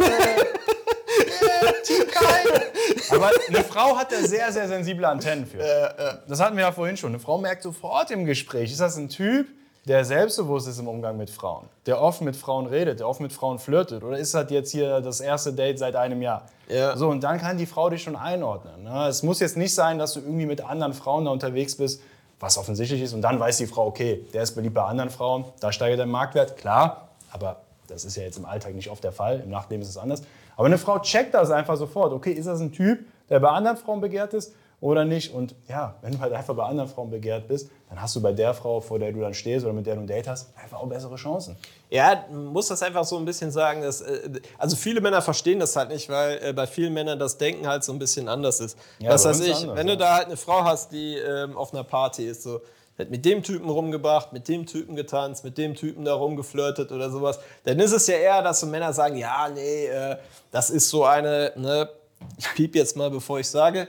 aber 3.10 3.32
eine 3.48 3.64
Frau 3.64 3.98
hat 3.98 4.12
da 4.12 4.18
sehr, 4.18 4.52
sehr 4.52 4.68
sensible 4.68 5.08
Antennen 5.08 5.48
für. 5.48 5.58
Das 6.28 6.40
hatten 6.40 6.56
wir 6.56 6.66
ja 6.66 6.72
vorhin 6.72 6.98
schon. 6.98 7.14
Eine 7.14 7.20
Frau 7.20 7.40
merkt 7.40 7.64
sofort 7.64 8.12
im 8.12 8.26
Gespräch, 8.26 8.72
ist 8.72 8.80
das 8.80 8.96
ein 8.96 9.10
Typ, 9.10 9.48
der 9.86 10.04
selbstbewusst 10.04 10.68
ist 10.68 10.80
im 10.80 10.88
Umgang 10.88 11.16
mit 11.16 11.30
Frauen, 11.30 11.68
der 11.86 12.02
offen 12.02 12.26
mit 12.26 12.36
Frauen 12.36 12.66
redet, 12.66 13.00
der 13.00 13.08
offen 13.08 13.24
mit 13.24 13.34
Frauen 13.34 13.60
flirtet? 13.60 14.04
Oder 14.04 14.18
ist 14.18 14.34
das 14.34 14.50
jetzt 14.50 14.72
hier 14.72 15.00
das 15.02 15.22
erste 15.22 15.54
Date 15.54 15.78
seit 15.78 15.96
einem 15.96 16.22
Jahr? 16.22 16.44
Ja. 16.68 16.98
So, 16.98 17.10
und 17.10 17.24
dann 17.24 17.38
kann 17.38 17.58
die 17.58 17.68
Frau 17.68 17.90
dich 17.90 18.02
schon 18.02 18.16
einordnen. 18.16 18.84
Ne? 18.84 19.08
Es 19.08 19.22
muss 19.22 19.40
jetzt 19.40 19.58
nicht 19.58 19.76
sein, 19.76 20.00
dass 20.00 20.14
du 20.14 20.22
irgendwie 20.22 20.48
mit 20.48 20.62
anderen 20.62 20.94
Frauen 20.94 21.26
da 21.26 21.32
unterwegs 21.32 21.76
bist, 21.76 22.02
was 22.40 22.58
offensichtlich 22.58 23.02
ist, 23.02 23.14
und 23.14 23.22
dann 23.22 23.40
weiß 23.40 23.58
die 23.58 23.68
Frau, 23.68 23.86
okay, 23.86 24.26
der 24.34 24.44
ist 24.44 24.56
beliebt 24.56 24.76
bei 24.76 24.84
anderen 24.84 25.10
Frauen, 25.10 25.46
da 25.62 25.72
steigert 25.72 26.00
der 26.00 26.06
Marktwert, 26.06 26.58
klar, 26.58 27.10
aber 27.32 27.62
das 27.88 28.04
ist 28.04 28.18
ja 28.18 28.24
jetzt 28.24 28.38
im 28.38 28.46
Alltag 28.46 28.74
nicht 28.74 28.90
oft 28.90 29.04
der 29.04 29.14
Fall, 29.14 29.40
im 29.40 29.52
Nachtleben 29.52 29.84
ist 29.84 29.90
es 29.90 29.98
anders. 29.98 30.24
Aber 30.58 30.66
eine 30.66 30.78
Frau 30.78 31.00
checkt 31.00 31.34
das 31.34 31.52
einfach 31.52 31.78
sofort, 31.78 32.12
okay, 32.12 32.32
ist 32.32 32.48
das 32.48 32.60
ein 32.60 32.72
Typ, 32.72 33.06
der 33.30 33.40
bei 33.40 33.50
anderen 33.50 33.78
Frauen 33.78 34.02
begehrt 34.02 34.34
ist 34.34 34.54
oder 34.82 35.06
nicht? 35.06 35.34
Und 35.34 35.56
ja, 35.68 35.96
wenn 36.02 36.14
du 36.14 36.20
halt 36.20 36.34
einfach 36.34 36.56
bei 36.56 36.64
anderen 36.64 36.90
Frauen 36.90 37.10
begehrt 37.10 37.48
bist, 37.48 37.70
dann 37.90 38.02
hast 38.02 38.16
du 38.16 38.22
bei 38.22 38.34
der 38.34 38.54
Frau, 38.54 38.82
vor 38.82 39.00
der 39.00 39.12
du 39.12 39.22
dann 39.22 39.34
stehst 39.34 39.66
oder 39.66 39.74
mit 39.74 39.86
der 39.86 39.96
du 39.96 40.02
ein 40.02 40.08
Date 40.08 40.28
hast, 40.28 40.50
einfach 40.62 40.80
auch 40.80 40.88
bessere 40.88 41.16
Chancen. 41.16 41.56
Ja, 41.90 42.26
muss 42.32 42.68
das 42.68 42.82
einfach 42.82 43.06
so 43.06 43.18
ein 43.18 43.26
bisschen 43.26 43.52
sagen, 43.52 43.82
dass, 43.82 44.02
äh, 44.02 44.42
also 44.58 44.76
viele 44.76 45.02
Männer 45.02 45.22
verstehen 45.22 45.60
das 45.60 45.76
halt 45.76 45.90
nicht, 45.90 46.10
weil 46.10 46.40
äh, 46.44 46.54
bei 46.54 46.68
vielen 46.68 46.94
Männern 46.94 47.20
das 47.20 47.38
Denken 47.38 47.68
halt 47.68 47.84
so 47.84 47.94
ein 47.94 48.00
bisschen 48.00 48.28
anders 48.28 48.60
ist. 48.60 48.78
Ja, 49.00 49.12
Was 49.12 49.26
weiß 49.26 49.40
ich, 49.42 49.56
anders, 49.56 49.78
wenn 49.78 49.88
du 49.88 49.98
da 49.98 50.16
halt 50.16 50.28
eine 50.28 50.38
Frau 50.38 50.64
hast, 50.64 50.92
die 50.92 51.16
ähm, 51.16 51.56
auf 51.56 51.74
einer 51.74 51.84
Party 51.84 52.26
ist, 52.26 52.44
so, 52.44 52.62
hat 52.98 53.10
mit 53.10 53.26
dem 53.26 53.44
Typen 53.44 53.70
rumgebracht, 53.70 54.32
mit 54.34 54.48
dem 54.48 54.66
Typen 54.66 54.96
getanzt, 54.96 55.44
mit 55.44 55.58
dem 55.58 55.76
Typen 55.76 56.06
da 56.06 56.14
rumgeflirtet 56.14 56.92
oder 56.92 57.10
sowas, 57.10 57.40
dann 57.66 57.80
ist 57.80 57.92
es 57.92 58.08
ja 58.08 58.16
eher, 58.16 58.42
dass 58.42 58.62
so 58.62 58.68
Männer 58.68 58.94
sagen, 58.94 59.18
ja, 59.18 59.50
nee, 59.54 59.88
äh, 59.88 60.18
das 60.52 60.70
ist 60.70 60.90
so 60.90 61.04
eine, 61.04 61.52
ne, 61.56 61.90
ich 62.38 62.54
piep 62.54 62.76
jetzt 62.76 62.96
mal, 62.96 63.10
bevor 63.10 63.40
ich 63.40 63.50
sage. 63.50 63.88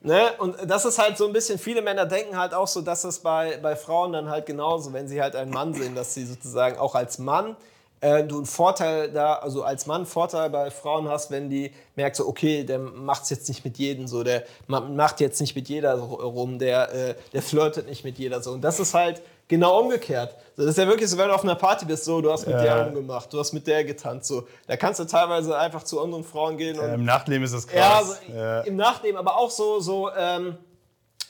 Ne? 0.00 0.32
Und 0.38 0.56
das 0.66 0.84
ist 0.84 0.98
halt 0.98 1.16
so 1.16 1.26
ein 1.26 1.32
bisschen, 1.32 1.58
viele 1.58 1.82
Männer 1.82 2.06
denken 2.06 2.36
halt 2.36 2.54
auch 2.54 2.68
so, 2.68 2.80
dass 2.80 3.04
es 3.04 3.18
bei, 3.18 3.58
bei 3.58 3.76
Frauen 3.76 4.12
dann 4.12 4.28
halt 4.28 4.46
genauso, 4.46 4.92
wenn 4.92 5.08
sie 5.08 5.20
halt 5.20 5.36
einen 5.36 5.50
Mann 5.50 5.74
sehen, 5.74 5.94
dass 5.94 6.14
sie 6.14 6.24
sozusagen 6.24 6.78
auch 6.78 6.94
als 6.94 7.18
Mann 7.18 7.56
äh, 8.00 8.24
du 8.24 8.36
einen 8.36 8.46
Vorteil 8.46 9.10
da, 9.10 9.34
also 9.34 9.62
als 9.64 9.86
Mann 9.86 10.06
Vorteil 10.06 10.50
bei 10.50 10.70
Frauen 10.70 11.08
hast, 11.08 11.30
wenn 11.30 11.50
die 11.50 11.72
merkt 11.96 12.16
so, 12.16 12.26
okay, 12.28 12.64
der 12.64 12.78
macht 12.78 13.24
es 13.24 13.30
jetzt 13.30 13.48
nicht 13.48 13.64
mit 13.64 13.76
jedem 13.78 14.06
so, 14.06 14.22
der 14.22 14.44
ma- 14.68 14.80
macht 14.80 15.20
jetzt 15.20 15.40
nicht 15.40 15.56
mit 15.56 15.68
jeder 15.68 15.94
rum, 15.98 16.58
der, 16.58 16.92
äh, 16.94 17.14
der 17.32 17.42
flirtet 17.42 17.88
nicht 17.88 18.04
mit 18.04 18.18
jeder 18.18 18.40
so. 18.42 18.52
Und 18.52 18.62
das 18.62 18.78
ist 18.78 18.94
halt 18.94 19.20
genau 19.48 19.80
umgekehrt. 19.80 20.36
So, 20.56 20.62
das 20.62 20.72
ist 20.72 20.78
ja 20.78 20.86
wirklich 20.86 21.08
so, 21.10 21.18
wenn 21.18 21.28
du 21.28 21.34
auf 21.34 21.42
einer 21.42 21.54
Party 21.54 21.86
bist, 21.86 22.04
so, 22.04 22.20
du 22.20 22.30
hast 22.30 22.46
mit 22.46 22.54
Ja. 22.56 22.62
der 22.62 22.86
rumgemacht, 22.86 23.32
du 23.32 23.38
hast 23.40 23.52
mit 23.52 23.66
der 23.66 23.82
getanzt, 23.84 24.28
so. 24.28 24.46
Da 24.66 24.76
kannst 24.76 25.00
du 25.00 25.04
teilweise 25.04 25.56
einfach 25.58 25.82
zu 25.82 26.00
anderen 26.00 26.22
Frauen 26.24 26.56
gehen 26.56 26.78
und 26.78 26.84
Äh, 26.88 26.94
Im 26.94 27.04
Nachtleben 27.04 27.42
ist 27.44 27.54
das 27.54 27.66
ja, 27.72 27.98
krass. 27.98 28.20
so 28.26 28.32
Ja. 28.32 28.60
im 28.60 28.76
Nachleben, 28.76 29.18
aber 29.18 29.36
auch 29.36 29.50
so, 29.50 29.80
so, 29.80 30.10
ähm, 30.16 30.56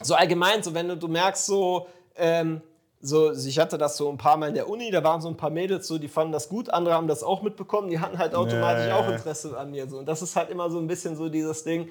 so 0.02 0.14
allgemein, 0.14 0.62
so 0.62 0.74
wenn 0.74 0.88
du, 0.88 0.96
du 0.96 1.08
merkst 1.08 1.46
so, 1.46 1.86
ähm, 2.16 2.60
so, 3.00 3.32
ich 3.32 3.58
hatte 3.58 3.78
das 3.78 3.96
so 3.96 4.08
ein 4.10 4.18
paar 4.18 4.36
Mal 4.36 4.48
in 4.48 4.54
der 4.54 4.68
Uni, 4.68 4.90
da 4.90 5.04
waren 5.04 5.20
so 5.20 5.28
ein 5.28 5.36
paar 5.36 5.50
Mädels, 5.50 5.86
so, 5.86 5.98
die 5.98 6.08
fanden 6.08 6.32
das 6.32 6.48
gut, 6.48 6.68
andere 6.70 6.94
haben 6.94 7.06
das 7.06 7.22
auch 7.22 7.42
mitbekommen, 7.42 7.90
die 7.90 8.00
hatten 8.00 8.18
halt 8.18 8.34
automatisch 8.34 8.86
Ja. 8.86 8.96
auch 8.98 9.08
Interesse 9.08 9.56
an 9.56 9.70
mir. 9.70 9.88
So. 9.88 9.98
Und 9.98 10.06
das 10.06 10.20
ist 10.22 10.34
halt 10.34 10.50
immer 10.50 10.68
so 10.70 10.78
ein 10.78 10.86
bisschen 10.86 11.16
so 11.16 11.28
dieses 11.28 11.62
Ding. 11.64 11.88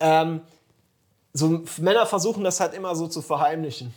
Ähm, 0.00 0.40
so 1.32 1.62
Männer 1.78 2.06
versuchen 2.06 2.42
das 2.42 2.58
halt 2.58 2.74
immer 2.74 2.96
so 2.96 3.06
zu 3.06 3.22
verheimlichen. 3.22 3.94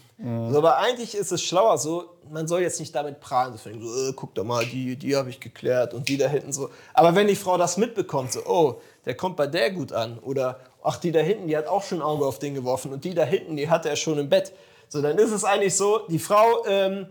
So, 0.52 0.60
aber 0.60 0.78
eigentlich 0.78 1.16
ist 1.16 1.32
es 1.32 1.42
schlauer 1.42 1.78
so, 1.80 2.06
man 2.32 2.48
soll 2.48 2.62
jetzt 2.62 2.80
nicht 2.80 2.94
damit 2.96 3.20
prahlen, 3.20 3.58
so, 3.58 3.70
äh, 3.70 4.14
guck 4.16 4.36
doch 4.36 4.44
mal, 4.44 4.64
die, 4.64 4.96
die 4.96 5.16
habe 5.16 5.30
ich 5.32 5.40
geklärt 5.40 5.94
und 5.96 6.08
die 6.08 6.18
da 6.18 6.28
hinten 6.28 6.54
so. 6.54 6.70
Aber 6.94 7.16
wenn 7.16 7.28
die 7.28 7.36
Frau 7.36 7.58
das 7.58 7.78
mitbekommt, 7.78 8.32
so, 8.32 8.46
oh, 8.46 8.76
der 9.06 9.18
kommt 9.18 9.36
bei 9.36 9.48
der 9.48 9.72
gut 9.72 9.92
an 9.92 10.20
oder 10.20 10.60
ach, 10.84 10.98
die 10.98 11.12
da 11.12 11.20
hinten, 11.20 11.48
die 11.48 11.58
hat 11.58 11.68
auch 11.68 11.84
schon 11.84 11.98
ein 11.98 12.04
Auge 12.04 12.26
auf 12.26 12.38
den 12.40 12.54
geworfen 12.54 12.94
und 12.94 13.04
die 13.04 13.16
da 13.16 13.24
hinten, 13.24 13.58
die 13.58 13.70
hat 13.70 13.86
er 13.88 13.96
schon 13.96 14.20
im 14.20 14.30
Bett. 14.30 14.54
So, 14.94 15.02
dann 15.02 15.18
ist 15.18 15.32
es 15.32 15.44
eigentlich 15.44 15.76
so, 15.76 16.02
die 16.08 16.20
Frau 16.20 16.64
ähm, 16.68 17.08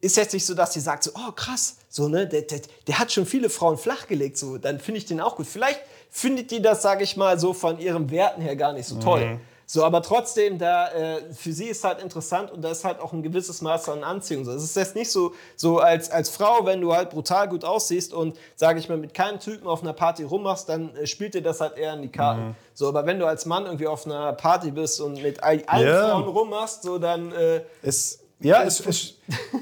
ist 0.00 0.16
jetzt 0.16 0.32
nicht 0.32 0.46
so, 0.46 0.54
dass 0.54 0.72
sie 0.72 0.80
sagt 0.80 1.02
so, 1.02 1.10
oh 1.14 1.32
krass, 1.32 1.76
so 1.90 2.08
ne, 2.08 2.26
der, 2.26 2.40
der, 2.40 2.62
der 2.86 2.98
hat 2.98 3.12
schon 3.12 3.26
viele 3.26 3.50
Frauen 3.50 3.76
flachgelegt, 3.76 4.38
so, 4.38 4.56
dann 4.56 4.80
finde 4.80 4.96
ich 5.00 5.04
den 5.04 5.20
auch 5.20 5.36
gut. 5.36 5.46
Vielleicht 5.46 5.80
findet 6.08 6.50
die 6.50 6.62
das, 6.62 6.80
sage 6.80 7.04
ich 7.04 7.18
mal, 7.18 7.38
so 7.38 7.52
von 7.52 7.78
ihren 7.78 8.10
Werten 8.10 8.40
her 8.40 8.56
gar 8.56 8.72
nicht 8.72 8.86
so 8.86 8.98
toll. 9.00 9.38
So, 9.72 9.84
aber 9.84 10.02
trotzdem, 10.02 10.58
da, 10.58 10.88
äh, 10.88 11.32
für 11.32 11.52
sie 11.52 11.66
ist 11.66 11.84
halt 11.84 12.02
interessant 12.02 12.50
und 12.50 12.60
da 12.60 12.72
ist 12.72 12.84
halt 12.84 12.98
auch 12.98 13.12
ein 13.12 13.22
gewisses 13.22 13.62
Maß 13.62 13.88
an 13.90 14.02
Anziehung. 14.02 14.44
So, 14.44 14.50
es 14.50 14.64
ist 14.64 14.74
jetzt 14.74 14.96
nicht 14.96 15.12
so, 15.12 15.32
so 15.54 15.78
als, 15.78 16.10
als 16.10 16.28
Frau, 16.28 16.66
wenn 16.66 16.80
du 16.80 16.92
halt 16.92 17.10
brutal 17.10 17.46
gut 17.48 17.64
aussiehst 17.64 18.12
und, 18.12 18.36
sage 18.56 18.80
ich 18.80 18.88
mal, 18.88 18.98
mit 18.98 19.14
keinem 19.14 19.38
Typen 19.38 19.68
auf 19.68 19.82
einer 19.84 19.92
Party 19.92 20.24
rummachst, 20.24 20.68
dann 20.68 20.96
äh, 20.96 21.06
spielt 21.06 21.34
dir 21.34 21.42
das 21.42 21.60
halt 21.60 21.76
eher 21.78 21.94
in 21.94 22.02
die 22.02 22.10
Karten. 22.10 22.56
So, 22.74 22.88
aber 22.88 23.06
wenn 23.06 23.20
du 23.20 23.26
als 23.26 23.46
Mann 23.46 23.64
irgendwie 23.66 23.86
auf 23.86 24.06
einer 24.06 24.32
Party 24.32 24.72
bist 24.72 25.00
und 25.00 25.22
mit 25.22 25.40
all- 25.44 25.62
allen 25.68 25.86
Ja. 25.86 26.08
Frauen 26.08 26.24
rummachst, 26.24 26.82
so 26.82 26.98
dann, 26.98 27.30
äh, 27.30 27.60
Es, 27.82 28.18
ja, 28.40 28.64
es, 28.64 28.80
es, 28.86 29.14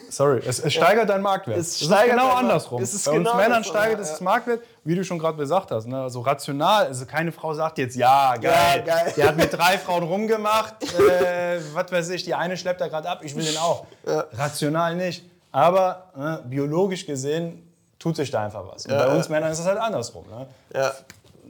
sorry, 0.09 0.40
es, 0.47 0.59
es 0.61 0.73
steigert 0.73 1.11
deinen 1.11 1.21
Marktwert. 1.23 1.59
Es 1.59 1.83
Es, 1.83 1.83
ist 1.83 1.90
genau 2.09 2.31
andersrum. 2.31 2.81
es 2.81 2.94
ist 2.94 3.05
Bei 3.05 3.12
genau 3.18 3.33
uns 3.33 3.40
Männern 3.42 3.62
steigert 3.64 3.99
ja, 3.99 4.03
es 4.05 4.09
ja. 4.09 4.12
das 4.14 4.21
Marktwert, 4.23 4.62
wie 4.88 4.94
du 4.94 5.05
schon 5.05 5.18
gerade 5.18 5.37
gesagt 5.37 5.70
hast. 5.70 5.87
Ne? 5.87 6.01
Also 6.01 6.22
rational, 6.22 6.87
also 6.87 7.05
keine 7.05 7.31
Frau 7.31 7.53
sagt 7.53 7.77
jetzt, 7.77 7.94
ja, 7.94 8.35
geil, 8.37 8.83
Ja, 8.87 8.94
geil. 8.94 9.12
der 9.14 9.29
hat 9.29 9.37
mit 9.37 9.53
drei 9.53 9.77
Frauen 9.85 10.03
rumgemacht, 10.03 10.77
äh, 10.83 11.61
was 11.74 11.92
weiß 11.92 12.09
ich, 12.09 12.24
die 12.24 12.35
eine 12.35 12.57
schleppt 12.57 12.81
er 12.81 12.88
gerade 12.88 13.07
ab, 13.07 13.20
ich 13.22 13.37
will 13.37 13.44
den 13.44 13.59
auch. 13.59 13.85
Rational 14.33 14.94
nicht. 14.96 15.24
Aber 15.53 16.05
ne, 16.16 16.42
biologisch 16.46 17.05
gesehen 17.05 17.70
tut 17.98 18.16
sich 18.16 18.31
da 18.31 18.44
einfach 18.44 18.64
was. 18.66 18.87
Und 18.87 18.96
bei 18.96 19.14
uns 19.14 19.29
Männern 19.29 19.53
ist 19.53 19.59
es 19.59 19.66
halt 19.66 19.79
andersrum. 19.79 20.24
Ne? 20.31 20.46
ja. 20.74 20.92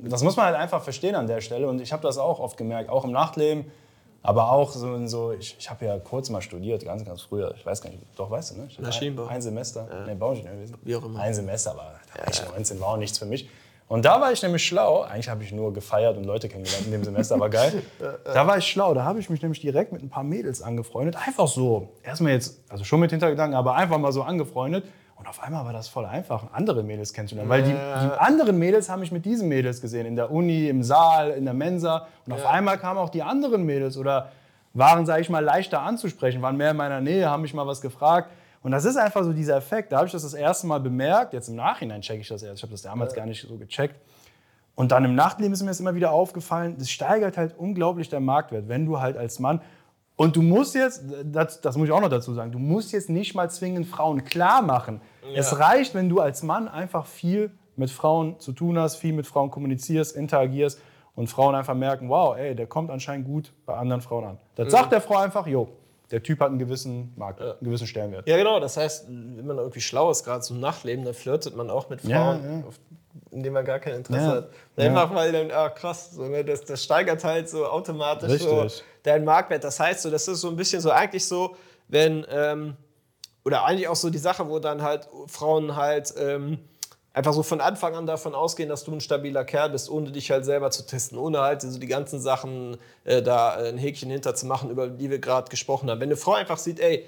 das 0.03 0.23
muss 0.25 0.37
man 0.37 0.47
halt 0.47 0.57
einfach 0.57 0.83
verstehen 0.83 1.15
an 1.15 1.29
der 1.29 1.41
Stelle. 1.41 1.69
Und 1.69 1.81
ich 1.81 1.93
habe 1.93 2.03
das 2.03 2.19
auch 2.19 2.41
oft 2.41 2.57
gemerkt, 2.57 2.91
auch 2.91 3.05
im 3.05 3.13
Nachtleben, 3.13 3.71
aber 4.23 4.51
auch 4.53 4.71
so 4.73 4.95
in 4.95 5.09
so, 5.09 5.33
ich, 5.33 5.57
ich 5.59 5.71
habe 5.71 5.87
ja 5.87 5.99
kurz 5.99 6.29
mal 6.31 6.43
studiert, 6.43 6.85
ganz, 6.85 7.05
ganz 7.05 7.23
früher. 7.23 7.55
Ich 7.57 7.65
weiß 7.65 7.81
gar 7.81 7.91
nicht, 7.91 8.03
doch, 8.17 8.31
weißt 8.31 8.53
du, 8.53 8.61
ne? 8.61 8.69
Maschinenbau. 8.81 9.27
Ein, 9.27 9.37
ein 9.37 9.43
Semester, 9.43 9.89
nee, 10.07 10.15
Bauingenieur 10.15 10.55
gewesen. 10.55 10.77
Wie 10.83 10.97
auch 10.97 11.05
immer. 11.05 11.21
Ein 11.21 11.35
Semester, 11.35 11.71
aber 11.71 11.95
da 12.15 12.23
war 12.23 12.31
ich 12.31 12.49
19, 12.49 12.81
war 12.81 12.89
auch 12.89 12.97
nichts 12.97 13.19
für 13.19 13.27
mich. 13.27 13.49
Und 13.89 14.05
da 14.05 14.21
war 14.21 14.31
ich 14.31 14.43
nämlich 14.43 14.67
schlau. 14.67 15.01
Eigentlich 15.01 15.31
habe 15.31 15.43
ich 15.43 15.51
nur 15.51 15.73
gefeiert 15.73 16.19
und 16.19 16.25
Leute 16.25 16.49
kennengelernt 16.49 16.85
in 16.85 16.93
dem 16.93 17.05
Semester, 17.05 17.37
aber 17.37 17.49
geil. 17.49 17.83
Da 18.25 18.47
war 18.47 18.59
ich 18.59 18.67
schlau. 18.67 18.93
Da 18.93 19.05
habe 19.05 19.19
ich 19.19 19.31
mich 19.31 19.41
nämlich 19.41 19.61
direkt 19.61 19.93
mit 19.93 20.03
ein 20.03 20.11
paar 20.11 20.25
Mädels 20.25 20.61
angefreundet. 20.61 21.17
Einfach 21.27 21.49
so. 21.49 21.89
Erstmal 22.03 22.33
jetzt, 22.33 22.61
also 22.69 22.85
schon 22.85 23.01
mit 23.01 23.11
Hintergedanken, 23.11 23.57
aber 23.57 23.77
einfach 23.77 23.99
mal 23.99 24.13
so 24.13 24.23
angefreundet. 24.23 24.85
Und 25.19 25.27
auf 25.27 25.43
einmal 25.43 25.65
war 25.65 25.73
das 25.73 25.89
voll 25.89 26.07
einfach, 26.07 26.45
andere 26.53 26.83
Mädels 26.85 27.13
kennenzulernen. 27.13 27.51
Weil 27.51 27.63
die, 27.63 27.71
die 27.73 28.19
anderen 28.19 28.59
Mädels 28.59 28.89
haben 28.89 29.01
mich 29.01 29.11
mit 29.11 29.25
diesen 29.25 29.49
Mädels 29.49 29.81
gesehen. 29.81 30.07
In 30.07 30.15
der 30.15 30.31
Uni, 30.31 30.69
im 30.69 30.83
Saal, 30.83 31.31
in 31.31 31.45
der 31.45 31.55
Mensa. 31.55 32.07
Und 32.25 32.33
auf 32.33 32.47
einmal 32.47 32.79
kamen 32.79 32.99
auch 32.99 33.09
die 33.09 33.23
anderen 33.23 33.65
Mädels 33.65 33.97
oder 33.97 34.31
waren, 34.75 35.07
sage 35.07 35.23
ich 35.23 35.29
mal, 35.29 35.43
leichter 35.43 35.83
anzusprechen, 35.83 36.41
waren 36.41 36.57
mehr 36.57 36.71
in 36.71 36.77
meiner 36.77 37.01
Nähe, 37.01 37.29
haben 37.29 37.43
mich 37.43 37.53
mal 37.53 37.67
was 37.67 37.81
gefragt. 37.81 38.31
Und 38.63 38.71
das 38.71 38.85
ist 38.85 38.97
einfach 38.97 39.25
so 39.25 39.33
dieser 39.33 39.57
Effekt. 39.57 39.93
Da 39.93 39.99
habe 39.99 40.07
ich 40.07 40.13
das 40.13 40.23
das 40.23 40.35
erste 40.35 40.67
Mal 40.67 40.79
bemerkt. 40.79 41.33
Jetzt 41.33 41.49
im 41.49 41.57
Nachhinein 41.57 42.01
checke 42.01 42.21
ich 42.21 42.29
das 42.29 42.43
erst. 42.43 42.59
Ich 42.59 42.63
habe 42.63 42.73
das 42.73 42.83
damals 42.83 43.15
gar 43.15 43.27
nicht 43.27 43.47
so 43.47 43.57
gecheckt. 43.57 43.97
Und 44.79 44.93
dann 44.93 45.05
im 45.05 45.17
Nachtleben 45.17 45.53
ist 45.53 45.63
mir 45.63 45.71
das 45.71 45.81
immer 45.81 45.97
wieder 45.97 46.13
aufgefallen, 46.13 46.77
das 46.79 46.89
steigert 46.89 47.37
halt 47.37 47.59
unglaublich 47.59 48.09
deinen 48.09 48.25
Marktwert, 48.25 48.69
wenn 48.69 48.87
du 48.87 49.01
halt 49.01 49.17
als 49.17 49.41
Mann. 49.41 49.61
Und 50.19 50.35
du 50.35 50.43
musst 50.43 50.75
jetzt, 50.75 51.05
das, 51.25 51.61
das 51.61 51.77
muss 51.77 51.87
ich 51.87 51.93
auch 51.93 52.01
noch 52.01 52.09
dazu 52.09 52.35
sagen, 52.35 52.51
du 52.51 52.59
musst 52.59 52.91
jetzt 52.91 53.09
nicht 53.09 53.37
mal 53.37 53.49
zwingend 53.51 53.87
Frauen 53.87 54.25
klar 54.25 54.63
machen. 54.63 55.01
Es 55.33 55.61
reicht, 55.61 55.95
wenn 55.95 56.09
du 56.09 56.19
als 56.19 56.43
Mann 56.43 56.67
einfach 56.67 57.07
viel 57.07 57.53
mit 57.77 57.89
Frauen 57.89 58.41
zu 58.41 58.53
tun 58.53 58.77
hast, 58.81 58.97
viel 58.97 59.13
mit 59.13 59.29
Frauen 59.29 59.53
kommunizierst, 59.53 60.17
interagierst 60.17 60.81
und 61.15 61.29
Frauen 61.29 61.55
einfach 61.55 61.75
merken, 61.77 62.09
wow, 62.09 62.37
ey, 62.37 62.57
der 62.57 62.67
kommt 62.67 62.91
anscheinend 62.91 63.27
gut 63.29 63.53
bei 63.65 63.75
anderen 63.77 64.01
Frauen 64.03 64.25
an. 64.25 64.39
Das 64.57 64.73
sagt 64.73 64.91
der 64.91 65.01
Frau 65.01 65.19
einfach, 65.19 65.47
jo, 65.47 65.69
der 66.11 66.21
Typ 66.21 66.41
hat 66.41 66.49
einen 66.49 66.59
gewissen 66.59 67.13
Markt, 67.15 67.41
einen 67.41 67.55
gewissen 67.61 67.87
Stellenwert. 67.87 68.29
Ja, 68.29 68.37
genau. 68.37 68.59
Das 68.59 68.77
heißt, 68.77 69.07
wenn 69.09 69.47
man 69.47 69.59
irgendwie 69.59 69.81
schlau 69.81 70.11
ist, 70.11 70.25
gerade 70.25 70.43
so 70.43 70.53
im 70.53 70.59
Nachtleben, 70.61 71.05
dann 71.05 71.15
flirtet 71.15 71.55
man 71.57 71.71
auch 71.71 71.91
mit 71.91 72.01
Frauen, 72.01 72.11
Ja, 72.11 72.35
ja. 72.35 72.65
auf, 72.67 72.81
in 73.31 73.43
denen 73.43 73.55
man 73.55 73.65
gar 73.65 73.79
kein 73.79 73.95
Interesse 73.95 74.27
Ja. 74.27 74.33
hat. 74.33 74.51
Einfach 74.77 75.15
weil 75.15 75.33
dann, 75.33 75.51
ah 75.51 75.71
krass, 75.71 76.13
so, 76.13 76.23
ne, 76.25 76.45
das, 76.45 76.65
das 76.65 76.83
steigert 76.83 77.23
halt 77.25 77.49
so 77.49 77.67
automatisch 77.67 78.41
so 78.43 78.61
Richtig. 78.63 78.85
deinen 79.03 79.25
Marktwert. 79.25 79.65
Das 79.65 79.79
heißt, 79.81 80.03
so, 80.03 80.11
das 80.11 80.27
ist 80.29 80.41
so 80.41 80.49
ein 80.49 80.57
bisschen 80.57 80.81
so 80.81 80.91
eigentlich 80.91 81.27
so, 81.27 81.57
wenn, 81.89 82.27
ähm, 82.31 82.77
oder 83.45 83.65
eigentlich 83.65 83.89
auch 83.89 83.97
so 83.97 84.11
die 84.11 84.19
Sache, 84.19 84.49
wo 84.49 84.59
dann 84.59 84.83
halt 84.83 85.09
Frauen 85.27 85.75
halt 85.77 86.13
ähm, 86.19 86.59
einfach 87.15 87.33
so 87.33 87.43
von 87.43 87.61
Anfang 87.61 87.95
an 87.97 88.07
davon 88.07 88.35
ausgehen, 88.35 88.69
dass 88.69 88.85
du 88.85 88.93
ein 88.93 89.01
stabiler 89.01 89.45
Kerl 89.45 89.71
bist, 89.71 89.91
ohne 89.91 90.11
dich 90.13 90.31
halt 90.31 90.45
selber 90.45 90.71
zu 90.71 90.87
testen, 90.87 91.19
ohne 91.19 91.41
halt 91.41 91.63
so 91.63 91.79
die 91.79 91.87
ganzen 91.87 92.21
Sachen 92.21 92.77
äh, 93.05 93.23
da 93.23 93.51
ein 93.55 93.79
Häkchen 93.79 94.11
hinter 94.11 94.35
zu 94.35 94.47
machen, 94.47 94.71
über 94.71 94.89
die 94.89 95.11
wir 95.11 95.19
gerade 95.19 95.49
gesprochen 95.49 95.91
haben. 95.91 96.01
Wenn 96.01 96.09
eine 96.09 96.17
Frau 96.17 96.33
einfach 96.35 96.59
sieht, 96.59 96.79
ey, 96.79 97.05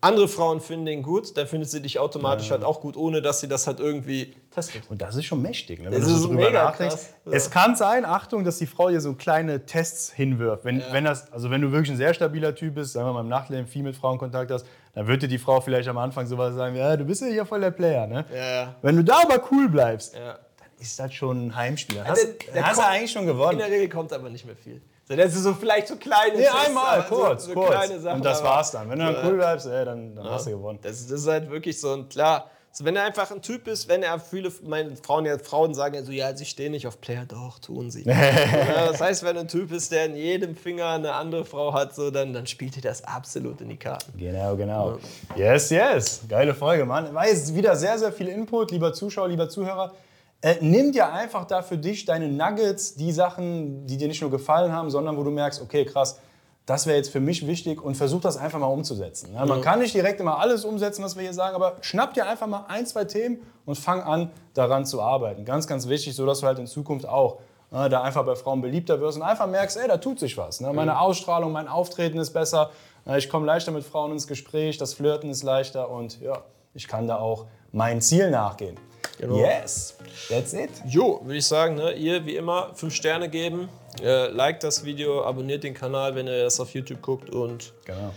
andere 0.00 0.28
Frauen 0.28 0.60
finden 0.60 0.86
den 0.86 1.02
gut, 1.02 1.36
dann 1.36 1.48
findet 1.48 1.70
sie 1.70 1.82
dich 1.82 1.98
automatisch 1.98 2.50
halt 2.52 2.62
auch 2.62 2.80
gut, 2.80 2.96
ohne 2.96 3.20
dass 3.20 3.40
sie 3.40 3.48
das 3.48 3.66
halt 3.66 3.80
irgendwie 3.80 4.32
testet. 4.52 4.82
Und 4.88 5.02
das 5.02 5.16
ist 5.16 5.24
schon 5.24 5.42
mächtig, 5.42 5.80
ne? 5.80 5.86
wenn 5.90 5.98
Das 5.98 6.08
du 6.08 6.14
ist 6.14 6.20
so 6.22 6.28
drüber 6.28 6.50
nachdenkst. 6.50 6.94
krass. 6.94 7.14
Ja. 7.24 7.32
Es 7.32 7.50
kann 7.50 7.74
sein, 7.74 8.04
Achtung, 8.04 8.44
dass 8.44 8.58
die 8.58 8.66
Frau 8.66 8.90
dir 8.90 9.00
so 9.00 9.14
kleine 9.14 9.66
Tests 9.66 10.12
hinwirft. 10.12 10.64
Wenn, 10.64 10.82
wenn, 10.92 11.04
das, 11.04 11.32
also 11.32 11.50
wenn 11.50 11.62
du 11.62 11.72
wirklich 11.72 11.90
ein 11.90 11.96
sehr 11.96 12.14
stabiler 12.14 12.54
Typ 12.54 12.76
bist, 12.76 12.92
sagen 12.92 13.08
wir 13.08 13.12
mal 13.12 13.22
im 13.22 13.28
Nachtleben 13.28 13.66
viel 13.66 13.82
mit 13.82 13.96
Frauen 13.96 14.18
Kontakt 14.18 14.52
hast, 14.52 14.64
dann 14.94 15.08
wird 15.08 15.22
dir 15.22 15.28
die 15.28 15.38
Frau 15.38 15.60
vielleicht 15.60 15.88
am 15.88 15.98
Anfang 15.98 16.26
sowas 16.26 16.54
sagen, 16.54 16.76
ja, 16.76 16.96
du 16.96 17.04
bist 17.04 17.20
ja 17.22 17.26
hier 17.28 17.44
voll 17.44 17.60
der 17.60 17.72
Player. 17.72 18.06
Ne? 18.06 18.24
Ja, 18.32 18.36
ja. 18.62 18.74
Wenn 18.82 18.94
du 18.96 19.02
da 19.02 19.22
aber 19.22 19.42
cool 19.50 19.68
bleibst, 19.68 20.14
Ja. 20.14 20.34
dann 20.58 20.68
ist 20.78 20.96
das 21.00 21.12
schon 21.12 21.48
ein 21.48 21.56
Heimspiel. 21.56 21.96
Dann 21.96 22.06
hast, 22.06 22.24
dann 22.54 22.74
du 22.74 22.86
eigentlich 22.86 23.10
schon 23.10 23.22
In 23.22 23.28
gewonnen. 23.28 23.58
der 23.58 23.66
Regel 23.68 23.88
kommt 23.88 24.12
aber 24.12 24.30
nicht 24.30 24.46
mehr 24.46 24.54
viel. 24.56 24.80
So, 25.08 25.16
das 25.16 25.34
ist 25.34 25.42
so 25.44 25.54
vielleicht 25.54 25.88
so 25.88 25.96
kleine 25.96 26.36
Nee, 26.36 26.46
einmal, 26.46 26.98
aber 27.00 27.08
so- 27.08 27.14
kurz, 27.22 27.44
so 27.46 27.54
kurz. 27.54 27.70
kleine 27.70 27.98
Sachen, 27.98 28.16
Und 28.18 28.24
das 28.24 28.42
war's 28.44 28.70
dann. 28.72 28.90
Wenn 28.90 28.98
du 28.98 29.06
dann 29.06 29.14
Ja. 29.14 29.22
cool 29.26 29.34
bleibst, 29.36 29.66
ey, 29.66 29.84
dann, 29.84 30.14
dann 30.14 30.28
hast 30.28 30.46
du 30.46 30.50
gewonnen. 30.50 30.78
Das, 30.82 31.06
das 31.06 31.20
ist 31.22 31.26
halt 31.26 31.50
wirklich 31.50 31.80
so 31.80 31.94
ein 31.94 32.08
klar. 32.08 32.50
So, 32.70 32.84
wenn 32.84 32.94
er 32.94 33.04
einfach 33.04 33.30
ein 33.30 33.40
Typ 33.40 33.66
ist, 33.66 33.88
wenn 33.88 34.02
er 34.02 34.20
viele, 34.20 34.52
meine 34.62 34.94
Frauen, 34.96 35.24
ja, 35.24 35.38
Frauen 35.38 35.72
sagen 35.72 35.94
ja 35.94 36.02
so, 36.02 36.12
ja, 36.12 36.36
sie 36.36 36.44
stehen 36.44 36.72
nicht 36.72 36.86
auf 36.86 37.00
Player, 37.00 37.24
doch, 37.26 37.58
tun 37.58 37.90
sie. 37.90 38.02
ja, 38.06 38.86
das 38.86 39.00
heißt, 39.00 39.24
wenn 39.24 39.38
ein 39.38 39.48
Typ 39.48 39.72
ist, 39.72 39.90
der 39.90 40.04
in 40.04 40.14
jedem 40.14 40.54
Finger 40.54 40.90
eine 40.90 41.14
andere 41.14 41.46
Frau 41.46 41.72
hat, 41.72 41.94
so, 41.94 42.10
dann, 42.10 42.34
dann 42.34 42.46
spielt 42.46 42.76
ihr 42.76 42.82
das 42.82 43.02
absolut 43.02 43.62
in 43.62 43.70
die 43.70 43.78
Karten. 43.78 44.12
Genau, 44.18 44.54
genau. 44.56 44.98
Yes, 45.34 45.70
yes. 45.70 46.20
Geile 46.28 46.54
Folge, 46.54 46.84
Mann. 46.84 47.12
War 47.14 47.26
jetzt 47.26 47.52
wieder 47.54 47.74
sehr, 47.74 47.98
sehr 47.98 48.12
viel 48.12 48.28
Input, 48.28 48.70
lieber 48.70 48.92
Zuschauer, 48.92 49.28
lieber 49.28 49.48
Zuhörer. 49.48 49.94
Äh, 50.40 50.56
nimm 50.60 50.92
dir 50.92 51.12
einfach 51.12 51.46
da 51.46 51.62
für 51.62 51.78
dich 51.78 52.04
deine 52.04 52.28
Nuggets, 52.28 52.94
die 52.94 53.10
Sachen, 53.10 53.86
die 53.86 53.96
dir 53.96 54.06
nicht 54.06 54.20
nur 54.20 54.30
gefallen 54.30 54.72
haben, 54.72 54.90
sondern 54.90 55.16
wo 55.16 55.24
du 55.24 55.30
merkst, 55.30 55.60
okay, 55.60 55.84
krass, 55.84 56.20
das 56.64 56.86
wäre 56.86 56.98
jetzt 56.98 57.10
für 57.10 57.20
mich 57.20 57.46
wichtig 57.46 57.82
und 57.82 57.96
versuch 57.96 58.20
das 58.20 58.36
einfach 58.36 58.58
mal 58.58 58.66
umzusetzen. 58.66 59.32
Ja, 59.34 59.46
man 59.46 59.62
kann 59.62 59.78
nicht 59.78 59.94
direkt 59.94 60.20
immer 60.20 60.38
alles 60.38 60.66
umsetzen, 60.66 61.02
was 61.02 61.16
wir 61.16 61.22
hier 61.22 61.32
sagen, 61.32 61.56
aber 61.56 61.78
schnapp 61.80 62.12
dir 62.12 62.26
einfach 62.26 62.46
mal 62.46 62.66
ein, 62.68 62.86
zwei 62.86 63.04
Themen 63.04 63.38
und 63.64 63.76
fang 63.76 64.02
an, 64.02 64.30
daran 64.52 64.84
zu 64.84 65.00
arbeiten. 65.00 65.46
Ganz, 65.46 65.66
ganz 65.66 65.88
wichtig, 65.88 66.14
so 66.14 66.26
dass 66.26 66.40
du 66.40 66.46
halt 66.46 66.58
in 66.58 66.66
Zukunft 66.66 67.08
auch 67.08 67.38
äh, 67.72 67.88
da 67.88 68.02
einfach 68.02 68.24
bei 68.24 68.36
Frauen 68.36 68.60
beliebter 68.60 69.00
wirst 69.00 69.16
und 69.16 69.24
einfach 69.24 69.46
merkst, 69.46 69.78
ey, 69.78 69.88
da 69.88 69.96
tut 69.96 70.20
sich 70.20 70.36
was. 70.36 70.60
Ne? 70.60 70.72
Meine 70.72 71.00
Ausstrahlung, 71.00 71.52
mein 71.52 71.68
Auftreten 71.68 72.18
ist 72.18 72.30
besser, 72.30 72.70
äh, 73.06 73.18
ich 73.18 73.28
komme 73.28 73.46
leichter 73.46 73.72
mit 73.72 73.82
Frauen 73.82 74.12
ins 74.12 74.26
Gespräch, 74.26 74.76
das 74.76 74.94
Flirten 74.94 75.30
ist 75.30 75.42
leichter 75.42 75.90
und 75.90 76.20
ja, 76.20 76.42
ich 76.74 76.86
kann 76.86 77.08
da 77.08 77.16
auch 77.16 77.46
mein 77.72 78.02
Ziel 78.02 78.30
nachgehen. 78.30 78.78
Yes, 79.20 79.96
that's 80.28 80.52
it. 80.52 80.70
Jo, 80.86 81.20
würde 81.24 81.38
ich 81.38 81.46
sagen, 81.46 81.74
ne, 81.74 81.92
ihr 81.92 82.24
wie 82.26 82.36
immer 82.36 82.72
fünf 82.74 82.94
Sterne 82.94 83.28
geben, 83.28 83.68
äh, 84.02 84.28
liked 84.28 84.62
das 84.62 84.84
Video, 84.84 85.24
abonniert 85.24 85.64
den 85.64 85.74
Kanal, 85.74 86.14
wenn 86.14 86.26
ihr 86.26 86.44
das 86.44 86.60
auf 86.60 86.72
YouTube 86.74 87.02
guckt 87.02 87.30
und 87.30 87.72
Genau. 87.84 88.12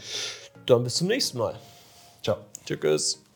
dann 0.65 0.83
bis 0.83 0.95
zum 0.95 1.07
nächsten 1.07 1.37
Mal. 1.37 1.55
Ciao. 2.23 2.37
Tschüss. 2.65 3.31